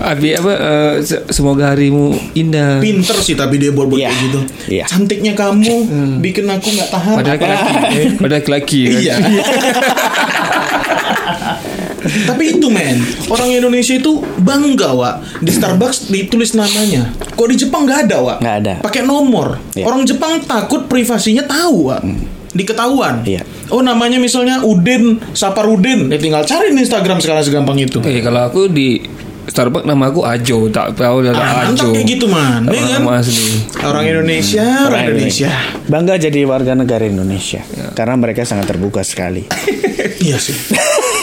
Abi 0.00 0.28
apa? 0.32 0.52
se- 1.00 1.26
semoga 1.28 1.74
harimu 1.74 2.14
indah. 2.32 2.78
Pinter 2.78 3.18
sih 3.18 3.34
tapi 3.34 3.58
dia 3.58 3.70
buat 3.70 3.90
buat 3.90 3.98
Iya. 3.98 4.06
kayak 4.06 4.22
gitu. 4.22 4.40
Iya. 4.68 4.84
Cantiknya 4.86 5.32
kamu 5.34 5.74
bikin 6.20 6.46
aku 6.46 6.68
nggak 6.70 6.90
tahan. 6.90 7.14
Pada 7.16 7.30
laki-laki. 7.34 7.74
Pada 8.22 8.34
laki-laki. 8.38 8.80
kan? 8.86 9.00
Iya. 9.00 9.14
Tapi 11.98 12.56
itu 12.56 12.66
men, 12.68 12.98
orang 13.26 13.50
Indonesia 13.50 13.92
itu 13.92 14.16
bangga 14.38 14.90
wa 14.92 15.10
di 15.38 15.50
Starbucks 15.50 16.08
ditulis 16.08 16.54
namanya. 16.54 17.10
Kok 17.34 17.48
di 17.48 17.56
Jepang 17.56 17.84
nggak 17.84 18.06
ada 18.06 18.16
wa? 18.18 18.34
Nggak 18.38 18.56
ada. 18.60 18.74
Pakai 18.80 19.02
nomor. 19.02 19.58
Iya. 19.74 19.84
Orang 19.84 20.02
Jepang 20.02 20.38
takut 20.42 20.86
privasinya 20.86 21.42
tahu 21.42 21.90
wa. 21.90 21.98
Diketahuan. 22.48 23.22
Iya. 23.22 23.42
Oh 23.68 23.82
namanya 23.82 24.16
misalnya 24.16 24.62
Udin, 24.62 25.20
Saparudin. 25.32 26.08
Ya 26.08 26.16
tinggal 26.16 26.42
cari 26.42 26.70
di 26.70 26.80
Instagram 26.80 27.18
sekarang 27.18 27.42
segampang 27.42 27.76
itu. 27.76 28.00
Oke, 28.00 28.22
kalau 28.22 28.46
aku 28.46 28.66
di 28.66 29.02
Starbucks 29.48 29.84
nama 29.84 30.12
aku 30.12 30.22
Ajo, 30.22 30.68
tak 30.68 30.92
tahu 30.92 31.24
dah 31.24 31.32
Ah, 31.32 31.72
Ajo. 31.72 31.88
kayak 31.88 32.04
gitu 32.06 32.28
man. 32.28 32.68
Tak 32.68 32.72
Iya 32.74 33.00
kan? 33.00 33.16
asli. 33.16 33.48
Orang 33.80 34.04
Indonesia, 34.04 34.64
orang 34.84 35.08
Indonesia. 35.08 35.50
Bangga 35.88 36.14
jadi 36.16 36.44
warga 36.44 36.76
negara 36.76 37.04
Indonesia 37.04 37.64
karena 37.92 38.14
mereka 38.14 38.44
sangat 38.44 38.68
terbuka 38.68 39.00
sekali. 39.02 39.48
Iya 40.18 40.34
sih. 40.34 40.54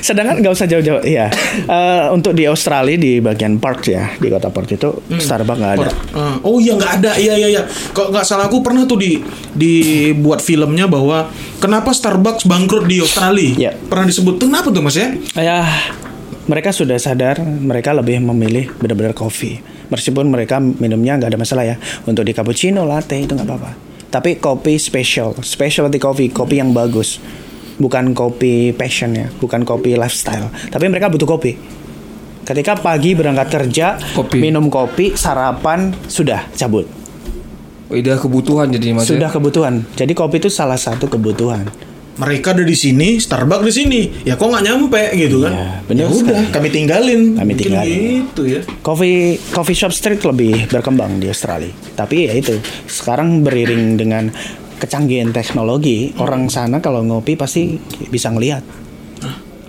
Sedangkan 0.00 0.40
nggak 0.40 0.54
usah 0.54 0.66
jauh-jauh, 0.66 1.02
ya. 1.04 1.28
Eh, 1.68 2.06
untuk 2.14 2.32
di 2.32 2.46
Australia 2.48 2.96
di 2.96 3.18
bagian 3.18 3.58
Perth 3.60 3.90
ya, 3.90 4.14
di 4.16 4.28
kota 4.30 4.48
Perth 4.48 4.72
itu 4.74 4.90
Starbucks 5.08 5.58
nggak 5.58 5.74
ada. 5.78 5.90
Ah, 6.14 6.36
oh 6.42 6.58
iya 6.58 6.74
nggak 6.74 6.92
ada, 7.02 7.12
iya 7.18 7.34
iya 7.34 7.48
iya. 7.58 7.62
Kalau 7.92 8.14
nggak 8.14 8.26
salah 8.26 8.46
aku 8.46 8.62
pernah 8.62 8.84
tuh 8.88 8.98
di 8.98 9.20
dibuat 9.54 10.40
filmnya 10.40 10.86
bahwa 10.86 11.28
kenapa 11.58 11.90
Starbucks 11.92 12.46
bangkrut 12.46 12.86
di 12.86 13.02
Australia. 13.02 13.52
Iya. 13.54 13.72
Pernah 13.76 14.06
disebut 14.08 14.34
tuh 14.38 14.46
kenapa 14.48 14.68
tuh 14.70 14.82
mas 14.82 14.96
ya? 14.96 15.08
Ya, 15.38 15.66
mereka 16.48 16.72
sudah 16.72 16.96
sadar 16.96 17.44
mereka 17.44 17.92
lebih 17.92 18.24
memilih 18.24 18.72
benar-benar 18.80 19.12
kopi. 19.12 19.60
Meskipun 19.88 20.28
mereka 20.28 20.60
minumnya 20.60 21.16
nggak 21.16 21.30
ada 21.32 21.40
masalah 21.40 21.64
ya. 21.64 21.76
Untuk 22.04 22.24
di 22.24 22.32
cappuccino, 22.36 22.84
latte 22.84 23.16
itu 23.16 23.32
nggak 23.32 23.48
apa-apa. 23.48 23.70
Tapi 24.08 24.40
kopi 24.40 24.80
special, 24.80 25.36
specialty 25.44 26.00
coffee, 26.00 26.32
kopi 26.32 26.60
yang 26.60 26.72
bagus. 26.72 27.20
Bukan 27.78 28.10
kopi 28.10 28.74
passion 28.74 29.14
ya, 29.14 29.30
bukan 29.38 29.62
kopi 29.62 29.94
lifestyle. 29.94 30.50
Tapi 30.50 30.90
mereka 30.90 31.06
butuh 31.06 31.26
kopi. 31.26 31.54
Ketika 32.42 32.74
pagi 32.74 33.12
berangkat 33.12 33.48
kerja, 33.52 34.00
Kopi. 34.16 34.40
minum 34.40 34.66
kopi, 34.66 35.12
sarapan 35.14 35.92
sudah 36.08 36.48
cabut. 36.56 36.88
Oh, 37.88 37.96
Udah 37.96 38.16
kebutuhan 38.16 38.68
jadi 38.72 38.96
mas. 38.96 39.04
Sudah 39.08 39.28
kebutuhan. 39.28 39.84
Jadi 39.96 40.12
kopi 40.12 40.40
itu 40.40 40.48
salah 40.48 40.76
satu 40.76 41.08
kebutuhan. 41.08 41.68
Mereka 42.18 42.50
ada 42.50 42.66
di 42.66 42.74
sini, 42.74 43.22
Starbucks 43.22 43.62
di 43.62 43.72
sini. 43.72 44.00
Ya 44.26 44.34
kok 44.34 44.50
nggak 44.50 44.64
nyampe 44.66 45.02
gitu 45.14 45.46
kan? 45.46 45.52
Iya, 45.54 45.68
bener 45.86 46.02
ya 46.02 46.06
udah, 46.10 46.18
sekali. 46.18 46.50
kami 46.50 46.68
tinggalin. 46.74 47.20
Kami 47.38 47.46
Mungkin 47.46 47.58
tinggalin. 47.62 48.00
Gitu 48.26 48.42
ya. 48.48 48.60
Coffee 48.82 49.38
coffee 49.54 49.78
shop 49.78 49.92
street 49.94 50.20
lebih 50.26 50.66
berkembang 50.66 51.22
di 51.22 51.30
Australia. 51.30 51.70
Tapi 51.94 52.26
ya 52.26 52.34
itu 52.34 52.58
sekarang 52.90 53.46
beriring 53.46 53.94
dengan 53.94 54.34
kecanggihan 54.78 55.34
teknologi, 55.34 56.14
orang 56.22 56.48
sana 56.48 56.78
kalau 56.78 57.02
ngopi 57.02 57.34
pasti 57.34 57.76
bisa 58.08 58.30
ngelihat 58.30 58.62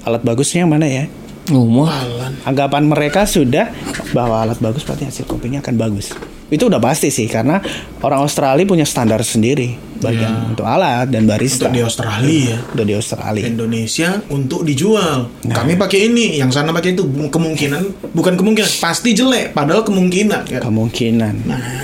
alat 0.05 0.23
bagusnya 0.23 0.63
mana 0.65 0.87
ya. 0.87 1.05
Alan. 1.49 2.37
Anggapan 2.45 2.85
mereka 2.85 3.25
sudah 3.25 3.73
bahwa 4.13 4.45
alat 4.45 4.61
bagus 4.61 4.85
berarti 4.85 5.09
hasil 5.09 5.25
kopinya 5.25 5.65
akan 5.65 5.75
bagus. 5.81 6.13
Itu 6.49 6.69
udah 6.69 6.81
pasti 6.81 7.09
sih 7.13 7.25
karena 7.29 7.61
orang 8.01 8.25
Australia 8.25 8.65
punya 8.65 8.85
standar 8.85 9.21
sendiri 9.21 9.77
bagian 10.01 10.53
untuk 10.53 10.65
alat 10.65 11.09
dan 11.09 11.25
barista. 11.25 11.69
Untuk 11.69 11.77
di 11.77 11.81
Australia 11.85 12.37
ya. 12.53 12.57
Udah 12.73 12.85
di 12.85 12.95
Australia. 12.97 13.45
Indonesia 13.45 14.09
untuk 14.29 14.61
dijual. 14.65 15.29
Nah. 15.45 15.55
Kami 15.57 15.73
pakai 15.77 16.09
ini, 16.09 16.37
yang 16.37 16.49
sana 16.53 16.69
pakai 16.73 16.93
itu 16.93 17.05
kemungkinan 17.05 18.13
bukan 18.13 18.33
kemungkinan, 18.37 18.69
pasti 18.81 19.13
jelek 19.13 19.53
padahal 19.53 19.81
kemungkinan 19.85 20.49
kan. 20.49 20.61
Kemungkinan. 20.61 21.33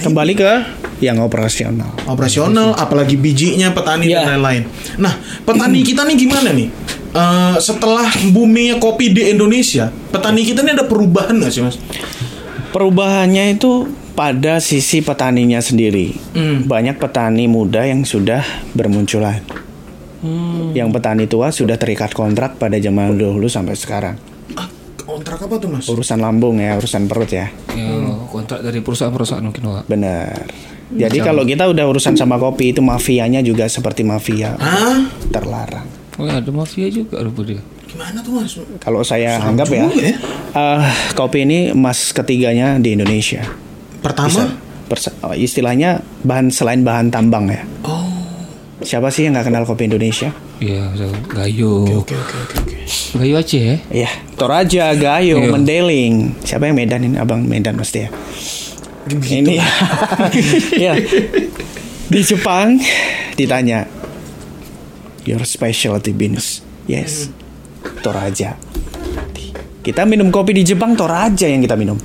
Kembali 0.01 0.33
ke 0.33 0.51
yang 0.99 1.19
operasional. 1.19 1.91
Operasional, 2.05 2.71
apalagi 2.73 3.15
bijinya 3.15 3.71
petani 3.71 4.07
Ya. 4.07 4.23
dan 4.23 4.39
lain-lain. 4.39 4.63
Nah, 4.95 5.13
petani 5.43 5.83
kita 5.83 6.03
nih 6.03 6.15
gimana 6.15 6.49
nih? 6.51 6.67
Eh, 7.11 7.55
setelah 7.59 8.07
boomingnya 8.29 8.75
kopi 8.75 9.11
di 9.11 9.31
Indonesia, 9.31 9.87
petani 10.11 10.43
kita 10.43 10.63
ini 10.63 10.75
ada 10.75 10.83
perubahan 10.83 11.39
nggak 11.39 11.51
sih 11.51 11.63
mas? 11.63 11.79
Perubahannya 12.71 13.55
itu 13.55 13.87
pada 14.11 14.59
sisi 14.59 14.99
petaninya 14.99 15.63
sendiri. 15.63 16.11
Hmm. 16.35 16.67
Banyak 16.67 16.99
petani 16.99 17.47
muda 17.47 17.87
yang 17.87 18.03
sudah 18.03 18.43
bermunculan. 18.71 19.39
Yang 20.73 20.89
petani 20.89 21.29
tua 21.29 21.53
sudah 21.53 21.77
terikat 21.77 22.11
kontrak 22.11 22.57
pada 22.57 22.75
zaman 22.75 23.13
dahulu 23.13 23.45
sampai 23.45 23.77
sekarang. 23.77 24.17
Ah, 24.57 24.65
kontrak 24.97 25.37
apa 25.37 25.55
tuh 25.55 25.69
mas? 25.69 25.85
Urusan 25.85 26.17
lambung 26.17 26.57
ya, 26.57 26.73
urusan 26.75 27.05
perut 27.05 27.29
ya. 27.29 27.47
Ya, 27.71 27.93
kontrak 28.27 28.59
dari 28.59 28.81
perusahaan-perusahaan 28.81 29.45
mungkin 29.45 29.63
Wak. 29.69 29.83
Benar. 29.85 30.49
Jadi 30.87 31.17
kalau 31.19 31.41
kita 31.41 31.65
udah 31.65 31.85
urusan 31.87 32.13
sama 32.13 32.35
kopi 32.35 32.69
itu 32.69 32.79
mafianya 32.79 33.39
juga 33.39 33.65
seperti 33.65 34.01
mafia 34.01 34.53
Ah, 34.55 35.01
terlarang. 35.27 35.85
Oh 36.15 36.23
ada 36.23 36.47
mafia 36.47 36.85
juga 36.87 37.19
rupa 37.19 37.41
dia. 37.43 37.59
gimana 37.85 38.19
tuh 38.19 38.37
mas? 38.37 38.53
Kalau 38.77 39.01
saya 39.01 39.39
anggap 39.39 39.65
ya, 39.67 39.87
ya. 39.89 40.13
eh, 40.51 40.79
kopi 41.13 41.43
ini 41.43 41.71
emas 41.71 42.11
ketiganya 42.11 42.75
di 42.75 42.91
Indonesia. 42.91 43.39
Pertama, 43.99 44.51
Persa- 44.85 45.15
oh, 45.21 45.31
istilahnya 45.31 45.97
bahan 46.21 46.51
selain 46.51 46.83
bahan 46.83 47.09
tambang 47.09 47.47
ya. 47.47 47.63
oh, 47.81 48.03
Siapa 48.77 49.09
sih 49.09 49.25
yang 49.25 49.33
nggak 49.33 49.47
kenal 49.47 49.63
kopi 49.63 49.87
Indonesia? 49.87 50.29
Iya, 50.55 50.91
so, 50.93 51.07
Gayo. 51.25 51.87
oke 51.97 52.13
oke 52.13 52.35
oke 52.37 52.55
oke. 52.61 52.77
Gayo 53.15 53.35
Aceh 53.35 53.61
ya? 53.65 53.75
Iya, 53.89 54.11
Toraja, 54.35 54.91
Gayo. 54.93 55.39
Mendeling. 55.41 56.35
Siapa 56.39 56.67
yang 56.67 56.75
Medan 56.75 57.01
ini? 57.01 57.15
Abang 57.15 57.41
Medan 57.41 57.73
pasti 57.73 58.03
ya. 58.03 58.09
Ini 59.07 59.53
ya. 60.85 60.93
Di 62.05 62.19
Jepang 62.21 62.77
ditanya 63.33 63.85
your 65.25 65.41
specialty 65.43 66.11
beans. 66.11 66.61
Yes. 66.85 67.29
Toraja. 68.01 68.57
Kita 69.81 70.01
minum 70.03 70.29
kopi 70.29 70.53
di 70.53 70.63
Jepang 70.63 70.93
Toraja 70.93 71.45
yang 71.45 71.61
kita 71.61 71.77
minum. 71.77 71.97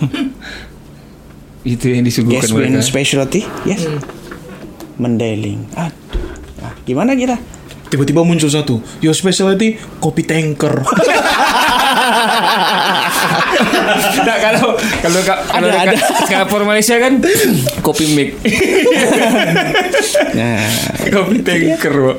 Itu 1.62 1.86
yang 1.86 2.02
disuguhkan 2.02 2.42
Yes, 2.42 2.50
mereka. 2.50 2.80
specialty. 2.82 3.40
Yes. 3.62 3.84
Mendeling. 4.96 5.68
Aduh. 5.72 6.00
Nah, 6.58 6.72
gimana 6.82 7.12
kita? 7.12 7.36
Tiba-tiba 7.86 8.24
muncul 8.24 8.48
satu, 8.48 8.80
your 9.04 9.12
specialty 9.12 9.76
kopi 10.00 10.24
tanker. 10.24 10.80
Nah, 14.22 14.38
kalau 14.38 14.78
kalau 14.78 15.20
ka- 15.22 15.42
kalau 15.44 15.66
Ada, 15.68 15.92
dekat 15.92 16.08
Singapura 16.24 16.64
Malaysia 16.64 16.96
kan 16.96 17.20
kopi 17.86 18.04
mik. 18.08 18.30
Nah, 20.32 20.60
kopi 21.04 21.36
tanker, 21.40 21.94
Wak. 21.94 22.16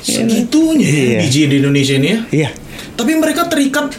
Segitunya 0.00 0.86
ya 0.86 0.88
Iya. 0.88 1.18
biji 1.20 1.40
di 1.46 1.54
Indonesia 1.58 1.94
ini 1.94 2.08
ya. 2.08 2.18
iya. 2.30 2.48
Tapi 2.94 3.12
mereka 3.14 3.46
terikat 3.46 3.94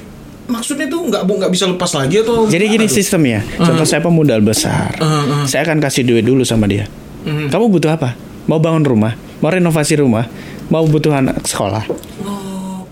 maksudnya 0.49 0.87
tuh 0.87 1.05
nggak 1.05 1.21
nggak 1.23 1.51
bisa 1.51 1.65
lepas 1.67 1.91
lagi 1.93 2.19
atau 2.19 2.45
Jadi 2.45 2.63
gini 2.67 2.85
sistemnya. 2.87 3.39
Contoh 3.55 3.85
saya 3.85 4.01
pemodal 4.01 4.41
besar. 4.41 4.95
Uh, 4.97 5.05
uh. 5.05 5.43
Saya 5.45 5.63
akan 5.63 5.77
kasih 5.79 6.03
duit 6.03 6.23
dulu 6.23 6.41
sama 6.41 6.65
dia. 6.65 6.87
Mhm. 7.21 7.47
Kamu 7.49 7.65
butuh 7.69 7.93
apa? 7.93 8.15
Mau 8.45 8.57
bangun 8.57 8.81
rumah? 8.81 9.13
Mau 9.39 9.47
renovasi 9.47 9.95
rumah? 9.95 10.25
Mau 10.67 10.83
butuh 10.83 11.11
anak 11.11 11.43
sekolah? 11.43 11.83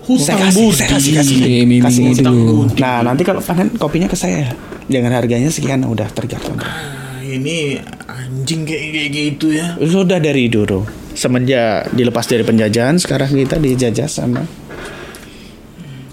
Hutang 0.08 0.40
Saya 0.40 0.48
kasih, 0.48 0.64
budi. 0.64 0.78
saya 0.80 0.88
kasih, 0.96 1.12
kasih. 1.20 1.36
Iya, 1.36 1.64
mimi 1.68 1.84
Kasih 1.84 2.24
dulu. 2.24 2.64
Nah, 2.80 3.04
nanti 3.04 3.22
kalau 3.28 3.44
panen 3.44 3.68
kopinya 3.76 4.08
ke 4.08 4.16
saya. 4.16 4.48
Dengan 4.88 5.12
harganya 5.12 5.52
sekian 5.52 5.84
udah 5.84 6.08
terjatuh. 6.08 6.56
Ah, 6.64 7.20
ini 7.20 7.76
anjing 8.08 8.64
kayak 8.64 8.82
kayak 8.88 9.08
gitu 9.12 9.52
ya. 9.52 9.76
Sudah 9.84 10.16
dari 10.16 10.48
dulu. 10.48 10.88
Semenjak 11.12 11.92
dilepas 11.92 12.24
dari 12.24 12.46
penjajahan, 12.46 12.96
sekarang 12.96 13.34
kita 13.34 13.58
dijajah 13.58 14.06
sama 14.06 14.46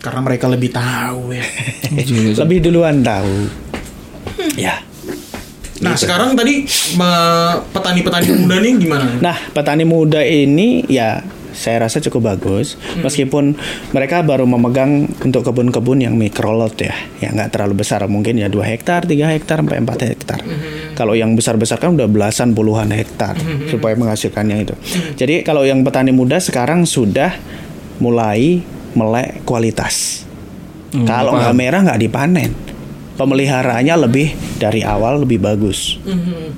Karena 0.02 0.20
mereka 0.22 0.50
lebih 0.52 0.74
tahu 0.74 1.32
ya. 1.34 1.46
lebih 2.46 2.58
duluan 2.62 3.00
tahu. 3.02 3.48
Ya. 4.60 4.82
Nah 5.82 5.94
sekarang 5.98 6.34
tadi 6.36 6.64
petani-petani 7.72 8.28
muda 8.34 8.56
nih 8.60 8.74
gimana? 8.80 9.08
Nah, 9.20 9.38
petani 9.52 9.84
muda 9.84 10.22
ini 10.24 10.86
ya 10.88 11.20
saya 11.56 11.88
rasa 11.88 12.04
cukup 12.04 12.36
bagus. 12.36 12.76
Meskipun 13.00 13.56
mereka 13.96 14.22
baru 14.22 14.44
memegang 14.44 15.08
untuk 15.24 15.48
kebun-kebun 15.48 16.04
yang 16.04 16.20
micro 16.20 16.52
lot 16.52 16.76
ya 16.76 16.94
yang 17.24 17.40
nggak 17.40 17.56
terlalu 17.56 17.82
besar. 17.82 18.04
Mungkin 18.06 18.38
ya 18.38 18.52
2 18.52 18.60
hektar 18.76 19.08
3 19.08 19.34
hektar 19.40 19.64
sampai 19.64 19.80
4 19.82 20.12
hektar. 20.12 20.40
Kalau 20.94 21.16
yang 21.16 21.34
besar-besar 21.34 21.80
kan 21.80 21.96
udah 21.96 22.08
belasan 22.12 22.52
puluhan 22.52 22.92
hektar 22.92 23.40
supaya 23.72 23.96
menghasilkannya 23.96 24.58
itu. 24.68 24.76
Jadi 25.16 25.42
kalau 25.48 25.64
yang 25.64 25.82
petani 25.82 26.12
muda 26.12 26.38
sekarang 26.38 26.84
sudah 26.84 27.34
mulai 28.04 28.60
melek 28.96 29.44
kualitas. 29.48 30.28
Hmm, 30.92 31.04
kalau 31.04 31.36
nggak 31.36 31.56
merah 31.56 31.80
nggak 31.84 32.02
dipanen. 32.04 32.52
Pemeliharaannya 33.16 33.96
lebih 33.96 34.60
dari 34.60 34.84
awal 34.84 35.24
lebih 35.24 35.40
bagus. 35.40 35.96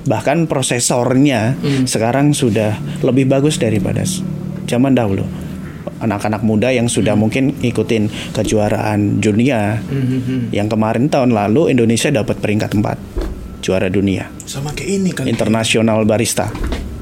Bahkan 0.02 0.50
prosesornya 0.50 1.54
sekarang 1.86 2.34
sudah 2.34 2.74
lebih 3.06 3.30
bagus 3.30 3.62
daripada 3.62 4.02
zaman 4.68 4.92
dahulu. 4.92 5.24
Anak-anak 5.98 6.46
muda 6.46 6.70
yang 6.70 6.86
sudah 6.86 7.18
mungkin 7.18 7.58
ikutin 7.58 8.06
kejuaraan 8.36 9.18
dunia. 9.18 9.82
Yang 10.54 10.68
kemarin 10.78 11.10
tahun 11.10 11.34
lalu 11.34 11.74
Indonesia 11.74 12.12
dapat 12.12 12.38
peringkat 12.38 12.76
4 12.76 13.64
juara 13.64 13.90
dunia. 13.90 14.30
Sama 14.46 14.70
kayak 14.76 14.88
ini 14.88 15.10
kan. 15.10 15.26
internasional 15.26 16.06
barista. 16.06 16.52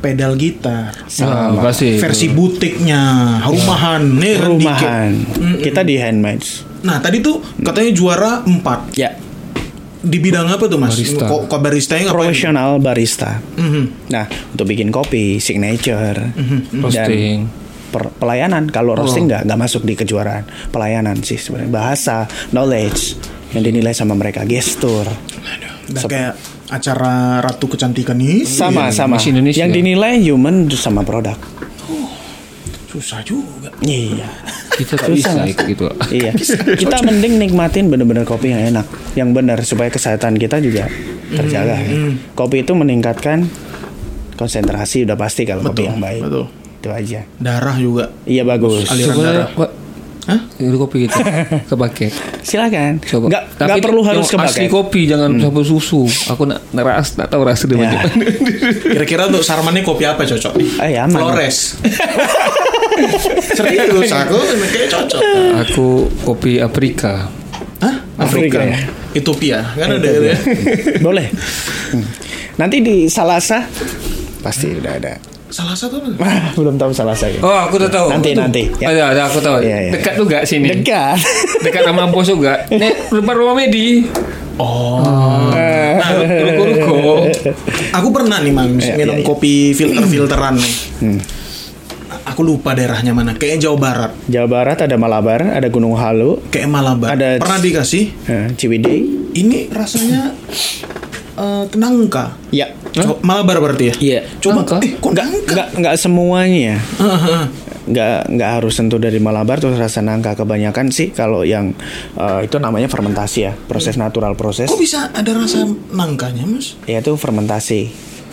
Pedal 0.01 0.39
gitar. 0.39 0.95
Nah, 1.21 1.59
pasti. 1.61 1.99
Versi 1.99 2.31
butiknya, 2.31 3.37
rumahan, 3.43 4.07
nih 4.07 4.37
rumahan. 4.39 5.11
Dikit. 5.13 5.63
kita 5.67 5.81
di 5.83 5.95
handmade. 5.99 6.47
Nah 6.87 7.03
tadi 7.03 7.19
tuh 7.19 7.43
katanya 7.61 7.91
juara 7.91 8.33
4 8.47 8.95
ya 8.95 9.11
Di 10.07 10.19
bidang 10.19 10.47
apa 10.47 10.65
tuh 10.65 10.79
mas? 10.79 10.95
Barista. 10.95 11.27
Kok 11.27 11.43
kok 11.47 11.59
barista 11.59 11.93
yang 11.99 12.09
profesional 12.09 12.79
barista 12.79 13.43
Mhm. 13.59 13.83
Nah, 14.07 14.25
untuk 14.53 14.67
bikin 14.67 14.89
kopi, 14.89 15.43
signature, 15.43 16.31
Roasting. 16.73 17.39
dan 17.43 17.91
per- 17.91 18.15
pelayanan. 18.15 18.71
Kalau 18.71 18.95
roasting 18.95 19.27
nggak 19.27 19.43
nggak 19.45 19.59
masuk 19.59 19.83
di 19.83 19.95
kejuaraan. 19.95 20.47
Pelayanan 20.71 21.19
sih 21.21 21.37
sebenarnya. 21.37 21.71
Bahasa, 21.71 22.17
knowledge 22.51 23.19
yang 23.51 23.63
dinilai 23.63 23.91
sama 23.91 24.15
mereka, 24.15 24.47
gestur. 24.47 25.07
Udah 25.87 26.03
kayak 26.05 26.35
acara 26.67 27.39
Ratu 27.41 27.67
Kecantikan 27.67 28.19
ini. 28.19 28.43
Sama 28.43 28.91
sama. 28.91 29.19
Miss 29.19 29.27
Indonesia. 29.27 29.59
Yang 29.63 29.71
dinilai 29.75 30.15
human 30.21 30.67
sama 30.71 31.03
produk. 31.03 31.39
Susah 32.97 33.21
juga. 33.21 33.69
Iya. 33.81 34.25
Kita 34.73 34.97
tak 34.97 35.13
bisa 35.13 35.29
Susah. 35.29 35.45
ikut 35.45 35.67
gitu. 35.69 35.85
Iya. 36.09 36.33
Kita 36.75 37.05
mending 37.05 37.37
nikmatin 37.37 37.87
bener-bener 37.87 38.25
kopi 38.25 38.51
yang 38.51 38.73
enak, 38.73 38.89
yang 39.13 39.31
benar 39.31 39.61
supaya 39.61 39.93
kesehatan 39.93 40.35
kita 40.35 40.57
juga 40.59 40.89
terjaga. 41.29 41.77
ya. 41.77 41.89
Kopi 42.33 42.65
itu 42.65 42.73
meningkatkan 42.73 43.45
konsentrasi 44.35 45.05
udah 45.05 45.13
pasti 45.15 45.45
kalau 45.45 45.61
kopi 45.63 45.85
Betul, 45.85 45.87
yang 45.87 46.01
baik. 46.01 46.21
betul. 46.25 46.45
Itu 46.77 46.89
aja. 46.89 47.21
Darah 47.37 47.77
juga. 47.77 48.05
Iya 48.25 48.43
bagus. 48.45 48.89
Aliran 48.89 49.13
Coba 49.13 49.23
darah. 49.23 49.49
Wak. 49.55 49.71
Hah? 50.27 50.41
Itu 50.57 50.77
kopi 50.77 50.97
gitu. 51.05 51.15
Ke 51.71 51.75
paket. 51.77 52.13
Silakan. 52.43 52.99
Coba. 52.99 53.27
Nggak 53.29 53.43
Tapi 53.55 53.69
nggak 53.69 53.85
perlu 53.85 54.01
harus 54.03 54.27
ke 54.27 54.37
asli 54.37 54.67
kopi 54.67 55.05
jangan 55.05 55.37
campur 55.37 55.63
susu. 55.63 56.03
Aku 56.27 56.49
nak 56.49 56.65
neras, 56.73 57.13
tak 57.13 57.29
tahu 57.29 57.45
rasa 57.45 57.69
dia 57.69 57.79
Ya. 57.79 58.03
Kira-kira 58.97 59.29
untuk 59.29 59.45
Sarmannya 59.45 59.85
kopi 59.85 60.03
apa 60.03 60.25
cocok 60.25 60.53
nih? 60.57 60.69
Ah, 60.81 60.89
ya, 60.89 61.01
aman. 61.05 61.21
Flores. 61.21 61.77
Serius 63.57 64.13
aku 64.13 64.39
kayak 64.73 64.89
cocok. 64.91 65.21
Aku 65.67 65.87
kopi 66.25 66.59
Afrika. 66.61 67.29
Hah? 67.81 67.97
Afrika 68.17 68.65
ya? 68.65 68.79
Ethiopia 69.17 69.59
kan 69.77 69.89
ada 69.97 70.09
ya. 70.09 70.37
Boleh. 71.01 71.29
Nanti 72.57 72.81
di 72.81 72.97
Salasa 73.09 73.65
pasti 74.41 74.73
udah 74.73 74.93
ada. 74.97 75.15
Salah 75.47 75.79
satu 75.79 76.03
apa? 76.03 76.11
Wah, 76.19 76.51
belum 76.59 76.75
tahu 76.75 76.91
Salasa 76.91 77.31
ya. 77.31 77.39
Oh, 77.39 77.55
aku 77.55 77.79
dah 77.79 77.89
tahu. 77.89 78.11
Nanti, 78.11 78.35
nanti. 78.35 78.67
Ya. 78.83 78.91
Ada, 78.93 79.03
ada 79.15 79.23
aku 79.31 79.39
tahu. 79.39 79.63
Iya, 79.63 79.79
iya. 79.89 79.93
Dekat 79.95 80.15
juga 80.19 80.39
sini. 80.43 80.69
Dekat. 80.69 81.17
Dekat 81.65 81.83
sama 81.87 82.11
bos 82.11 82.27
juga. 82.27 82.67
Nek, 82.67 83.15
depan 83.15 83.35
rumah 83.39 83.55
Medi. 83.55 84.05
Oh. 84.59 85.55
Eh. 85.55 85.95
Nah, 85.97 86.11
Ruko-ruko. 86.19 87.31
Aku 87.95 88.09
pernah 88.11 88.43
nih 88.43 88.53
mang 88.53 88.75
Iya, 88.75 88.99
minum 88.99 89.23
kopi 89.23 89.71
filter-filteran 89.73 90.59
nih. 90.59 90.75
Hmm. 91.01 91.19
Aku 92.37 92.45
lupa 92.45 92.71
daerahnya 92.71 93.11
mana. 93.11 93.33
Kayaknya 93.33 93.61
Jawa 93.65 93.77
Barat. 93.81 94.13
Jawa 94.29 94.45
Barat 94.47 94.77
ada 94.79 94.93
Malabar, 94.95 95.57
ada 95.57 95.65
Gunung 95.67 95.97
Halu, 95.97 96.37
Kayak 96.47 96.69
Malabar. 96.69 97.17
Ada- 97.17 97.41
Pernah 97.41 97.59
dikasih. 97.59 98.05
eh, 98.29 98.47
Ciwidey. 98.53 98.99
Ini 99.33 99.73
rasanya 99.73 100.37
eh, 101.35 101.65
nangka. 101.73 102.37
Ya. 102.51 102.77
Co- 102.93 103.21
Malabar 103.23 103.57
berarti 103.59 103.85
ya? 103.87 103.95
Iya. 103.97 104.21
Coba 104.39 104.61
Nangka? 104.63 104.77
eh 104.81 104.93
kok 104.95 105.13
nangka? 105.13 105.49
Nggak 105.49 105.69
nggak 105.77 105.95
semuanya. 105.97 106.77
Heeh. 106.77 107.45
nggak 107.87 108.35
nggak 108.35 108.51
harus 108.53 108.75
tentu 108.75 108.99
dari 108.99 109.17
Malabar 109.17 109.57
terus 109.57 109.79
rasa 109.79 110.03
nangka 110.03 110.35
kebanyakan 110.35 110.91
sih 110.91 111.09
kalau 111.09 111.41
yang 111.41 111.71
eh, 112.17 112.41
itu 112.43 112.59
namanya 112.59 112.91
fermentasi 112.91 113.39
ya 113.41 113.55
proses 113.55 113.95
natural 113.95 114.35
proses 114.35 114.67
Kok 114.67 114.77
bisa 114.77 115.09
ada 115.09 115.31
rasa 115.33 115.63
nangkanya, 115.89 116.43
Mas? 116.45 116.75
ya 116.83 116.99
itu 116.99 117.15
fermentasi 117.15 117.87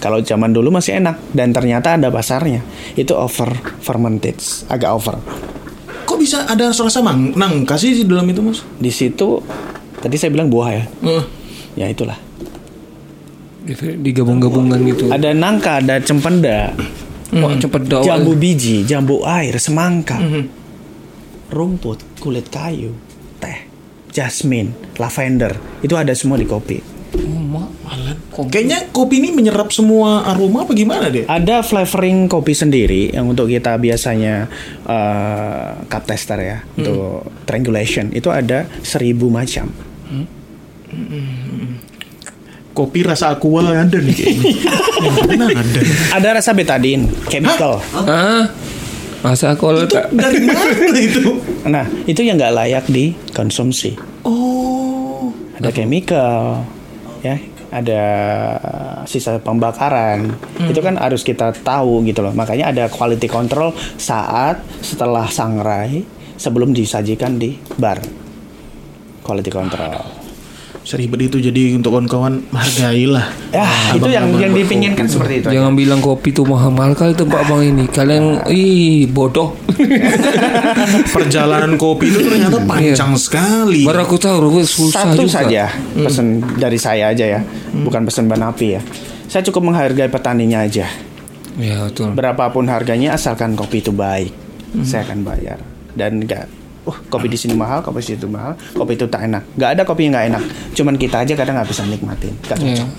kalau 0.04 0.20
zaman 0.20 0.52
dulu 0.52 0.68
masih 0.68 1.00
enak 1.00 1.16
dan 1.32 1.56
ternyata 1.56 1.96
ada 1.96 2.12
pasarnya. 2.12 2.60
Itu 3.00 3.16
over 3.16 3.56
fermented 3.80 4.36
agak 4.68 4.92
over. 4.92 5.16
Kok 6.04 6.20
bisa 6.20 6.44
ada 6.44 6.68
rasa 6.68 7.00
mang 7.00 7.32
nangka 7.32 7.80
sih 7.80 7.96
di 7.96 8.04
dalam 8.04 8.28
itu, 8.28 8.44
Mas? 8.44 8.68
di 8.76 8.92
situ 8.92 9.40
tadi 10.04 10.20
saya 10.20 10.36
bilang 10.36 10.52
buah 10.52 10.70
ya? 10.76 10.84
Heeh. 11.08 11.24
ya 11.80 11.88
itulah. 11.88 12.20
Di- 13.64 13.96
digabung-gabungkan 14.04 14.84
gitu. 14.84 15.08
Ada 15.08 15.32
nangka 15.32 15.80
ada 15.80 16.04
cempenda. 16.04 16.76
Wah, 17.34 17.56
cepet 17.56 17.88
daun 17.88 18.04
jambu 18.06 18.36
biji 18.36 18.84
jambu 18.84 19.24
air 19.24 19.56
semangka. 19.56 20.20
Mhm. 20.20 20.44
rumput 21.54 22.02
kulit 22.18 22.50
kayu 22.52 22.92
teh 23.40 23.66
jasmine 24.12 24.76
lavender. 25.00 25.56
Itu 25.80 25.96
ada 25.96 26.12
semua 26.12 26.36
di 26.36 26.44
kopi 26.44 26.93
Malan. 27.14 28.18
Kayaknya 28.34 28.90
kopi 28.90 29.22
ini 29.22 29.30
menyerap 29.30 29.70
semua 29.70 30.26
aroma 30.26 30.66
apa 30.66 30.74
gimana 30.74 31.14
deh? 31.14 31.30
Ada 31.30 31.62
flavoring 31.62 32.26
kopi 32.26 32.58
sendiri 32.58 33.14
yang 33.14 33.30
untuk 33.30 33.46
kita 33.46 33.78
biasanya 33.78 34.50
eh, 34.88 35.70
cup 35.86 36.04
tester 36.10 36.40
ya 36.42 36.58
untuk 36.74 37.30
triangulation 37.46 38.10
itu 38.10 38.34
ada 38.34 38.66
seribu 38.82 39.30
macam. 39.30 39.70
Kopi 42.74 43.06
rasa 43.06 43.38
aqua 43.38 43.62
ada 43.70 43.98
nih 44.02 44.16
kayaknya. 44.18 44.52
Mana 45.30 45.46
ada? 45.54 45.82
Ada 46.18 46.28
rasa 46.42 46.58
betadine, 46.58 47.06
chemical. 47.30 47.78
ah 47.94 48.50
masa 49.24 49.56
aku 49.56 49.72
Itu 49.72 49.88
tak 49.88 50.12
dari 50.12 50.44
mana 50.44 51.00
itu? 51.00 51.40
Nah 51.64 51.86
itu 52.04 52.22
yang 52.26 52.36
nggak 52.36 52.54
layak 52.60 52.86
dikonsumsi. 52.92 53.96
Oh. 54.28 55.32
Ada 55.56 55.70
chemical, 55.72 56.66
ya. 57.24 57.36
Ada 57.74 58.04
sisa 59.10 59.42
pembakaran. 59.42 60.30
Itu 60.70 60.84
kan 60.86 61.00
harus 61.02 61.26
kita 61.26 61.56
tahu 61.66 62.06
gitu 62.06 62.22
loh. 62.22 62.36
Makanya 62.38 62.70
ada 62.70 62.86
quality 62.92 63.26
control 63.26 63.74
saat 63.98 64.62
setelah 64.86 65.26
sangrai 65.26 66.06
sebelum 66.38 66.76
disajikan 66.76 67.42
di 67.42 67.58
bar. 67.82 67.98
Quality 69.26 69.50
control. 69.50 70.22
Seribet 70.84 71.32
itu 71.32 71.40
jadi 71.40 71.80
untuk 71.80 71.96
kawan-kawan 71.96 72.44
hargailah. 72.52 73.32
Ya, 73.56 73.64
itu 73.96 74.04
yang 74.12 74.28
Abang-abang 74.28 74.44
yang 74.44 74.54
dipinginkan 74.54 75.08
seperti 75.08 75.40
itu. 75.40 75.48
Jangan 75.56 75.80
bilang 75.80 76.04
kopi 76.04 76.36
itu 76.36 76.44
mahal-mahal 76.44 76.92
kali 76.92 77.16
tempat 77.16 77.48
bang 77.48 77.72
ini. 77.72 77.88
Kalian, 77.88 78.44
ih 78.52 79.08
bodoh. 79.08 79.56
Perjalanan 81.10 81.76
kopi 81.76 82.10
itu 82.10 82.20
ternyata 82.24 82.60
panjang 82.64 83.14
sekali. 83.16 83.84
Baru 83.84 84.06
aku 84.06 84.18
tahu 84.18 84.62
susah 84.62 85.14
Satu 85.14 85.26
juga. 85.26 85.34
saja 85.44 85.64
pesan 85.96 86.42
dari 86.58 86.80
saya 86.80 87.12
aja 87.12 87.26
ya, 87.26 87.42
bukan 87.74 88.06
pesan 88.06 88.28
Banapi 88.28 88.68
ya. 88.78 88.82
Saya 89.28 89.42
cukup 89.44 89.74
menghargai 89.74 90.10
petaninya 90.10 90.62
aja. 90.62 90.86
Ya 91.54 91.86
betul. 91.86 92.14
Berapapun 92.14 92.66
harganya 92.66 93.14
asalkan 93.14 93.54
kopi 93.54 93.82
itu 93.82 93.94
baik, 93.94 94.34
saya 94.82 95.06
akan 95.06 95.22
bayar. 95.22 95.62
Dan 95.94 96.26
enggak, 96.26 96.50
uh 96.84 96.98
kopi 97.08 97.30
di 97.30 97.38
sini 97.38 97.54
mahal, 97.54 97.86
kopi 97.86 98.02
di 98.02 98.18
situ 98.18 98.26
mahal, 98.26 98.58
kopi 98.74 98.98
itu 98.98 99.06
tak 99.06 99.30
enak. 99.30 99.44
Nggak 99.54 99.70
ada 99.78 99.82
kopi 99.86 100.10
yang 100.10 100.14
nggak 100.18 100.28
enak. 100.34 100.44
Cuman 100.74 100.96
kita 100.98 101.22
aja 101.22 101.34
kadang 101.34 101.56
nggak 101.58 101.70
bisa 101.70 101.86
nikmatin. 101.86 102.34
Nggak 102.42 102.58
Ya. 102.58 102.66
cocok. 102.74 102.90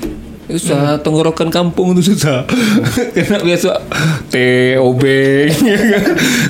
Susah 0.47 1.01
tenggorokan 1.01 1.49
kampung 1.49 1.92
itu 1.92 2.12
susah. 2.12 2.45
Kena 3.16 3.40
biasa 3.40 3.80
teh 4.28 4.76
obeng, 4.76 5.49
ya 5.70 5.78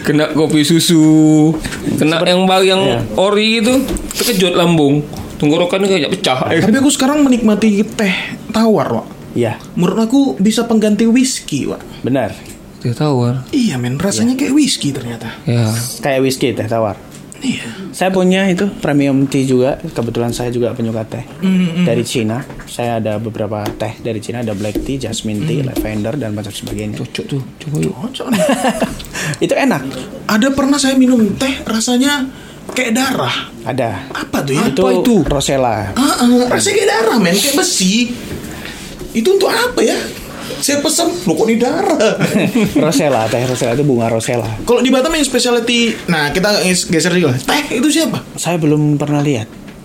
kena 0.02 0.30
kopi 0.30 0.62
susu, 0.62 1.54
kena 1.94 2.18
yang 2.20 2.42
bang 2.44 2.62
yang 2.66 2.82
Iya. 2.82 2.98
ori 3.14 3.62
itu 3.62 3.74
terkejut 4.12 4.54
lambung, 4.54 5.06
tenggorokannya 5.38 5.86
kayak 5.86 6.10
pecah. 6.10 6.38
ya? 6.50 6.60
Tapi 6.60 6.76
aku 6.76 6.90
sekarang 6.90 7.22
menikmati 7.22 7.86
teh 7.86 8.14
tawar, 8.50 8.88
Wak. 8.92 9.06
Iya, 9.34 9.58
Menurut 9.74 9.98
aku 10.00 10.20
bisa 10.38 10.62
pengganti 10.64 11.06
whisky, 11.06 11.66
Wak. 11.66 11.82
benar. 12.02 12.34
Teh 12.78 12.92
tawar. 12.92 13.46
Iya, 13.48 13.80
men. 13.80 13.96
Rasanya 13.96 14.34
kayak 14.34 14.52
whisky 14.52 14.92
ternyata. 14.92 15.32
Ya. 15.42 15.72
Kayak 15.98 16.20
whisky 16.20 16.52
teh 16.52 16.66
tawar. 16.66 16.94
Iya. 17.44 17.92
Saya 17.92 18.08
punya 18.08 18.48
itu 18.48 18.64
premium 18.80 19.28
tea 19.28 19.44
juga. 19.44 19.76
Kebetulan 19.76 20.32
saya 20.32 20.48
juga 20.48 20.72
penyuka 20.72 21.04
teh 21.04 21.24
dari 21.84 22.00
Cina. 22.02 22.40
Saya 22.64 22.98
ada 22.98 23.20
beberapa 23.20 23.60
teh 23.76 24.00
dari 24.00 24.18
Cina. 24.24 24.40
Ada 24.40 24.56
black 24.56 24.80
tea, 24.80 24.96
jasmine 24.96 25.44
tea, 25.44 25.60
lavender 25.60 26.16
dan 26.16 26.32
macam 26.32 26.48
sebagainya. 26.50 27.04
Cocok 27.04 27.24
tuh, 27.28 27.42
coba 27.60 27.76
yuk. 27.84 27.94
Cocok 28.08 28.26
nih. 28.32 28.42
itu 29.44 29.54
enak. 29.54 29.82
Ada 30.24 30.48
pernah 30.56 30.80
saya 30.80 30.96
minum 30.96 31.20
teh 31.36 31.52
rasanya 31.68 32.24
kayak 32.72 32.96
darah. 32.96 33.52
Ada. 33.68 34.08
Apa 34.08 34.40
tuh 34.40 34.56
ya? 34.56 34.64
itu, 34.72 34.80
Apa 34.80 34.90
itu? 35.04 35.14
Rosella. 35.28 35.92
Ah, 35.92 36.24
ah, 36.24 36.48
rasanya 36.48 36.74
kayak 36.80 36.90
darah, 36.90 37.16
men. 37.20 37.36
Kayak 37.36 37.60
besi. 37.60 38.08
Itu 39.12 39.36
untuk 39.36 39.52
apa 39.52 39.84
ya? 39.84 39.96
Saya 40.64 40.80
pesen, 40.80 41.12
lo 41.22 41.32
kok 41.34 41.44
ini 41.44 41.60
darah? 41.60 42.16
Rosella, 42.80 43.28
teh 43.28 43.44
Rosella 43.44 43.76
itu 43.76 43.84
bunga 43.84 44.08
Rosella. 44.08 44.48
Kalau 44.64 44.80
di 44.80 44.88
Batam 44.88 45.12
yang 45.12 45.20
specialty, 45.22 45.92
nah 46.06 46.32
kita 46.32 46.64
ges- 46.64 46.88
geser 46.88 47.12
dulu. 47.12 47.36
Teh 47.36 47.62
itu 47.74 47.88
siapa? 47.90 48.24
Saya 48.34 48.56
belum 48.56 48.96
pernah 48.96 49.20
lihat. 49.20 49.44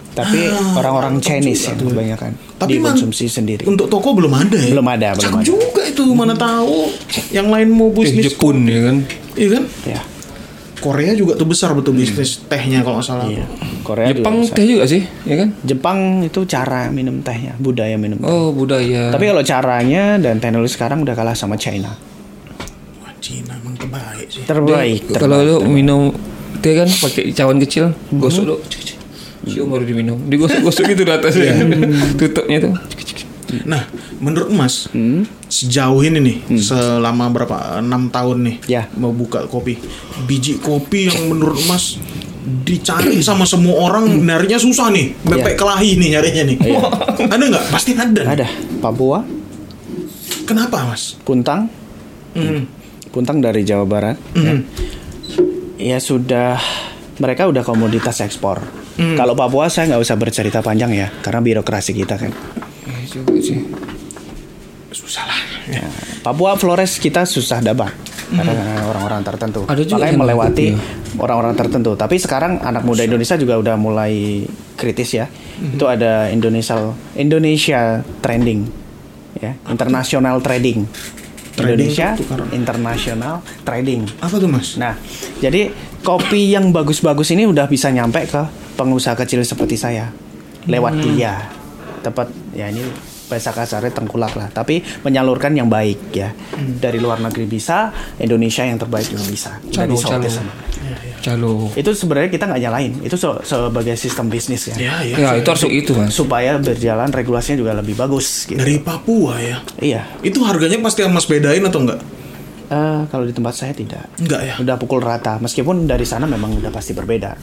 Tapi 0.09 0.39
Ah, 0.41 0.75
orang-orang 0.75 1.19
Chinese 1.19 1.63
yang 1.65 1.77
tuh. 1.77 1.91
kebanyakan 1.91 2.32
Tapi 2.57 2.75
man- 2.75 2.91
dikonsumsi 2.91 3.27
sendiri. 3.27 3.63
Untuk 3.63 3.88
toko 3.88 4.11
belum 4.13 4.32
ada 4.32 4.55
ya? 4.57 4.71
Belum 4.71 4.84
ada, 4.86 5.07
belum 5.13 5.21
Cakep 5.21 5.36
ada. 5.38 5.45
juga 5.45 5.82
itu, 5.86 6.03
mana 6.11 6.34
tahu 6.34 6.91
yang 7.30 7.47
lain 7.47 7.67
mau 7.69 7.88
Teh 7.89 7.99
bisnis 8.01 8.23
Jepun 8.30 8.63
ya 8.63 8.80
kan. 8.82 8.97
Iya 9.36 9.47
kan? 9.53 9.63
Ya, 9.86 9.99
Korea 10.80 11.11
juga 11.11 11.34
tuh 11.34 11.45
besar 11.45 11.71
betul 11.71 11.93
bisnis 11.93 12.39
tehnya 12.43 12.80
kalau 12.80 12.97
nggak 12.97 13.07
salah. 13.07 13.25
iya. 13.25 13.43
Korea 13.82 14.09
Jepang 14.09 14.39
juga 14.39 14.53
teh 14.53 14.65
juga 14.65 14.86
sih, 14.86 15.01
ya 15.23 15.36
kan? 15.36 15.49
Jepang 15.61 15.97
itu 16.21 16.39
cara 16.43 16.88
minum 16.88 17.19
tehnya, 17.19 17.55
budaya 17.55 17.95
minum 17.95 18.17
teh. 18.17 18.25
Oh 18.25 18.49
budaya. 18.49 19.09
Tapi 19.09 19.23
kalau 19.25 19.41
caranya 19.41 20.15
dan 20.15 20.38
teknologi 20.38 20.71
sekarang 20.71 21.01
udah 21.01 21.13
kalah 21.13 21.34
sama 21.34 21.55
China. 21.55 21.91
Wah, 22.99 23.11
Cina 23.17 23.55
emang 23.55 23.75
terbaik 23.75 24.27
sih. 24.27 24.43
Terbaik. 24.43 25.01
Dia- 25.05 25.17
Kalau 25.17 25.38
terbaik. 25.39 25.59
lu 25.59 25.69
minum 25.69 26.01
teh 26.57 26.73
kan 26.73 26.88
pakai 26.88 27.32
cawan 27.32 27.57
kecil, 27.57 27.91
gosok 28.11 28.43
lu. 28.45 28.55
Cium 29.41 29.67
baru 29.67 29.84
diminum. 29.84 30.19
Digosok-gosok 30.21 30.84
gitu 30.89 31.01
di 31.01 31.11
atas 31.11 31.34
ya. 31.34 31.55
Tutupnya 32.19 32.59
tuh. 32.61 32.73
Nah, 33.63 33.82
menurut 34.19 34.51
Mas, 34.51 34.91
Hmm? 34.91 35.25
Sejauh 35.50 36.00
ini 36.00 36.22
nih, 36.22 36.38
selama 36.56 37.28
berapa 37.28 37.82
enam 37.82 38.08
tahun 38.08 38.38
nih, 38.45 38.56
Ya. 38.70 38.86
mau 38.95 39.10
buka 39.10 39.43
kopi, 39.45 39.82
biji 40.24 40.62
kopi 40.62 41.10
yang 41.10 41.26
menurut 41.28 41.58
Mas 41.66 41.97
dicari 42.64 43.18
sama 43.20 43.43
semua 43.43 43.78
orang, 43.84 44.06
nyarinya 44.22 44.56
susah 44.56 44.89
nih, 44.89 45.12
bebek 45.22 45.58
kelahi 45.58 45.97
nih 45.97 46.10
nyarinya 46.14 46.43
nih. 46.47 46.58
Iya. 46.64 46.80
ada 47.28 47.43
nggak? 47.45 47.64
Pasti 47.68 47.91
ada. 47.93 48.22
Ada 48.24 48.47
Papua, 48.78 49.26
Kenapa 50.45 50.82
Mas? 50.84 51.14
Puntang, 51.22 51.70
Hmm. 52.30 52.66
Puntang 53.10 53.38
dari 53.38 53.66
Jawa 53.66 53.86
Barat. 53.86 54.18
Hmm. 54.34 54.66
Ya 55.78 55.97
sudah 55.97 56.62
mereka 57.18 57.45
udah 57.45 57.62
komoditas 57.62 58.22
ekspor. 58.22 58.62
Hmm. 58.95 59.18
Kalau 59.18 59.34
Papua 59.34 59.66
saya 59.66 59.89
nggak 59.89 60.02
usah 60.02 60.14
bercerita 60.14 60.62
panjang 60.62 60.93
ya, 60.93 61.08
karena 61.22 61.41
birokrasi 61.41 61.91
kita 61.91 62.18
kan. 62.18 62.30
Eh, 62.86 63.06
juga 63.08 63.34
sih. 63.39 63.62
Susah 64.90 65.24
lah. 65.30 65.40
Ya. 65.70 65.86
Papua 66.26 66.58
Flores 66.58 66.98
kita 66.98 67.24
susah 67.26 67.62
dapat 67.62 67.94
karena 68.30 68.86
orang-orang 68.86 69.22
tertentu. 69.26 69.62
Ada 69.66 69.82
juga 69.86 70.06
Makanya 70.06 70.10
yang 70.14 70.22
melewati 70.22 70.68
orang-orang 71.18 71.54
tertentu. 71.58 71.92
Tapi 71.98 72.16
sekarang 72.22 72.62
anak 72.62 72.86
muda 72.86 73.02
Indonesia 73.02 73.38
juga 73.38 73.58
udah 73.58 73.76
mulai 73.78 74.46
kritis 74.78 75.18
ya. 75.18 75.26
Itu 75.60 75.90
ada 75.90 76.30
Indonesia 76.30 76.94
Indonesia 77.14 78.02
trending 78.22 78.70
ya, 79.38 79.54
international 79.70 80.42
trading. 80.42 80.86
Trading 81.60 81.92
Indonesia 81.92 82.08
international 82.56 83.34
trading. 83.68 84.08
Apa 84.24 84.36
tuh 84.40 84.48
Mas? 84.48 84.80
Nah, 84.80 84.96
jadi 85.44 85.74
kopi 86.02 86.56
yang 86.56 86.72
bagus-bagus 86.72 87.36
ini 87.36 87.44
udah 87.44 87.68
bisa 87.68 87.92
nyampe 87.92 88.24
ke 88.30 88.42
pengusaha 88.80 89.18
kecil 89.20 89.44
seperti 89.44 89.76
saya 89.76 90.08
lewat 90.66 90.94
Hmm. 90.98 91.04
dia. 91.14 91.34
Tepat 92.00 92.32
ya 92.56 92.72
ini 92.72 92.80
bahasa 93.30 93.53
kasarnya 93.53 93.93
tengkulak 93.93 94.34
lah, 94.34 94.49
tapi 94.49 94.82
menyalurkan 95.05 95.53
yang 95.53 95.69
baik 95.69 96.09
ya. 96.11 96.34
Hmm. 96.34 96.82
Dari 96.82 96.97
luar 96.97 97.21
negeri 97.21 97.45
bisa, 97.45 97.93
Indonesia 98.17 98.65
yang 98.65 98.82
terbaik 98.82 99.05
juga 99.07 99.25
bisa. 99.30 99.51
Dari 99.61 99.93
Calo, 99.93 100.25
sama. 100.25 100.51
Calo. 101.21 101.69
Itu 101.77 101.93
sebenarnya 101.93 102.34
kita 102.34 102.49
nggak 102.49 102.61
nyalain, 102.65 102.93
itu 103.05 103.13
se- 103.13 103.41
sebagai 103.45 103.93
sistem 103.93 104.27
bisnis 104.27 104.73
ya. 104.73 104.75
Ya, 104.75 104.95
ya. 105.05 105.15
Ya 105.15 105.30
itu 105.38 105.47
harus 105.47 105.63
itu 105.69 105.91
mas. 105.93 106.09
Supaya 106.09 106.57
berjalan 106.57 107.13
regulasinya 107.13 107.61
juga 107.61 107.77
lebih 107.77 107.93
bagus 107.93 108.49
gitu. 108.49 108.57
Dari 108.57 108.82
Papua 108.82 109.38
ya. 109.38 109.57
Iya. 109.77 110.01
Itu 110.25 110.41
harganya 110.41 110.82
pasti 110.82 111.05
Mas 111.05 111.30
bedain 111.30 111.61
atau 111.61 111.86
enggak? 111.86 112.01
Eh, 112.69 113.01
kalau 113.09 113.25
di 113.25 113.34
tempat 113.34 113.53
saya 113.53 113.73
tidak. 113.73 114.09
Enggak 114.17 114.41
ya. 114.41 114.53
udah 114.57 114.75
pukul 114.77 115.01
rata 115.01 115.38
meskipun 115.38 115.86
dari 115.86 116.05
sana 116.07 116.25
memang 116.25 116.57
udah 116.57 116.69
pasti 116.73 116.93
berbeda 116.93 117.34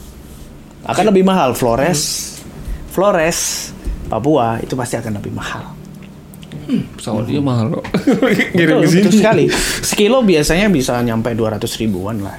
akan 0.86 1.04
lebih 1.10 1.26
mahal 1.26 1.50
Flores 1.50 2.32
Flores 2.94 3.70
Papua 4.06 4.58
itu 4.62 4.74
pasti 4.74 4.94
akan 4.96 5.18
lebih 5.18 5.34
mahal 5.34 5.76
Pesawat 6.98 7.30
dia 7.30 7.38
mahal 7.38 7.78
kok. 7.78 7.84
Betul, 8.58 8.82
betul 8.82 9.12
sekali. 9.14 9.46
Sekilo 9.86 10.26
biasanya 10.26 10.66
bisa 10.66 10.98
nyampe 10.98 11.30
200 11.30 11.62
ribuan 11.78 12.18
lah. 12.18 12.34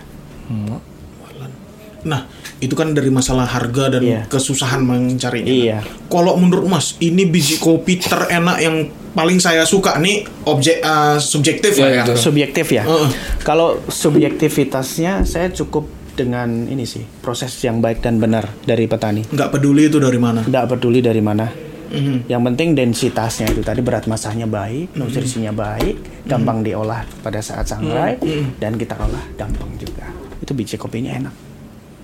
Nah, 2.07 2.23
itu 2.59 2.75
kan 2.75 2.91
dari 2.91 3.07
masalah 3.07 3.47
harga 3.47 3.99
dan 3.99 4.01
Iya. 4.03 4.21
kesusahan 4.27 4.83
mencarinya. 4.83 5.47
Iya. 5.47 5.79
Kalau 6.07 6.35
menurut 6.39 6.67
Mas, 6.67 6.95
ini 6.99 7.27
biji 7.27 7.59
kopi 7.59 7.99
terenak 7.99 8.59
yang 8.59 8.87
paling 9.11 9.39
saya 9.39 9.63
suka 9.63 9.95
nih 9.99 10.23
objek 10.43 10.79
eh, 10.79 11.17
subjektif 11.19 11.75
Iya, 11.75 11.83
lah 11.83 11.91
ya. 11.91 12.03
Subjektif 12.15 12.67
ya. 12.71 12.83
Heeh. 12.83 13.09
Kalau 13.43 13.79
subjektivitasnya 13.87 15.23
saya 15.23 15.51
cukup 15.51 15.87
dengan 16.17 16.65
ini 16.65 16.83
sih 16.83 17.05
proses 17.21 17.53
yang 17.61 17.77
baik 17.77 18.01
dan 18.01 18.17
benar 18.17 18.49
dari 18.65 18.89
petani. 18.89 19.21
Nggak 19.29 19.49
peduli 19.53 19.85
itu 19.85 20.01
dari 20.01 20.17
mana. 20.17 20.41
Tidak 20.41 20.65
peduli 20.65 20.99
dari 20.99 21.21
mana. 21.21 21.45
Mhm. 21.87 22.27
Yang 22.27 22.41
penting 22.51 22.69
densitasnya 22.75 23.47
itu 23.53 23.61
tadi 23.63 23.79
berat 23.79 24.09
masanya 24.11 24.43
baik, 24.49 24.97
nutrisinya 24.97 25.55
baik, 25.55 26.27
gampang 26.27 26.59
diolah 26.65 27.07
pada 27.23 27.39
saat 27.39 27.63
sangrai 27.69 28.19
dan 28.59 28.75
kita 28.75 28.99
olah 28.99 29.23
gampang 29.39 29.71
juga. 29.79 30.03
Itu 30.43 30.51
biji 30.51 30.75
kopinya 30.75 31.15
enak. 31.15 31.35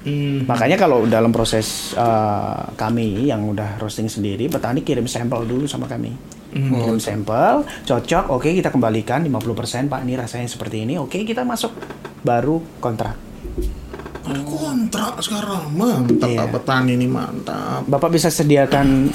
Hmm. 0.04 0.44
Makanya 0.44 0.76
kalau 0.76 1.08
dalam 1.08 1.32
proses 1.32 1.96
uh, 1.96 2.76
kami 2.76 3.32
yang 3.32 3.48
udah 3.48 3.80
roasting 3.80 4.12
sendiri, 4.12 4.52
petani 4.52 4.84
kirim 4.84 5.08
sampel 5.08 5.48
dulu 5.48 5.64
sama 5.64 5.88
kami. 5.88 6.12
Kirim 6.54 7.02
sampel, 7.02 7.66
cocok, 7.88 8.30
oke 8.30 8.46
kita 8.46 8.70
kembalikan 8.70 9.26
50%, 9.26 9.90
Pak 9.90 10.06
ini 10.06 10.14
rasanya 10.14 10.46
seperti 10.46 10.86
ini, 10.86 11.02
oke 11.02 11.24
kita 11.26 11.42
masuk 11.42 11.74
baru 12.22 12.62
kontrak. 12.78 13.33
Ada 14.24 14.42
kontrak 14.42 15.14
sekarang. 15.20 15.72
Mantap 15.72 16.28
Iya. 16.28 16.48
Petani 16.48 16.96
ini 16.96 17.06
mantap. 17.06 17.84
Bapak 17.84 18.10
bisa 18.10 18.28
sediakan 18.28 19.12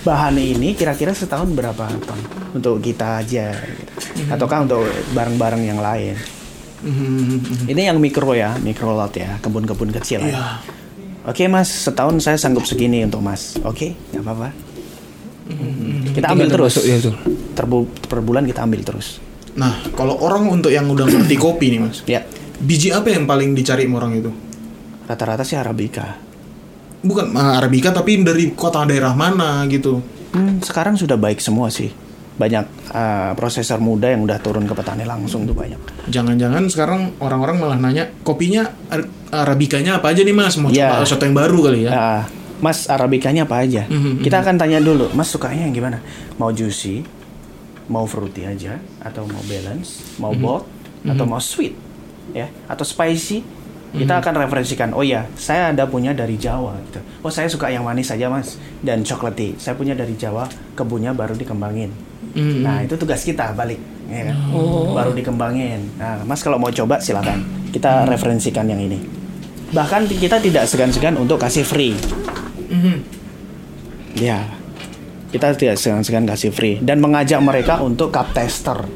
bahan 0.00 0.36
ini 0.36 0.72
kira-kira 0.72 1.12
setahun 1.12 1.48
berapa 1.50 1.88
ton 1.98 2.20
untuk 2.52 2.76
kita 2.78 3.18
aja 3.18 3.56
gitu. 3.56 4.28
ataukah 4.28 4.58
untuk 4.62 4.84
barang-barang 5.10 5.62
yang 5.62 5.80
lain. 5.80 6.16
Mhm. 6.80 7.64
Ini 7.66 7.88
yang 7.88 7.96
mikro 7.96 8.32
ya, 8.32 8.52
mikro 8.58 8.92
lot 8.92 9.12
ya, 9.12 9.40
kebun-kebun 9.40 9.88
kecil 9.90 10.20
Iya. 10.20 10.32
ya. 10.32 10.44
Oke 11.24 11.48
mas, 11.48 11.72
setahun 11.88 12.20
saya 12.20 12.36
sanggup 12.36 12.64
segini 12.64 13.00
untuk 13.00 13.20
mas. 13.20 13.56
Oke, 13.62 13.96
nggak 14.10 14.20
apa-apa. 14.22 14.48
Kita 16.14 16.26
ambil 16.30 16.46
Tinggal 16.46 16.68
terus. 16.68 16.74
ya. 16.78 16.96
Terbu- 17.54 17.88
per 18.02 18.20
bulan 18.20 18.44
kita 18.44 18.60
ambil 18.60 18.80
terus. 18.82 19.20
Nah, 19.54 19.88
kalau 19.92 20.18
orang 20.18 20.48
untuk 20.50 20.68
yang 20.68 20.84
udah 20.84 21.06
ngerti 21.06 21.36
kopi 21.36 21.70
nih 21.70 21.80
Mas. 21.80 22.02
Ya, 22.04 22.26
Biji 22.56 22.90
apa 22.90 23.08
yang 23.08 23.24
paling 23.24 23.52
dicari 23.52 23.86
orang 23.86 24.14
itu? 24.14 24.30
rata-rata 25.04 25.44
sih 25.44 25.52
arabica. 25.52 26.16
Bukan 27.04 27.36
Arabica 27.36 27.92
tapi 27.92 28.16
dari 28.18 28.56
kota 28.56 28.88
daerah 28.88 29.12
mana 29.12 29.60
gitu. 29.68 30.00
Hmm, 30.32 30.64
sekarang 30.64 30.96
sudah 30.96 31.20
baik 31.20 31.44
semua 31.44 31.68
sih. 31.68 31.92
Banyak 32.34 32.64
uh, 32.88 33.30
prosesor 33.34 33.78
muda 33.78 34.08
yang 34.08 34.24
udah 34.24 34.40
turun 34.40 34.64
ke 34.64 34.72
petani 34.72 35.04
langsung 35.04 35.44
tuh 35.44 35.52
banyak. 35.52 35.76
Jangan-jangan 36.08 36.64
sekarang 36.66 37.00
orang-orang 37.20 37.60
malah 37.60 37.76
nanya 37.76 38.08
kopinya 38.24 38.64
Ar- 38.88 39.04
Arabikanya 39.30 40.00
apa 40.00 40.08
aja 40.08 40.24
nih 40.24 40.32
Mas? 40.32 40.56
Mau 40.56 40.72
Iya. 40.72 40.88
coba 40.88 41.04
sesuatu 41.04 41.22
yang 41.22 41.36
baru 41.36 41.58
kali 41.62 41.78
ya? 41.84 41.90
Ah, 41.92 42.22
mas 42.58 42.88
arabicanya 42.88 43.44
apa 43.44 43.60
aja? 43.60 43.84
Mhm, 43.84 44.24
Kita 44.24 44.40
akan 44.40 44.56
tanya 44.56 44.80
dulu, 44.80 45.12
Mas 45.12 45.28
sukanya 45.28 45.68
yang 45.68 45.76
gimana? 45.76 46.00
Mau 46.34 46.48
juicy, 46.48 47.04
mau 47.86 48.08
fruity 48.08 48.48
aja, 48.48 48.80
atau 48.98 49.28
mau 49.28 49.44
balance, 49.44 50.16
mau 50.16 50.32
Mhm. 50.32 50.40
bold, 50.40 50.64
atau 51.04 51.24
mau 51.28 51.36
sweet, 51.36 51.76
ya, 52.32 52.48
atau 52.70 52.86
spicy? 52.86 53.44
Kita 53.94 54.18
akan 54.18 54.42
referensikan. 54.42 54.90
Oh 54.90 55.06
ya, 55.06 55.22
saya 55.38 55.70
ada 55.70 55.86
punya 55.86 56.10
dari 56.10 56.34
Jawa. 56.34 56.74
Gitu. 56.82 56.98
Oh 57.22 57.30
saya 57.30 57.46
suka 57.46 57.70
yang 57.70 57.86
manis 57.86 58.10
saja 58.10 58.26
mas, 58.26 58.58
dan 58.82 59.06
chocolatey. 59.06 59.54
Saya 59.54 59.78
punya 59.78 59.94
dari 59.94 60.18
Jawa, 60.18 60.50
kebunnya 60.74 61.14
baru 61.14 61.38
dikembangin. 61.38 61.94
Mhm. 62.34 62.66
Nah 62.66 62.82
itu 62.82 62.98
tugas 62.98 63.22
kita 63.22 63.54
balik, 63.54 63.78
ya 64.10 64.34
kan? 64.34 64.36
Baru 64.90 65.14
dikembangin. 65.14 65.94
Nah 65.94 66.26
mas 66.26 66.42
kalau 66.42 66.58
mau 66.58 66.74
coba 66.74 66.98
silakan. 66.98 67.46
Kita 67.70 68.02
referensikan 68.10 68.66
yang 68.66 68.82
ini. 68.82 68.98
Bahkan 69.70 70.10
kita 70.10 70.42
tidak 70.42 70.66
segan-segan 70.66 71.14
untuk 71.14 71.38
kasih 71.38 71.62
free. 71.62 71.94
Mhm. 72.70 72.98
Ya, 74.18 74.42
kita 75.30 75.54
tidak 75.54 75.78
segan-segan 75.78 76.26
kasih 76.26 76.50
free 76.50 76.82
dan 76.82 76.98
mengajak 76.98 77.38
mereka 77.38 77.78
untuk 77.78 78.10
cup 78.10 78.34
tester. 78.34 78.86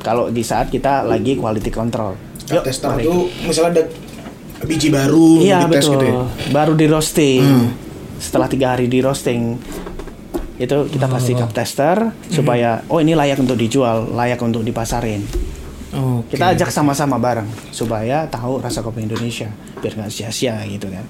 Kalau 0.00 0.32
di 0.32 0.40
saat 0.44 0.72
kita 0.72 1.04
lagi 1.04 1.36
quality 1.36 1.68
control. 1.68 2.33
Cup 2.46 2.62
tester 2.62 2.90
mari. 2.90 3.02
itu 3.02 3.14
misalnya 3.42 3.70
ada 3.72 3.84
biji 4.62 4.88
baru 4.88 5.28
Iya 5.38 5.58
dites 5.62 5.84
betul. 5.84 5.92
gitu 5.92 6.04
ya. 6.04 6.14
Baru 6.50 6.72
di 6.72 6.86
roasting. 6.86 7.40
Hmm. 7.40 7.68
Setelah 8.16 8.46
tiga 8.46 8.66
hari 8.70 8.86
di 8.86 8.98
roasting, 8.98 9.58
itu 10.54 10.76
kita 10.86 11.06
pasti 11.06 11.34
cup 11.34 11.50
tester 11.50 11.96
Hmm. 12.00 12.12
supaya 12.30 12.80
oh 12.86 12.98
ini 12.98 13.12
layak 13.12 13.36
untuk 13.36 13.54
dijual, 13.54 14.08
layak 14.08 14.38
untuk 14.38 14.62
dipasarin. 14.62 15.24
Oke. 15.90 16.34
Kita 16.34 16.50
ajak 16.50 16.68
sama-sama 16.68 17.16
bareng 17.16 17.46
supaya 17.70 18.26
tahu 18.26 18.58
rasa 18.58 18.80
kopi 18.80 19.02
Indonesia 19.02 19.46
biar 19.76 19.94
nggak 19.94 20.10
sia-sia 20.10 20.58
gitu 20.64 20.86
kan. 20.86 21.04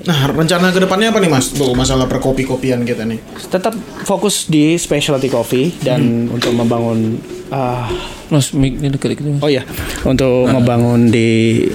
Nah, 0.00 0.26
rencana 0.26 0.72
ke 0.72 0.80
depannya 0.80 1.12
apa 1.12 1.20
nih 1.20 1.28
Mas? 1.28 1.52
Tuh 1.52 1.76
masalah 1.76 2.08
perkopi-kopian 2.08 2.80
kita 2.82 3.04
nih. 3.04 3.20
Tetap 3.46 3.76
fokus 4.02 4.48
di 4.48 4.74
specialty 4.74 5.28
coffee 5.28 5.76
dan 5.78 6.26
Hmm. 6.26 6.34
untuk 6.34 6.56
membangun 6.56 7.20
ah, 7.50 7.84
Mas, 8.28 8.54
mic-nya 8.54 8.88
dekat-dekat. 8.88 9.26
Mas. 9.26 9.42
Oh 9.42 9.50
ya, 9.50 9.66
untuk 10.02 10.48
membangun 10.48 11.10
di 11.10 11.66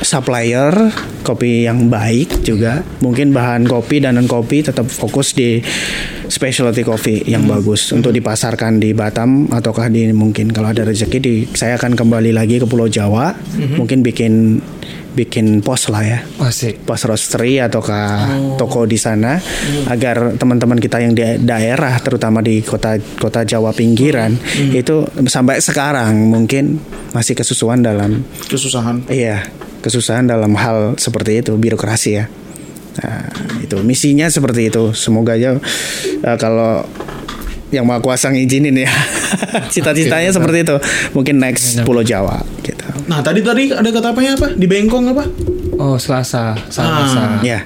supplier 0.00 0.70
kopi 1.22 1.64
yang 1.64 1.88
baik 1.88 2.44
juga. 2.44 2.84
Mungkin 3.00 3.32
bahan 3.32 3.64
kopi 3.64 3.98
dan 3.98 4.14
non 4.14 4.28
kopi 4.28 4.60
tetap 4.60 4.86
fokus 4.86 5.32
di 5.32 5.58
specialty 6.34 6.82
coffee 6.82 7.22
yang 7.30 7.46
bagus 7.46 7.94
untuk 7.94 8.10
dipasarkan 8.10 8.82
di 8.82 8.90
Batam 8.90 9.46
ataukah 9.46 9.86
di 9.86 10.10
mungkin 10.10 10.50
kalau 10.50 10.74
ada 10.74 10.82
rezeki 10.82 11.18
di 11.22 11.34
saya 11.54 11.78
akan 11.78 11.94
kembali 11.94 12.34
lagi 12.34 12.58
ke 12.58 12.66
Pulau 12.66 12.90
Jawa. 12.90 13.30
Mungkin 13.78 14.02
bikin 14.02 14.58
bikin 15.14 15.62
pos 15.62 15.86
lah 15.94 16.02
ya 16.02 16.18
Asik. 16.42 16.82
pos 16.82 17.06
roastery 17.06 17.62
ataukah 17.62 18.26
toko 18.58 18.82
di 18.82 18.98
sana 18.98 19.38
agar 19.86 20.34
teman-teman 20.34 20.74
kita 20.82 20.98
yang 20.98 21.14
di 21.14 21.22
daerah 21.38 22.02
terutama 22.02 22.42
di 22.42 22.58
kota 22.66 22.98
kota 22.98 23.46
Jawa 23.46 23.70
pinggiran 23.70 24.34
itu 24.74 25.06
sampai 25.30 25.62
sekarang 25.62 26.18
mungkin 26.18 26.82
masih 27.14 27.38
kesusuan 27.38 27.78
dalam 27.78 28.26
Kesusahan. 28.50 29.06
iya 29.06 29.46
kesusahan 29.86 30.26
dalam 30.26 30.50
hal 30.58 30.98
seperti 30.98 31.46
itu 31.46 31.54
birokrasi 31.54 32.10
ya 32.18 32.26
Nah, 32.94 33.26
itu 33.58 33.76
misinya 33.82 34.30
seperti 34.30 34.70
itu 34.70 34.94
semoga 34.94 35.34
aja 35.34 35.58
eh, 36.22 36.36
kalau 36.38 36.86
yang 37.74 37.82
maha 37.82 37.98
kuasa 37.98 38.30
ngizinin 38.30 38.70
ya 38.70 38.90
cita-citanya 39.74 40.30
seperti 40.30 40.62
itu 40.62 40.78
mungkin 41.10 41.42
next 41.42 41.82
Pulau 41.82 42.06
Jawa 42.06 42.46
gitu 42.62 42.86
Nah, 43.04 43.20
tadi 43.20 43.44
tadi 43.44 43.68
ada 43.68 43.84
kata 43.84 44.16
apanya 44.16 44.32
apa? 44.32 44.56
Di 44.56 44.64
Bengkong 44.64 45.12
apa? 45.12 45.28
Oh, 45.76 46.00
Selasa. 46.00 46.56
Selasa. 46.72 47.20
Ah. 47.20 47.40
ya 47.44 47.60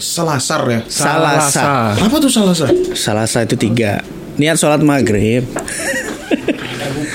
Selasar 0.00 0.62
ya. 0.70 0.80
Salasa. 0.86 1.92
Apa 1.98 2.16
tuh 2.22 2.30
Salasar? 2.30 2.70
Salasa 2.94 3.44
itu 3.44 3.58
tiga 3.58 4.00
niat 4.40 4.56
sholat 4.56 4.80
maghrib 4.80 5.44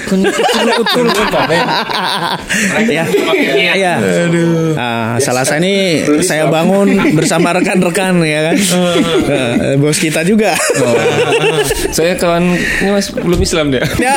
Betul 0.06 1.08
ya 2.90 3.04
ya 3.76 3.94
Ah, 4.76 5.18
Salasa 5.18 5.58
ini 5.58 6.04
saya 6.22 6.48
bangun 6.52 7.16
bersama 7.18 7.56
rekan-rekan 7.56 8.22
ya 8.24 8.52
kan? 8.52 8.56
Eh, 8.56 9.76
bos 9.80 9.98
kita 9.98 10.22
juga. 10.28 10.54
Oh. 10.82 10.96
Saya 11.96 12.16
kawan 12.20 12.54
ini 12.56 12.90
Mas 12.92 13.10
belum 13.12 13.40
Islam 13.42 13.72
dia. 13.74 13.84
Ya. 14.00 14.14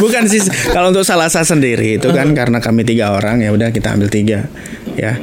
Bukan 0.00 0.26
sih 0.28 0.42
kalau 0.72 0.90
untuk 0.92 1.04
Salasa 1.06 1.44
sendiri 1.46 1.96
itu 2.00 2.08
kan 2.12 2.32
karena 2.32 2.58
kami 2.60 2.82
tiga 2.84 3.14
orang 3.14 3.40
ya 3.44 3.52
udah 3.52 3.70
kita 3.70 3.94
ambil 3.96 4.08
tiga 4.10 4.48
ya. 4.96 5.16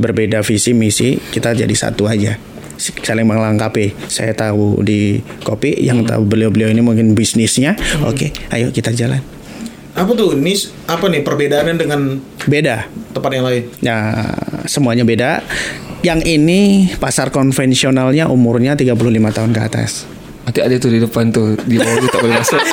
Berbeda 0.00 0.40
visi 0.40 0.72
misi 0.72 1.16
kita 1.20 1.52
jadi 1.52 1.74
satu 1.76 2.08
aja 2.08 2.49
saling 2.80 3.28
melengkapi 3.28 3.92
saya 4.08 4.32
tahu 4.32 4.80
di 4.80 5.20
kopi 5.44 5.76
yang 5.76 6.08
tahu 6.08 6.24
beliau-beliau 6.24 6.72
ini 6.72 6.80
mungkin 6.80 7.12
bisnisnya 7.12 7.76
oke 8.00 8.32
ayo 8.50 8.72
kita 8.72 8.90
jalan 8.96 9.20
Apa 9.90 10.14
tuh? 10.14 10.38
Ini 10.38 10.54
apa 10.86 11.10
nih 11.10 11.26
perbedaannya 11.26 11.74
dengan 11.74 12.22
beda 12.46 12.86
tempat 13.10 13.30
yang 13.34 13.42
lain? 13.42 13.62
Ya, 13.82 14.22
semuanya 14.62 15.02
beda. 15.02 15.42
Yang 16.06 16.30
ini 16.30 16.60
pasar 17.02 17.34
konvensionalnya 17.34 18.30
umurnya 18.30 18.78
35 18.78 18.94
tahun 19.34 19.50
ke 19.50 19.60
atas. 19.60 20.06
Hati-hati 20.46 20.78
tuh 20.78 20.94
di 20.94 21.02
depan 21.02 21.34
tuh 21.34 21.58
di 21.66 21.76
bawah 21.76 21.98
itu 21.98 22.06
tak 22.06 22.22
boleh 22.22 22.38
masuk. 22.38 22.62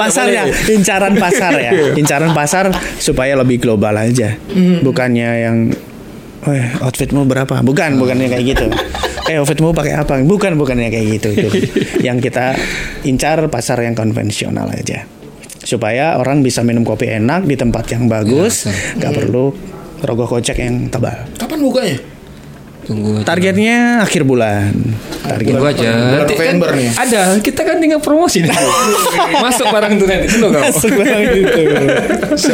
Pasarnya, 0.00 0.42
boleh. 0.48 0.74
incaran 0.74 1.12
pasar 1.20 1.52
ya. 1.60 1.70
Incaran 2.00 2.32
pasar 2.32 2.64
supaya 2.98 3.36
lebih 3.36 3.60
global 3.62 3.94
aja. 4.00 4.32
Bukannya 4.82 5.28
yang 5.44 5.56
Weh, 6.46 6.64
outfitmu 6.78 7.26
berapa? 7.26 7.60
Bukan, 7.66 7.98
bukannya 7.98 8.30
kayak 8.30 8.44
gitu. 8.54 8.66
Eh, 9.26 9.36
outfitmu 9.42 9.74
pakai 9.74 9.98
apa? 9.98 10.22
Bukan, 10.22 10.54
bukannya 10.54 10.88
kayak 10.88 11.06
gitu. 11.18 11.28
Itu. 11.34 11.48
Yang 11.98 12.30
kita 12.30 12.54
incar 13.02 13.42
pasar 13.50 13.82
yang 13.82 13.98
konvensional 13.98 14.70
aja. 14.70 15.02
Supaya 15.58 16.16
orang 16.16 16.40
bisa 16.46 16.62
minum 16.62 16.86
kopi 16.86 17.10
enak 17.10 17.44
di 17.44 17.58
tempat 17.58 17.90
yang 17.90 18.06
bagus, 18.06 18.70
Ya, 18.70 18.72
nggak 19.02 19.12
perlu 19.18 19.50
rogoh 20.00 20.30
kocek 20.30 20.62
yang 20.62 20.86
tebal. 20.88 21.26
Kapan 21.34 21.58
bukanya? 21.58 21.98
Tunggu 22.88 23.20
aja. 23.20 23.24
Targetnya 23.28 24.00
akhir 24.00 24.24
bulan. 24.24 24.72
Target 25.20 25.52
Tunggu 25.52 25.66
aja. 25.68 25.90
Bulan 25.92 26.24
Nanti 26.24 26.32
kan 26.32 26.40
November 26.40 26.70
nih. 26.72 26.90
Ada, 26.96 27.20
kita 27.44 27.60
kan 27.68 27.76
tinggal 27.84 28.00
promosi 28.00 28.40
nih. 28.40 28.48
Masuk 29.44 29.68
barang 29.68 29.92
tuh 30.00 30.06
nanti 30.08 30.26
dulu 30.32 30.46
kau. 30.56 30.72
gitu. 31.36 31.62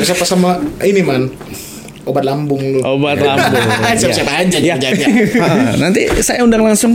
Siapa 0.03 0.25
sama 0.27 0.59
ini 0.83 1.07
man? 1.07 1.31
Obat 2.05 2.25
lambung 2.25 2.61
lu. 2.61 2.81
Obat 2.85 3.17
lambung. 3.17 3.65
Siapa-siapa 3.99 4.33
aja 4.45 4.59
Ya. 4.61 4.77
nanti 5.83 6.05
saya 6.21 6.45
undang 6.45 6.61
langsung. 6.61 6.93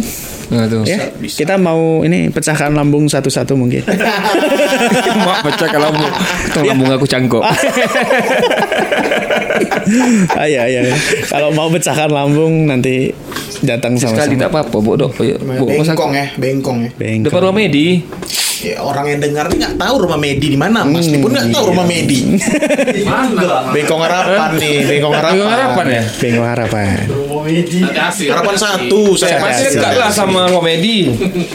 Nah 0.50 0.66
tuh. 0.66 0.82
Ya, 0.82 1.14
kita 1.22 1.58
mau 1.58 2.02
ini 2.02 2.30
pecahkan 2.30 2.74
lambung 2.74 3.06
satu-satu 3.06 3.54
mungkin. 3.54 3.86
Mak 5.26 5.38
pecah 5.46 5.70
ke 5.70 5.78
lambung. 5.78 6.14
Tuh 6.54 6.64
lambung 6.66 6.90
aku 6.90 7.06
cangkok. 7.06 7.42
ah, 10.34 10.46
iya, 10.46 10.66
iya. 10.66 10.82
Kalau 11.26 11.54
mau 11.54 11.70
pecahkan 11.70 12.10
lambung 12.10 12.66
nanti 12.66 13.14
datang 13.62 13.98
Sekali 13.98 14.38
sama-sama. 14.38 14.42
tak 14.42 14.50
apa-apa, 14.50 14.78
Bu. 14.82 14.92
Dok. 14.98 15.12
Ya, 15.22 15.38
Bu, 15.38 15.66
Bengkong 15.70 16.14
ya, 16.14 16.26
bengkong 16.38 16.80
ya. 16.86 16.90
Bengkok. 16.98 17.30
Depan 17.30 17.42
rumah 17.46 17.56
Medi. 17.56 17.88
Ya, 18.60 18.84
orang 18.84 19.08
yang 19.08 19.20
dengar 19.24 19.48
nih 19.48 19.58
nggak 19.64 19.76
tahu 19.80 19.96
rumah 20.04 20.20
Medi 20.20 20.52
di 20.52 20.60
mana, 20.60 20.84
Mas. 20.84 21.08
Dia 21.08 21.24
pun 21.24 21.32
nggak 21.32 21.48
tahu 21.48 21.64
rumah 21.72 21.86
Medi. 21.88 22.18
Di 22.92 23.04
mana? 23.08 23.72
Bengkong 23.72 24.02
harapan 24.04 24.50
nih, 24.60 24.76
bengkong 24.84 25.16
harapan. 25.16 25.34
Bengkong 25.40 25.54
Harapan 25.56 25.86
ya? 25.88 26.04
Bengkok 26.20 26.48
harapan. 26.48 26.98
Harapan 28.30 28.56
satu, 28.60 29.02
saya 29.16 29.40
Pasti 29.40 29.80
dekat 29.80 29.96
lah 29.96 30.12
sama 30.12 30.52
rumah 30.52 30.68
Medi. 30.68 31.08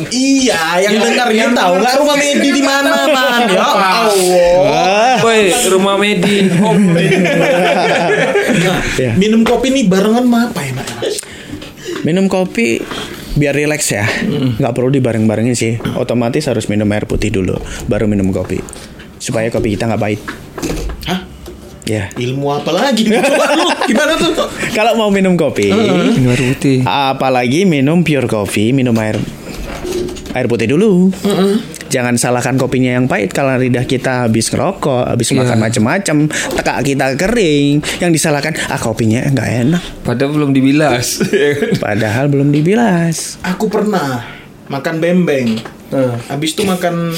Iya, 0.09 0.81
yang 0.81 0.97
dengarnya 0.97 1.47
tahu 1.53 1.73
nggak 1.85 1.95
rumah 2.01 2.17
Medi 2.17 2.49
di 2.49 2.63
mana, 2.65 2.93
man? 3.13 3.41
Ya 3.53 3.65
Allah. 3.69 5.17
Woi, 5.21 5.43
rumah 5.69 5.97
Medi. 6.01 6.37
Ya. 8.95 9.11
minum 9.19 9.43
kopi 9.43 9.75
nih 9.75 9.91
barengan 9.91 10.23
mah 10.23 10.55
apa 10.55 10.63
ya, 10.63 10.73
Mas? 10.79 11.19
Minum 12.07 12.31
kopi 12.31 12.79
biar 13.35 13.55
rileks 13.55 13.87
ya. 13.91 14.05
Nggak 14.59 14.73
perlu 14.73 14.91
dibareng-barengin 14.91 15.55
sih. 15.55 15.73
Otomatis 15.95 16.47
harus 16.47 16.67
minum 16.67 16.87
air 16.91 17.05
putih 17.05 17.29
dulu, 17.29 17.59
baru 17.87 18.07
minum 18.07 18.31
kopi. 18.31 18.59
Supaya 19.19 19.49
kopi 19.49 19.75
kita 19.75 19.87
nggak 19.87 20.01
pahit. 20.01 20.21
Hah? 21.07 21.21
Ya. 21.85 22.09
Ilmu 22.15 22.47
apa 22.49 22.71
lagi? 22.73 23.05
Gimana 23.91 24.13
tuh? 24.17 24.33
Kalau 24.73 24.97
mau 24.97 25.13
minum 25.13 25.37
kopi, 25.37 25.69
Ini 25.69 26.25
air 26.25 26.43
putih. 26.55 26.79
apalagi 26.83 27.69
minum 27.69 28.01
pure 28.01 28.25
coffee, 28.25 28.73
minum 28.73 28.97
air 28.97 29.21
air 30.33 30.47
putih 30.49 30.67
dulu. 30.67 31.13
Jangan 31.95 32.19
salahkan 32.19 32.59
kopinya 32.59 32.99
yang 32.99 33.07
pahit 33.07 33.31
kalau 33.31 33.55
lidah 33.55 33.87
kita 33.87 34.27
habis 34.27 34.51
ngerokok, 34.51 35.15
habis 35.15 35.31
Iya. 35.31 35.47
makan 35.47 35.59
macam-macam, 35.63 36.17
tekak 36.59 36.79
kita 36.83 37.07
kering. 37.15 37.75
Yang 38.03 38.11
disalahkan 38.13 38.59
ah 38.67 38.81
kopinya 38.83 39.23
nggak 39.25 39.49
enak, 39.63 39.83
Padahal 40.03 40.35
belum 40.35 40.51
dibilas. 40.51 41.23
padahal 41.85 42.27
belum 42.27 42.51
dibilas. 42.51 43.39
Aku 43.47 43.71
pernah 43.71 44.27
makan 44.67 44.99
bembeng. 44.99 45.63
Habis 46.27 46.59
itu 46.59 46.67
makan 46.67 47.15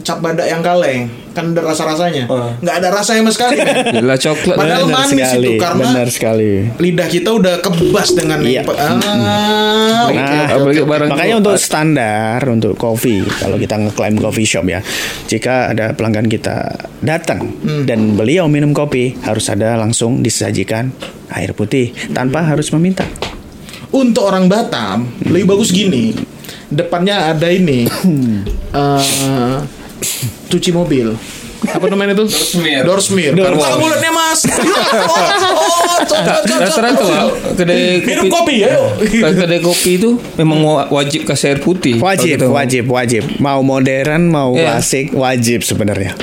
cap 0.00 0.18
badak 0.18 0.46
yang 0.46 0.60
kaleng. 0.60 1.06
Kan 1.30 1.54
ada 1.54 1.62
rasa-rasanya. 1.62 2.26
Nggak 2.58 2.74
ada 2.82 2.88
rasanya 2.90 3.20
sama 3.22 3.32
sekali. 3.32 3.56
Gila 3.94 4.16
coklat. 4.16 4.56
Padahal 4.58 4.84
Benar 4.84 4.98
manis 4.98 5.14
sekali, 5.14 5.46
itu 5.46 5.52
karena 5.56 5.82
benar 5.86 6.08
sekali. 6.10 6.50
lidah 6.76 7.08
kita 7.08 7.30
udah 7.30 7.54
kebas 7.60 8.08
dengan 8.12 8.38
Iya. 8.40 8.62
ah, 8.66 10.10
Nah, 10.10 10.46
apalagi 10.50 10.82
oke. 10.82 10.90
barang 10.90 11.08
Makanya 11.10 11.34
untuk 11.38 11.54
standar 11.54 12.40
untuk 12.44 12.74
coffee 12.74 13.22
kalau 13.38 13.56
kita 13.56 13.78
ngeklaim 13.78 14.18
coffee 14.18 14.44
shop 14.44 14.66
ya, 14.66 14.80
jika 15.26 15.70
ada 15.70 15.94
pelanggan 15.94 16.26
kita 16.26 16.66
datang 17.00 17.46
dan 17.84 18.18
beliau 18.18 18.50
minum 18.50 18.74
kopi 18.74 19.14
harus 19.22 19.46
ada 19.48 19.78
langsung 19.78 20.20
disajikan 20.20 20.90
air 21.30 21.54
putih 21.54 21.94
tanpa 22.10 22.42
harus 22.42 22.74
meminta. 22.74 23.06
Untuk 23.90 24.22
orang 24.22 24.46
Batam 24.46 25.06
lebih 25.22 25.50
bagus 25.50 25.70
gini. 25.70 26.14
Depannya 26.66 27.34
ada 27.34 27.50
ini. 27.50 27.82
eh, 28.70 29.58
cuci 30.48 30.70
mobil. 30.70 31.14
Apa 31.60 31.86
namanya 31.86 32.16
itu? 32.16 32.24
Doorsmeer. 32.24 32.82
Doorsmeer. 32.82 33.32
Door 33.36 33.52
Buka 33.52 33.68
wash. 33.68 33.76
mulutnya 33.76 34.10
mas. 34.10 34.40
oh, 34.48 34.56
oh, 34.56 35.98
Rata-rata 36.48 36.96
cocok. 36.96 37.04
lah 37.06 37.24
kedai 37.52 38.00
Minum 38.00 38.26
kopi. 38.26 38.32
kopi 38.32 38.54
ya. 38.64 38.72
Kedai 39.30 39.60
kopi 39.60 39.90
itu 39.94 40.10
memang 40.34 40.58
wa- 40.58 40.88
wajib 40.90 41.28
kasih 41.28 41.52
air 41.52 41.60
putih. 41.60 42.00
Wajib, 42.00 42.40
Kalau 42.40 42.48
kita- 42.48 42.56
wajib, 42.56 42.84
wajib. 42.88 43.22
Mau 43.36 43.60
modern, 43.60 44.22
mau 44.26 44.56
Iya. 44.56 44.80
klasik, 44.80 45.12
wajib 45.12 45.60
sebenarnya. 45.60 46.16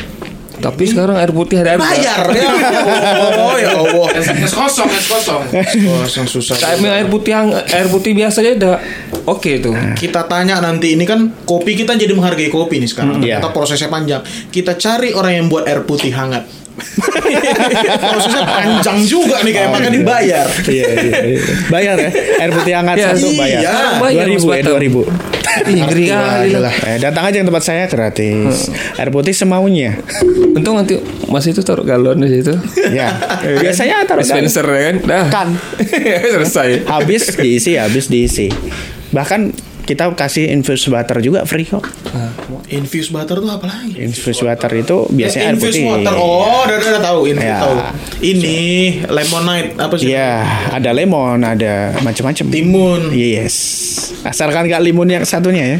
Tapi 0.57 0.83
sekarang 0.83 1.15
air 1.15 1.29
putih 1.29 1.61
ada 1.61 1.73
harga. 1.73 1.85
Bayar 1.85 2.23
ya. 2.29 2.49
Oh 3.39 3.55
ya 3.55 3.71
Allah. 3.73 4.07
Es 4.11 4.25
kosong, 4.49 4.89
es 4.89 5.05
kosong. 5.05 5.43
Kosong 6.01 6.25
susah. 6.25 6.57
Kami 6.57 6.87
air 6.87 7.05
putih 7.05 7.31
hang- 7.31 7.53
air 7.53 7.87
putih 7.87 8.11
biasa 8.11 8.41
aja 8.41 8.51
udah 8.55 8.75
oke 9.25 9.51
tuh. 9.59 9.77
Kita 9.93 10.25
tanya 10.25 10.57
nanti 10.57 10.93
ini 10.93 11.05
kan 11.05 11.29
kopi 11.43 11.73
kita 11.73 11.93
jadi 11.93 12.09
menghargai 12.11 12.49
kopi 12.49 12.77
nih 12.77 12.89
sekarang. 12.89 13.17
Iya. 13.17 13.37
Ternyata 13.37 13.49
prosesnya 13.51 13.87
panjang. 13.87 14.21
Kita 14.47 14.73
cari 14.73 15.11
orang 15.11 15.33
yang 15.35 15.45
buat 15.47 15.63
air 15.63 15.83
putih 15.83 16.09
hangat. 16.09 16.49
prosesnya 18.03 18.43
panjang 18.43 18.99
juga 19.01 19.41
nih 19.41 19.49
kayak 19.51 19.69
makan 19.71 19.91
dibayar. 19.93 20.47
Iya, 20.63 20.85
iya, 20.85 21.17
iya. 21.27 21.39
Bayar 21.67 21.95
ya. 21.97 22.09
Air 22.39 22.51
putih 22.51 22.73
hangat 22.73 22.95
Iya, 22.95 23.07
satu 23.13 23.27
iya. 23.27 23.39
bayar. 23.39 23.61
Bayar, 23.97 24.25
2000 24.25 24.33
Mas 24.33 24.43
ya, 24.43 24.49
Batam. 24.61 24.73
2000. 24.77 25.36
Ih, 25.65 25.73
ngeri 25.81 26.05
kali 26.11 26.51
lah. 26.53 26.73
Eh, 26.85 26.97
datang 27.01 27.23
aja 27.25 27.41
ke 27.41 27.45
tempat 27.47 27.63
saya 27.65 27.83
gratis. 27.89 28.69
Air 28.99 29.09
putih 29.09 29.33
semaunya. 29.33 29.97
Untung 30.53 30.77
nanti 30.77 31.01
Mas 31.27 31.45
itu 31.49 31.65
taruh 31.65 31.83
galon 31.83 32.21
di 32.21 32.29
situ. 32.29 32.53
Ya. 32.93 33.17
Biasanya 33.41 34.05
taruh 34.05 34.21
dispenser 34.21 34.65
ya 34.65 34.81
kan. 34.93 34.95
Kan. 35.29 35.47
Selesai. 36.37 36.85
habis 36.85 37.33
diisi, 37.33 37.75
habis 37.75 38.05
diisi. 38.07 38.47
Bahkan 39.11 39.66
kita 39.87 40.11
kasih 40.11 40.51
infus 40.51 40.91
butter 40.91 41.23
juga 41.23 41.47
free 41.47 41.63
kok. 41.63 41.87
Infused 42.67 43.15
butter 43.15 43.39
tuh 43.39 43.47
apa 43.47 43.63
lagi? 43.71 43.95
Infus 44.03 44.43
butter 44.43 44.71
itu 44.75 45.07
biasanya 45.07 45.43
air 45.47 45.55
infused 45.55 45.79
putih. 45.79 45.87
water. 45.87 46.13
Oh, 46.19 46.67
udah 46.67 46.75
udah, 46.75 46.89
udah 46.91 47.03
tahu. 47.03 47.19
Infused 47.31 47.47
Ya. 47.47 47.59
tahu. 47.63 47.75
Ini 48.19 48.57
lemonade 49.07 49.69
apa 49.79 49.93
sih? 49.95 50.11
Iya, 50.11 50.31
ada 50.75 50.89
lemon, 50.91 51.39
ada 51.39 51.95
macam-macam. 52.03 52.45
Timun. 52.51 53.01
Yes. 53.15 53.55
Asalkan 54.27 54.67
nggak 54.67 54.83
limun 54.83 55.07
yang 55.07 55.23
satunya 55.23 55.79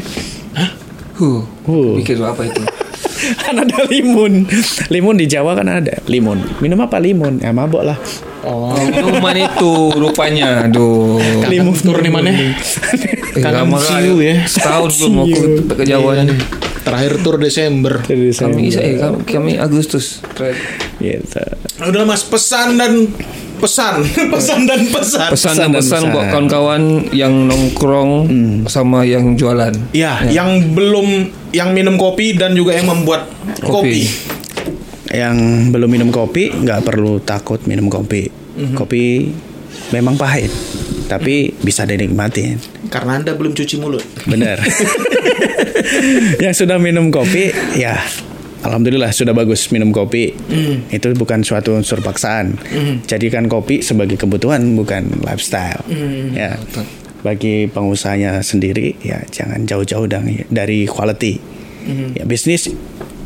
Huh. 1.20 1.44
Huh. 1.68 1.92
Pikir 2.00 2.16
apa 2.24 2.48
itu? 2.48 2.62
kan 3.44 3.60
ada 3.60 3.78
limun. 3.92 4.48
Limun 4.88 5.20
di 5.20 5.28
Jawa 5.28 5.52
kan 5.52 5.68
ada. 5.68 6.00
Limun. 6.08 6.40
Minum 6.64 6.80
apa 6.80 6.96
limun? 6.96 7.44
Ya 7.44 7.52
mabok 7.52 7.84
lah. 7.84 7.98
Oh. 8.48 8.72
Minuman 8.72 9.36
itu 9.36 9.72
rupanya. 9.92 10.64
Aduh. 10.64 11.20
Limun 11.44 11.76
tur 11.76 12.00
nih 12.00 12.08
mana? 12.08 12.32
Eh, 12.32 12.56
Kangen 13.36 13.76
siu 13.76 14.16
kali. 14.16 14.24
ya. 14.24 14.34
Setahun 14.48 14.90
belum 14.96 15.14
aku 15.20 15.36
ke, 15.36 15.48
ke 15.76 15.84
Jawa 15.84 16.16
Iya. 16.16 16.22
nih. 16.24 16.38
Terakhir 16.80 17.12
tur 17.20 17.36
Desember. 17.36 18.00
Kami 18.00 18.32
isa 18.64 18.80
eh 18.80 18.96
kami, 18.96 19.20
kami 19.22 19.50
Agustus. 19.60 20.24
Gitu. 20.96 21.40
Udah 21.78 22.02
Mas 22.02 22.24
pesan 22.24 22.74
dan 22.74 23.04
pesan, 23.60 24.02
pesan 24.32 24.64
dan 24.64 24.80
pesan. 24.88 25.28
Pesan 25.28 25.52
Pesan 25.52 25.54
dan 25.58 25.70
pesan 25.76 26.02
buat 26.08 26.26
kawan-kawan 26.32 26.82
yang 27.12 27.44
nongkrong 27.44 28.10
sama 28.66 29.04
yang 29.04 29.36
jualan. 29.36 29.74
Ya, 29.92 30.24
yang 30.24 30.72
belum 30.72 31.28
yang 31.52 31.76
minum 31.76 32.00
kopi 32.00 32.32
dan 32.32 32.56
juga 32.56 32.72
yang 32.72 32.88
membuat 32.88 33.28
kopi. 33.60 34.08
Kopi. 34.08 34.37
Yang 35.08 35.36
belum 35.72 35.88
minum 35.88 36.08
kopi 36.12 36.52
nggak 36.52 36.84
perlu 36.84 37.20
takut 37.24 37.62
minum 37.64 37.88
kopi. 37.88 38.28
Kopi 38.74 39.30
memang 39.94 40.18
pahit, 40.18 40.50
tapi 41.06 41.54
bisa 41.62 41.86
dinikmatin. 41.86 42.58
Karena 42.90 43.22
Anda 43.22 43.32
belum 43.38 43.54
cuci 43.54 43.78
mulut. 43.80 44.04
Benar. 44.26 44.58
yang 46.44 46.52
sudah 46.52 46.76
minum 46.82 47.08
kopi, 47.08 47.54
ya 47.78 47.96
alhamdulillah 48.66 49.14
sudah 49.14 49.32
bagus 49.32 49.70
minum 49.70 49.94
kopi. 49.94 50.34
Itu 50.90 51.14
bukan 51.14 51.46
suatu 51.46 51.78
unsur 51.78 52.02
paksaan. 52.02 52.58
Jadikan 53.06 53.46
kopi 53.46 53.80
sebagai 53.80 54.18
kebutuhan 54.18 54.74
bukan 54.74 55.22
lifestyle. 55.24 55.80
Ya. 56.34 56.58
Bagi 57.18 57.66
pengusahanya 57.66 58.42
sendiri, 58.46 58.94
ya 59.02 59.18
jangan 59.34 59.66
jauh-jauh 59.66 60.06
dari, 60.06 60.46
dari 60.50 60.86
quality. 60.86 61.34
Ya 62.14 62.28
bisnis 62.28 62.68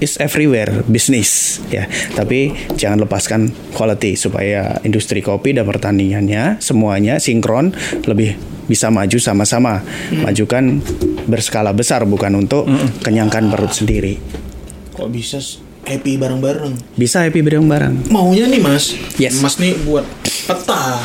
is 0.02 0.18
everywhere 0.18 0.82
bisnis 0.84 1.62
ya 1.70 1.86
tapi 2.12 2.50
jangan 2.74 3.06
lepaskan 3.06 3.40
quality 3.72 4.18
supaya 4.18 4.82
industri 4.82 5.22
kopi 5.22 5.54
dan 5.54 5.64
pertaniannya 5.64 6.58
semuanya 6.58 7.16
sinkron 7.16 7.70
lebih 8.04 8.34
bisa 8.66 8.90
maju 8.90 9.18
sama-sama 9.18 9.80
majukan 10.12 10.82
berskala 11.24 11.70
besar 11.70 12.02
bukan 12.02 12.34
untuk 12.36 12.66
kenyangkan 13.00 13.48
perut 13.48 13.72
sendiri 13.72 14.18
Kok 14.92 15.08
bisa 15.08 15.40
happy 15.82 16.20
bareng-bareng? 16.20 16.94
bisa 16.94 17.24
happy 17.24 17.40
bareng-bareng 17.40 18.12
Maunya 18.12 18.44
nih 18.44 18.60
Mas. 18.60 18.92
Yes. 19.16 19.40
Mas 19.40 19.56
nih 19.56 19.72
buat 19.82 20.04
peta 20.46 21.00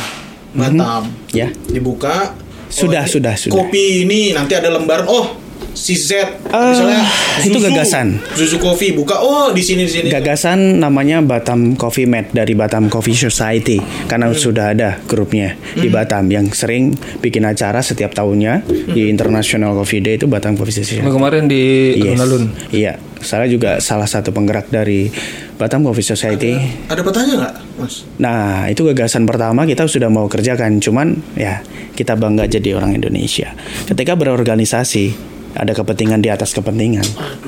Batam. 0.51 1.07
ya 1.31 1.47
Dibuka. 1.69 2.33
Sudah, 2.67 3.07
ini 3.07 3.13
sudah, 3.15 3.33
sudah. 3.39 3.53
Kopi 3.55 4.03
ini 4.03 4.35
nanti 4.35 4.51
ada 4.51 4.67
lembaran. 4.67 5.07
Oh, 5.07 5.39
si 5.69 5.93
Z 5.93 6.41
misalnya 6.43 7.05
itu 7.39 7.53
gagasan. 7.55 8.17
Zuzu 8.33 8.57
Coffee 8.57 8.91
buka 8.91 9.17
oh 9.17 9.49
di 9.49 9.61
sini 9.61 9.83
di 9.83 9.91
sini 9.91 10.07
Gagasan 10.07 10.77
namanya 10.77 11.21
Batam 11.21 11.73
Coffee 11.73 12.03
Mate 12.03 12.33
dari 12.33 12.51
Batam 12.51 12.87
Coffee 12.87 13.13
Society 13.13 13.77
karena 14.05 14.25
Hmm. 14.27 14.35
sudah 14.35 14.65
ada 14.71 14.97
grupnya 15.03 15.53
di 15.71 15.87
Batam 15.87 16.27
yang 16.27 16.49
sering 16.49 16.91
bikin 17.17 17.43
acara 17.43 17.79
setiap 17.79 18.11
tahunnya 18.11 18.65
di 18.87 19.01
Hmm. 19.03 19.13
International 19.13 19.71
Coffee 19.73 19.99
Day 19.99 20.15
itu 20.15 20.25
Batam 20.25 20.53
Coffee 20.53 20.73
Society. 20.75 21.01
Nah, 21.01 21.11
kemarin 21.11 21.45
di 21.45 21.93
Yes. 21.95 22.17
alun-alun. 22.17 22.43
Iya, 22.69 22.93
saya 23.17 23.45
juga 23.45 23.77
salah 23.77 24.05
satu 24.05 24.29
penggerak 24.29 24.67
dari 24.67 25.09
Batam 25.55 25.81
Coffee 25.81 26.05
Society. 26.05 26.53
ada 26.87 27.01
petanya 27.01 27.33
nggak 27.35 27.53
mas 27.75 28.05
Nah, 28.17 28.65
itu 28.65 28.81
gagasan 28.83 29.23
pertama 29.23 29.63
kita 29.63 29.85
sudah 29.85 30.07
mau 30.07 30.25
kerjakan, 30.25 30.77
cuman 30.77 31.07
ya 31.33 31.61
kita 31.93 32.13
bangga 32.13 32.45
jadi 32.45 32.73
orang 32.73 32.93
Indonesia. 32.93 33.53
Ketika 33.85 34.13
berorganisasi, 34.13 35.36
ada 35.53 35.71
kepentingan 35.71 36.19
di 36.19 36.33
atas 36.33 36.51
kepentingan. 36.51 37.05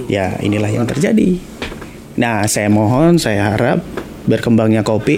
Ya, 0.07 0.37
inilah 0.39 0.69
yang 0.71 0.85
terjadi. 0.85 1.39
Nah, 2.19 2.43
saya 2.47 2.67
mohon, 2.71 3.17
saya 3.17 3.55
harap 3.55 3.83
berkembangnya 4.29 4.85
kopi 4.85 5.17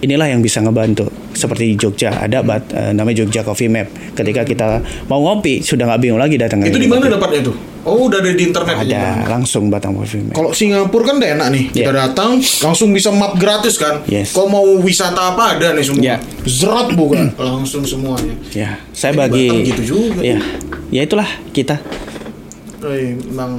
inilah 0.00 0.32
yang 0.32 0.40
bisa 0.40 0.64
ngebantu. 0.64 1.19
Seperti 1.30 1.72
di 1.72 1.76
Jogja 1.78 2.26
ada 2.26 2.42
bat, 2.42 2.68
eh, 2.74 2.90
namanya 2.90 3.22
Jogja 3.22 3.46
Coffee 3.46 3.70
Map. 3.70 3.88
Ketika 4.16 4.42
kita 4.42 4.82
mau 5.06 5.22
ngopi, 5.22 5.62
sudah 5.62 5.86
nggak 5.86 6.00
bingung 6.02 6.20
lagi 6.20 6.36
datang 6.36 6.60
ke 6.60 6.74
itu 6.74 6.80
di 6.80 6.90
mana 6.90 7.06
dapatnya 7.06 7.50
tuh 7.50 7.56
oh 7.84 8.08
udah 8.08 8.18
ada 8.20 8.30
di 8.36 8.44
internet 8.44 8.76
aja. 8.76 8.84
Ada 8.84 9.04
langsung 9.30 9.72
Batam 9.72 9.96
Coffee 9.96 10.20
Map. 10.20 10.34
Kalau 10.36 10.50
Singapura 10.52 11.04
kan 11.06 11.14
udah 11.16 11.30
enak 11.38 11.48
nih, 11.52 11.64
kita 11.72 11.90
Yeah. 11.90 11.94
datang 12.12 12.30
langsung 12.40 12.88
bisa 12.92 13.08
map 13.10 13.40
gratis 13.40 13.80
kan. 13.80 14.04
Yes. 14.04 14.36
Kalau 14.36 14.48
mau 14.52 14.64
wisata 14.84 15.32
apa 15.34 15.56
ada 15.56 15.72
nih 15.72 15.84
semua. 15.84 16.04
Yeah. 16.04 16.18
Zerat 16.44 16.92
bukan, 16.92 17.32
langsung 17.36 17.84
semuanya. 17.88 18.34
Ya, 18.52 18.80
saya 18.92 19.16
Di 19.16 19.18
bagi 19.18 19.46
Batam 19.48 19.68
gitu 19.72 19.82
juga. 19.96 20.20
Ya, 20.20 20.38
ya 20.92 21.00
itulah 21.04 21.28
kita. 21.56 21.80
Eh, 22.80 23.12
bang, 23.30 23.52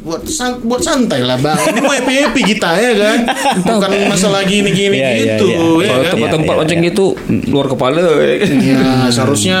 buat 0.00 0.22
san- 0.24 0.62
buat 0.62 0.78
santai 0.78 1.20
lah 1.20 1.34
bang. 1.36 1.58
Ini 1.66 1.80
mau 1.80 1.90
happy 1.90 2.14
happy 2.16 2.42
kita 2.48 2.70
ya 2.74 2.92
kan, 2.94 3.18
bukan 3.60 3.90
masalah 4.06 4.42
gini 4.42 4.70
gini 4.70 4.96
Iya, 4.96 5.10
iya, 5.10 5.24
gitu. 5.34 5.46
iya. 5.50 5.58
ya 5.58 5.88
Kalau 5.88 5.98
kan? 6.00 6.12
tempat-tempat 6.12 6.54
Iya, 6.54 6.62
iya, 6.62 6.74
iya. 6.74 6.86
gitu 6.86 7.06
luar 7.48 7.66
kepala. 7.66 7.98
ya 7.98 8.36
kan? 8.38 8.50
Ya, 8.56 8.82
seharusnya 9.08 9.58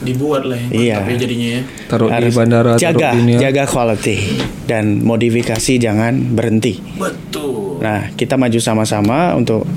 dibuat 0.00 0.42
lah 0.44 0.56
yang 0.56 0.72
Iya. 0.72 0.96
ya 1.04 1.16
jadinya 1.18 1.48
ya. 1.50 1.62
Taruh 1.86 2.08
di 2.08 2.14
Harus 2.16 2.32
bandara, 2.32 2.72
jaga, 2.74 3.12
taruh 3.12 3.20
di 3.20 3.34
ya. 3.36 3.40
jaga 3.44 3.62
quality 3.66 4.16
dan 4.64 4.84
modifikasi 5.00 5.72
jangan 5.76 6.12
berhenti. 6.32 6.80
Betul. 6.96 7.80
Nah, 7.80 8.08
kita 8.10 8.34
maju 8.34 8.56
sama-sama 8.56 9.32
untuk 9.34 9.68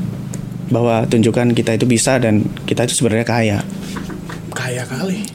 bahwa 0.66 1.04
tunjukkan 1.04 1.52
kita 1.52 1.76
itu 1.76 1.84
bisa 1.84 2.16
dan 2.16 2.40
kita 2.64 2.84
itu 2.84 2.96
sebenarnya 2.96 3.28
kaya. 3.28 3.58
Kaya 4.50 4.86
kali. 4.86 5.28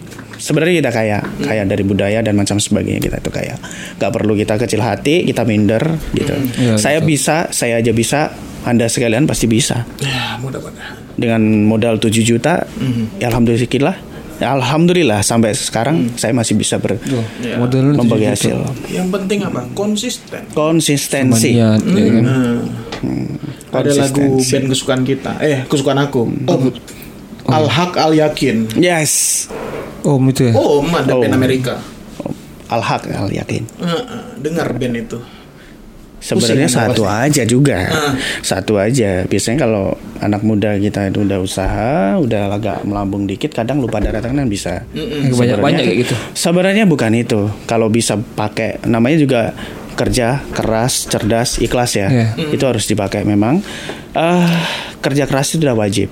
Sebenarnya 0.49 0.81
kita 0.81 0.89
kaya, 0.89 1.19
kaya 1.45 1.69
dari 1.69 1.85
budaya 1.85 2.25
dan 2.25 2.33
macam 2.33 2.57
sebagainya 2.57 3.05
kita 3.05 3.21
itu 3.21 3.29
kaya. 3.29 3.61
Gak 4.01 4.09
perlu 4.17 4.33
kita 4.33 4.57
kecil 4.57 4.81
hati, 4.81 5.29
kita 5.29 5.45
minder 5.45 6.01
gitu. 6.17 6.33
Iya, 6.57 6.81
saya 6.81 7.05
betul. 7.05 7.13
bisa, 7.13 7.37
saya 7.53 7.77
aja 7.77 7.93
bisa, 7.93 8.33
Anda 8.65 8.89
sekalian 8.89 9.29
pasti 9.29 9.45
bisa. 9.45 9.85
Ya, 10.01 10.41
mudah-mudahan. 10.41 10.97
Dengan 11.21 11.69
modal 11.69 12.01
7 12.01 12.25
juta, 12.25 12.65
ya 13.21 13.29
alhamdulillah, 13.29 13.93
ya 14.41 14.57
alhamdulillah 14.57 15.21
sampai 15.21 15.53
sekarang 15.53 16.17
saya 16.17 16.33
masih 16.33 16.57
bisa 16.57 16.81
ber 16.81 16.97
Ya. 17.45 17.61
Membagi 17.61 18.25
7 18.25 18.33
juta. 18.33 18.33
hasil. 18.33 18.59
Yang 18.89 19.09
penting 19.13 19.39
apa? 19.45 19.61
Konsisten. 19.77 20.43
Konsistensi. 20.57 21.61
Niat, 21.61 21.85
ya 21.85 22.09
kan? 22.09 22.25
Ada 23.69 23.91
lagu 24.01 24.17
Konsistensi. 24.41 24.49
band 24.49 24.65
kesukaan 24.73 25.03
kita. 25.05 25.33
Eh, 25.45 25.69
kesukaan 25.69 26.01
aku. 26.01 26.25
Oh, 26.49 26.73
Al 27.53 27.69
Haq 27.69 28.01
Al 28.01 28.17
Yakin. 28.17 28.81
Yes. 28.81 29.45
Oh, 30.07 30.19
itu 30.23 30.51
ya. 30.51 30.53
Oh, 30.55 30.79
Om, 30.79 30.91
ada 30.95 31.13
Oh. 31.15 31.21
band 31.23 31.35
Amerika. 31.35 31.75
Al 32.69 32.83
Haq 32.85 33.09
Al 33.09 33.33
Yakin. 33.33 33.65
Heeh, 33.81 34.21
dengar 34.39 34.69
band 34.77 34.95
itu. 34.95 35.19
Sebenarnya 36.19 36.67
satu 36.67 37.07
aja 37.07 37.47
juga, 37.47 37.87
Ah. 37.87 38.13
satu 38.43 38.75
aja. 38.75 39.23
Biasanya 39.25 39.63
kalau 39.63 39.95
anak 40.19 40.43
muda 40.43 40.75
kita 40.75 41.07
itu 41.07 41.23
udah 41.23 41.39
usaha, 41.39 42.19
udah 42.19 42.53
agak 42.53 42.83
melambung 42.83 43.23
dikit, 43.25 43.55
kadang 43.55 43.79
lupa 43.79 44.03
darah 44.03 44.19
tangan 44.19 44.51
bisa. 44.51 44.83
Banyak-banyak 45.31 45.79
kayak 45.79 45.99
gitu. 46.05 46.15
Sebenarnya 46.35 46.85
bukan 46.85 47.15
itu. 47.15 47.47
Kalau 47.65 47.87
bisa 47.87 48.19
pakai, 48.19 48.83
namanya 48.85 49.15
juga 49.17 49.55
kerja 49.95 50.43
keras, 50.51 51.07
cerdas, 51.07 51.63
ikhlas 51.63 51.95
ya. 51.95 52.11
Iya. 52.11 52.29
Itu 52.51 52.67
harus 52.67 52.85
dipakai 52.85 53.23
memang. 53.23 53.63
eh 54.11 54.51
kerja 54.99 55.31
keras 55.31 55.55
itu 55.55 55.63
udah 55.63 55.79
wajib. 55.79 56.11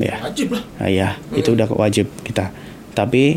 Ya. 0.00 0.16
Wajib 0.24 0.56
lah. 0.56 0.62
Ah, 0.80 0.88
ya, 0.88 1.20
itu 1.36 1.52
udah 1.52 1.68
wajib 1.68 2.08
kita. 2.24 2.48
Tapi 2.96 3.36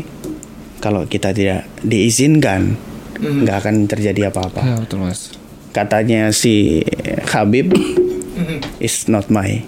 kalau 0.80 1.04
kita 1.04 1.36
tidak 1.36 1.68
diizinkan, 1.84 2.72
nggak 3.20 3.56
akan 3.60 3.84
terjadi 3.84 4.32
apa-apa. 4.32 4.64
Ya, 4.64 4.76
betul 4.80 5.04
Mas. 5.04 5.36
Katanya 5.76 6.32
si 6.32 6.80
Habib, 7.28 7.76
is 8.80 9.06
not 9.12 9.28
my 9.28 9.60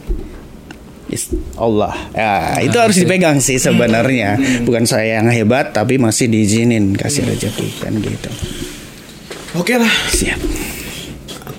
is 1.13 1.29
Allah. 1.61 1.93
Ya, 2.17 2.57
itu 2.65 2.77
harus 2.81 2.97
dipegang 2.97 3.39
sih 3.45 3.61
sebenarnya. 3.61 4.41
Bukan 4.65 4.89
saya 4.89 5.21
yang 5.21 5.29
hebat, 5.29 5.77
tapi 5.77 6.01
masih 6.01 6.33
diizinin 6.33 6.97
kasih 6.97 7.29
rezeki 7.29 7.69
kan 7.85 7.93
gitu. 8.01 8.33
Oke 9.53 9.77
lah, 9.77 9.93
Siap. 10.09 10.41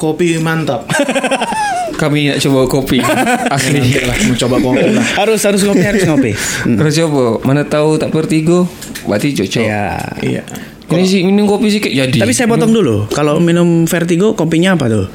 kopi 0.02 0.42
mantap. 0.42 0.90
Kami 2.04 2.36
nak 2.36 2.38
coba 2.44 2.60
kopi 2.68 3.00
asli. 3.56 3.80
Nanti 3.80 4.04
lah, 4.04 4.18
mau 4.28 4.36
coba 4.36 4.56
kopi 4.60 4.88
lah. 4.92 5.06
Harus 5.24 5.40
harus 5.48 5.62
ngopi 5.64 5.84
harus 5.88 6.04
ngopi. 6.04 6.32
Hmm. 6.36 6.78
Harus 6.84 6.94
coba. 7.00 7.24
Mana 7.48 7.64
tahu 7.64 7.96
tak 7.96 8.12
vertigo, 8.12 8.68
berarti 9.08 9.32
cocok. 9.32 9.64
Ya. 9.64 10.04
Iya. 10.20 10.44
Ini 10.92 11.04
sih 11.08 11.24
minum 11.24 11.48
kopi 11.48 11.72
sikit 11.72 11.90
jadi. 11.90 12.20
Tapi 12.20 12.36
saya 12.36 12.52
potong 12.52 12.76
dulu. 12.76 13.08
Kalau 13.16 13.40
minum 13.40 13.88
vertigo 13.88 14.36
kopinya 14.36 14.76
apa 14.76 14.92
tuh? 14.92 15.08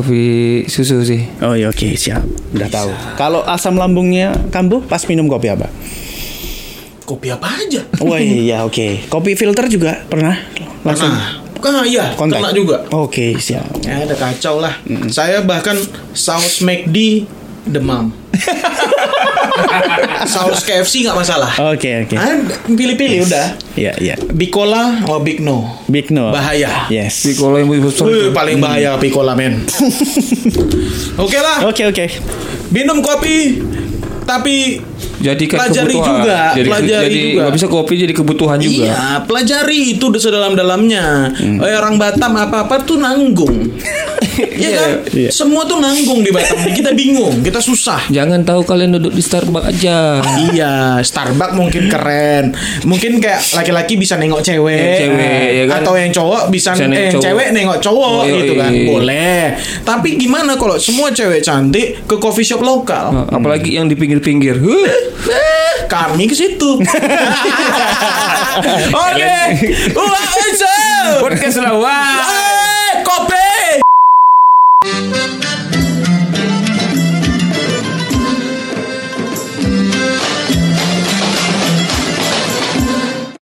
kopi 0.00 0.22
susu 0.70 1.02
sih. 1.04 1.20
Oh 1.42 1.52
iya 1.52 1.68
oke 1.68 1.92
siap. 1.98 2.22
Udah 2.56 2.68
tahu. 2.70 2.90
Kalau 3.18 3.44
asam 3.44 3.76
lambungnya 3.76 4.32
kambuh 4.48 4.80
pas 4.80 5.02
minum 5.10 5.28
kopi 5.28 5.50
apa? 5.50 5.68
Kopi 7.04 7.28
apa 7.28 7.46
aja? 7.50 7.82
Oh 8.00 8.16
iya 8.16 8.62
oke. 8.64 9.10
Kopi 9.10 9.34
filter 9.34 9.66
juga 9.68 10.00
pernah 10.06 10.38
langsung 10.86 11.10
Nah, 11.10 11.39
Kah 11.60 11.84
iya, 11.84 12.16
kontak 12.16 12.40
kena 12.40 12.50
juga. 12.56 12.76
Oke 12.90 13.36
siap. 13.36 13.68
Ya, 13.84 14.02
ada 14.02 14.16
kacau 14.16 14.58
lah. 14.64 14.74
Saya 15.12 15.44
bahkan 15.44 15.76
saus 16.16 16.64
McD 16.64 17.28
demam. 17.68 18.10
saus 20.32 20.64
KFC 20.64 21.04
nggak 21.04 21.16
masalah. 21.16 21.52
Oke 21.72 22.08
oke. 22.08 22.16
Ah, 22.16 22.40
pilih-pilih 22.64 23.28
udah. 23.28 23.46
Iya 23.76 23.92
iya. 24.00 24.14
Bicola 24.32 25.04
oh 25.08 25.20
Big 25.20 25.44
No. 25.44 25.84
Big 25.86 26.08
no. 26.08 26.32
Bahaya. 26.32 26.88
Yes. 26.88 27.28
Kalau 27.36 27.60
yang 27.60 27.68
besar 27.68 28.08
Wih, 28.08 28.32
paling 28.32 28.58
bahaya 28.58 28.96
Picola 28.96 29.36
men. 29.36 29.64
Oke 31.24 31.36
lah, 31.36 31.68
Oke 31.68 31.84
oke. 31.84 32.06
minum 32.72 33.04
kopi 33.04 33.60
tapi 34.30 34.78
jadikan 35.18 35.58
pelajari 35.58 35.90
kebutuhan. 35.90 36.14
juga, 36.16 36.38
Jadi, 36.54 36.68
pelajari 36.70 37.04
jadi 37.04 37.18
juga. 37.20 37.36
nggak 37.36 37.52
bisa 37.52 37.66
kopi 37.66 37.94
jadi 37.98 38.14
kebutuhan 38.14 38.58
juga. 38.58 38.84
Iya, 38.86 39.00
pelajari 39.26 39.78
itu 39.90 40.06
sedalam-dalamnya. 40.14 41.06
Eh, 41.58 41.74
orang 41.74 41.98
Batam 41.98 42.32
apa-apa 42.32 42.80
tuh 42.80 42.96
nanggung. 42.96 43.56
Iya 44.40 44.70
kan? 44.72 44.90
Iya. 45.12 45.28
Semua 45.30 45.64
tuh 45.64 45.80
nanggung 45.80 46.20
di 46.20 46.30
Batam. 46.30 46.56
Kita 46.64 46.92
bingung, 46.92 47.40
kita 47.40 47.60
susah. 47.60 48.08
Jangan 48.08 48.40
tahu 48.40 48.64
kalian 48.64 48.96
duduk 48.96 49.12
di 49.12 49.20
Starbucks 49.20 49.68
aja. 49.68 50.20
Iya, 50.46 51.00
Starbucks 51.00 51.52
mungkin 51.52 51.88
keren. 51.88 52.56
Mungkin 52.84 53.20
kayak 53.20 53.52
laki-laki 53.52 53.96
bisa 53.96 54.16
nengok 54.16 54.40
cewek, 54.40 54.76
Nengok 54.76 54.96
cewek, 54.98 55.44
ya 55.50 55.64
kan? 55.66 55.76
atau 55.80 55.92
yang 55.94 56.10
cowok 56.10 56.42
bisa, 56.48 56.72
Bisa 56.72 56.84
nengok 56.84 56.94
eh, 56.94 57.00
yang 57.02 57.12
cowok. 57.12 57.24
cewek 57.26 57.46
nengok 57.52 57.78
cowok 57.80 58.08
Oh, 58.10 58.24
iya, 58.24 58.36
gitu 58.38 58.52
kan. 58.56 58.70
iya. 58.72 58.86
Boleh. 58.86 59.40
Tapi 59.82 60.08
gimana 60.16 60.52
kalau 60.54 60.76
semua 60.76 61.08
cewek 61.10 61.40
cantik 61.40 61.86
ke 62.04 62.16
coffee 62.16 62.46
shop 62.46 62.60
lokal? 62.60 63.12
Nah, 63.12 63.26
apalagi 63.30 63.76
yang 63.76 63.88
di 63.88 63.96
pinggir-pinggir. 64.20 64.92
Huh. 65.26 65.88
Kami 65.90 66.28
ke 66.30 66.34
situ. 66.36 66.70
Oke. 69.10 69.36
Wah, 69.96 70.26
Podcast 71.20 71.58
kopi. 71.58 72.59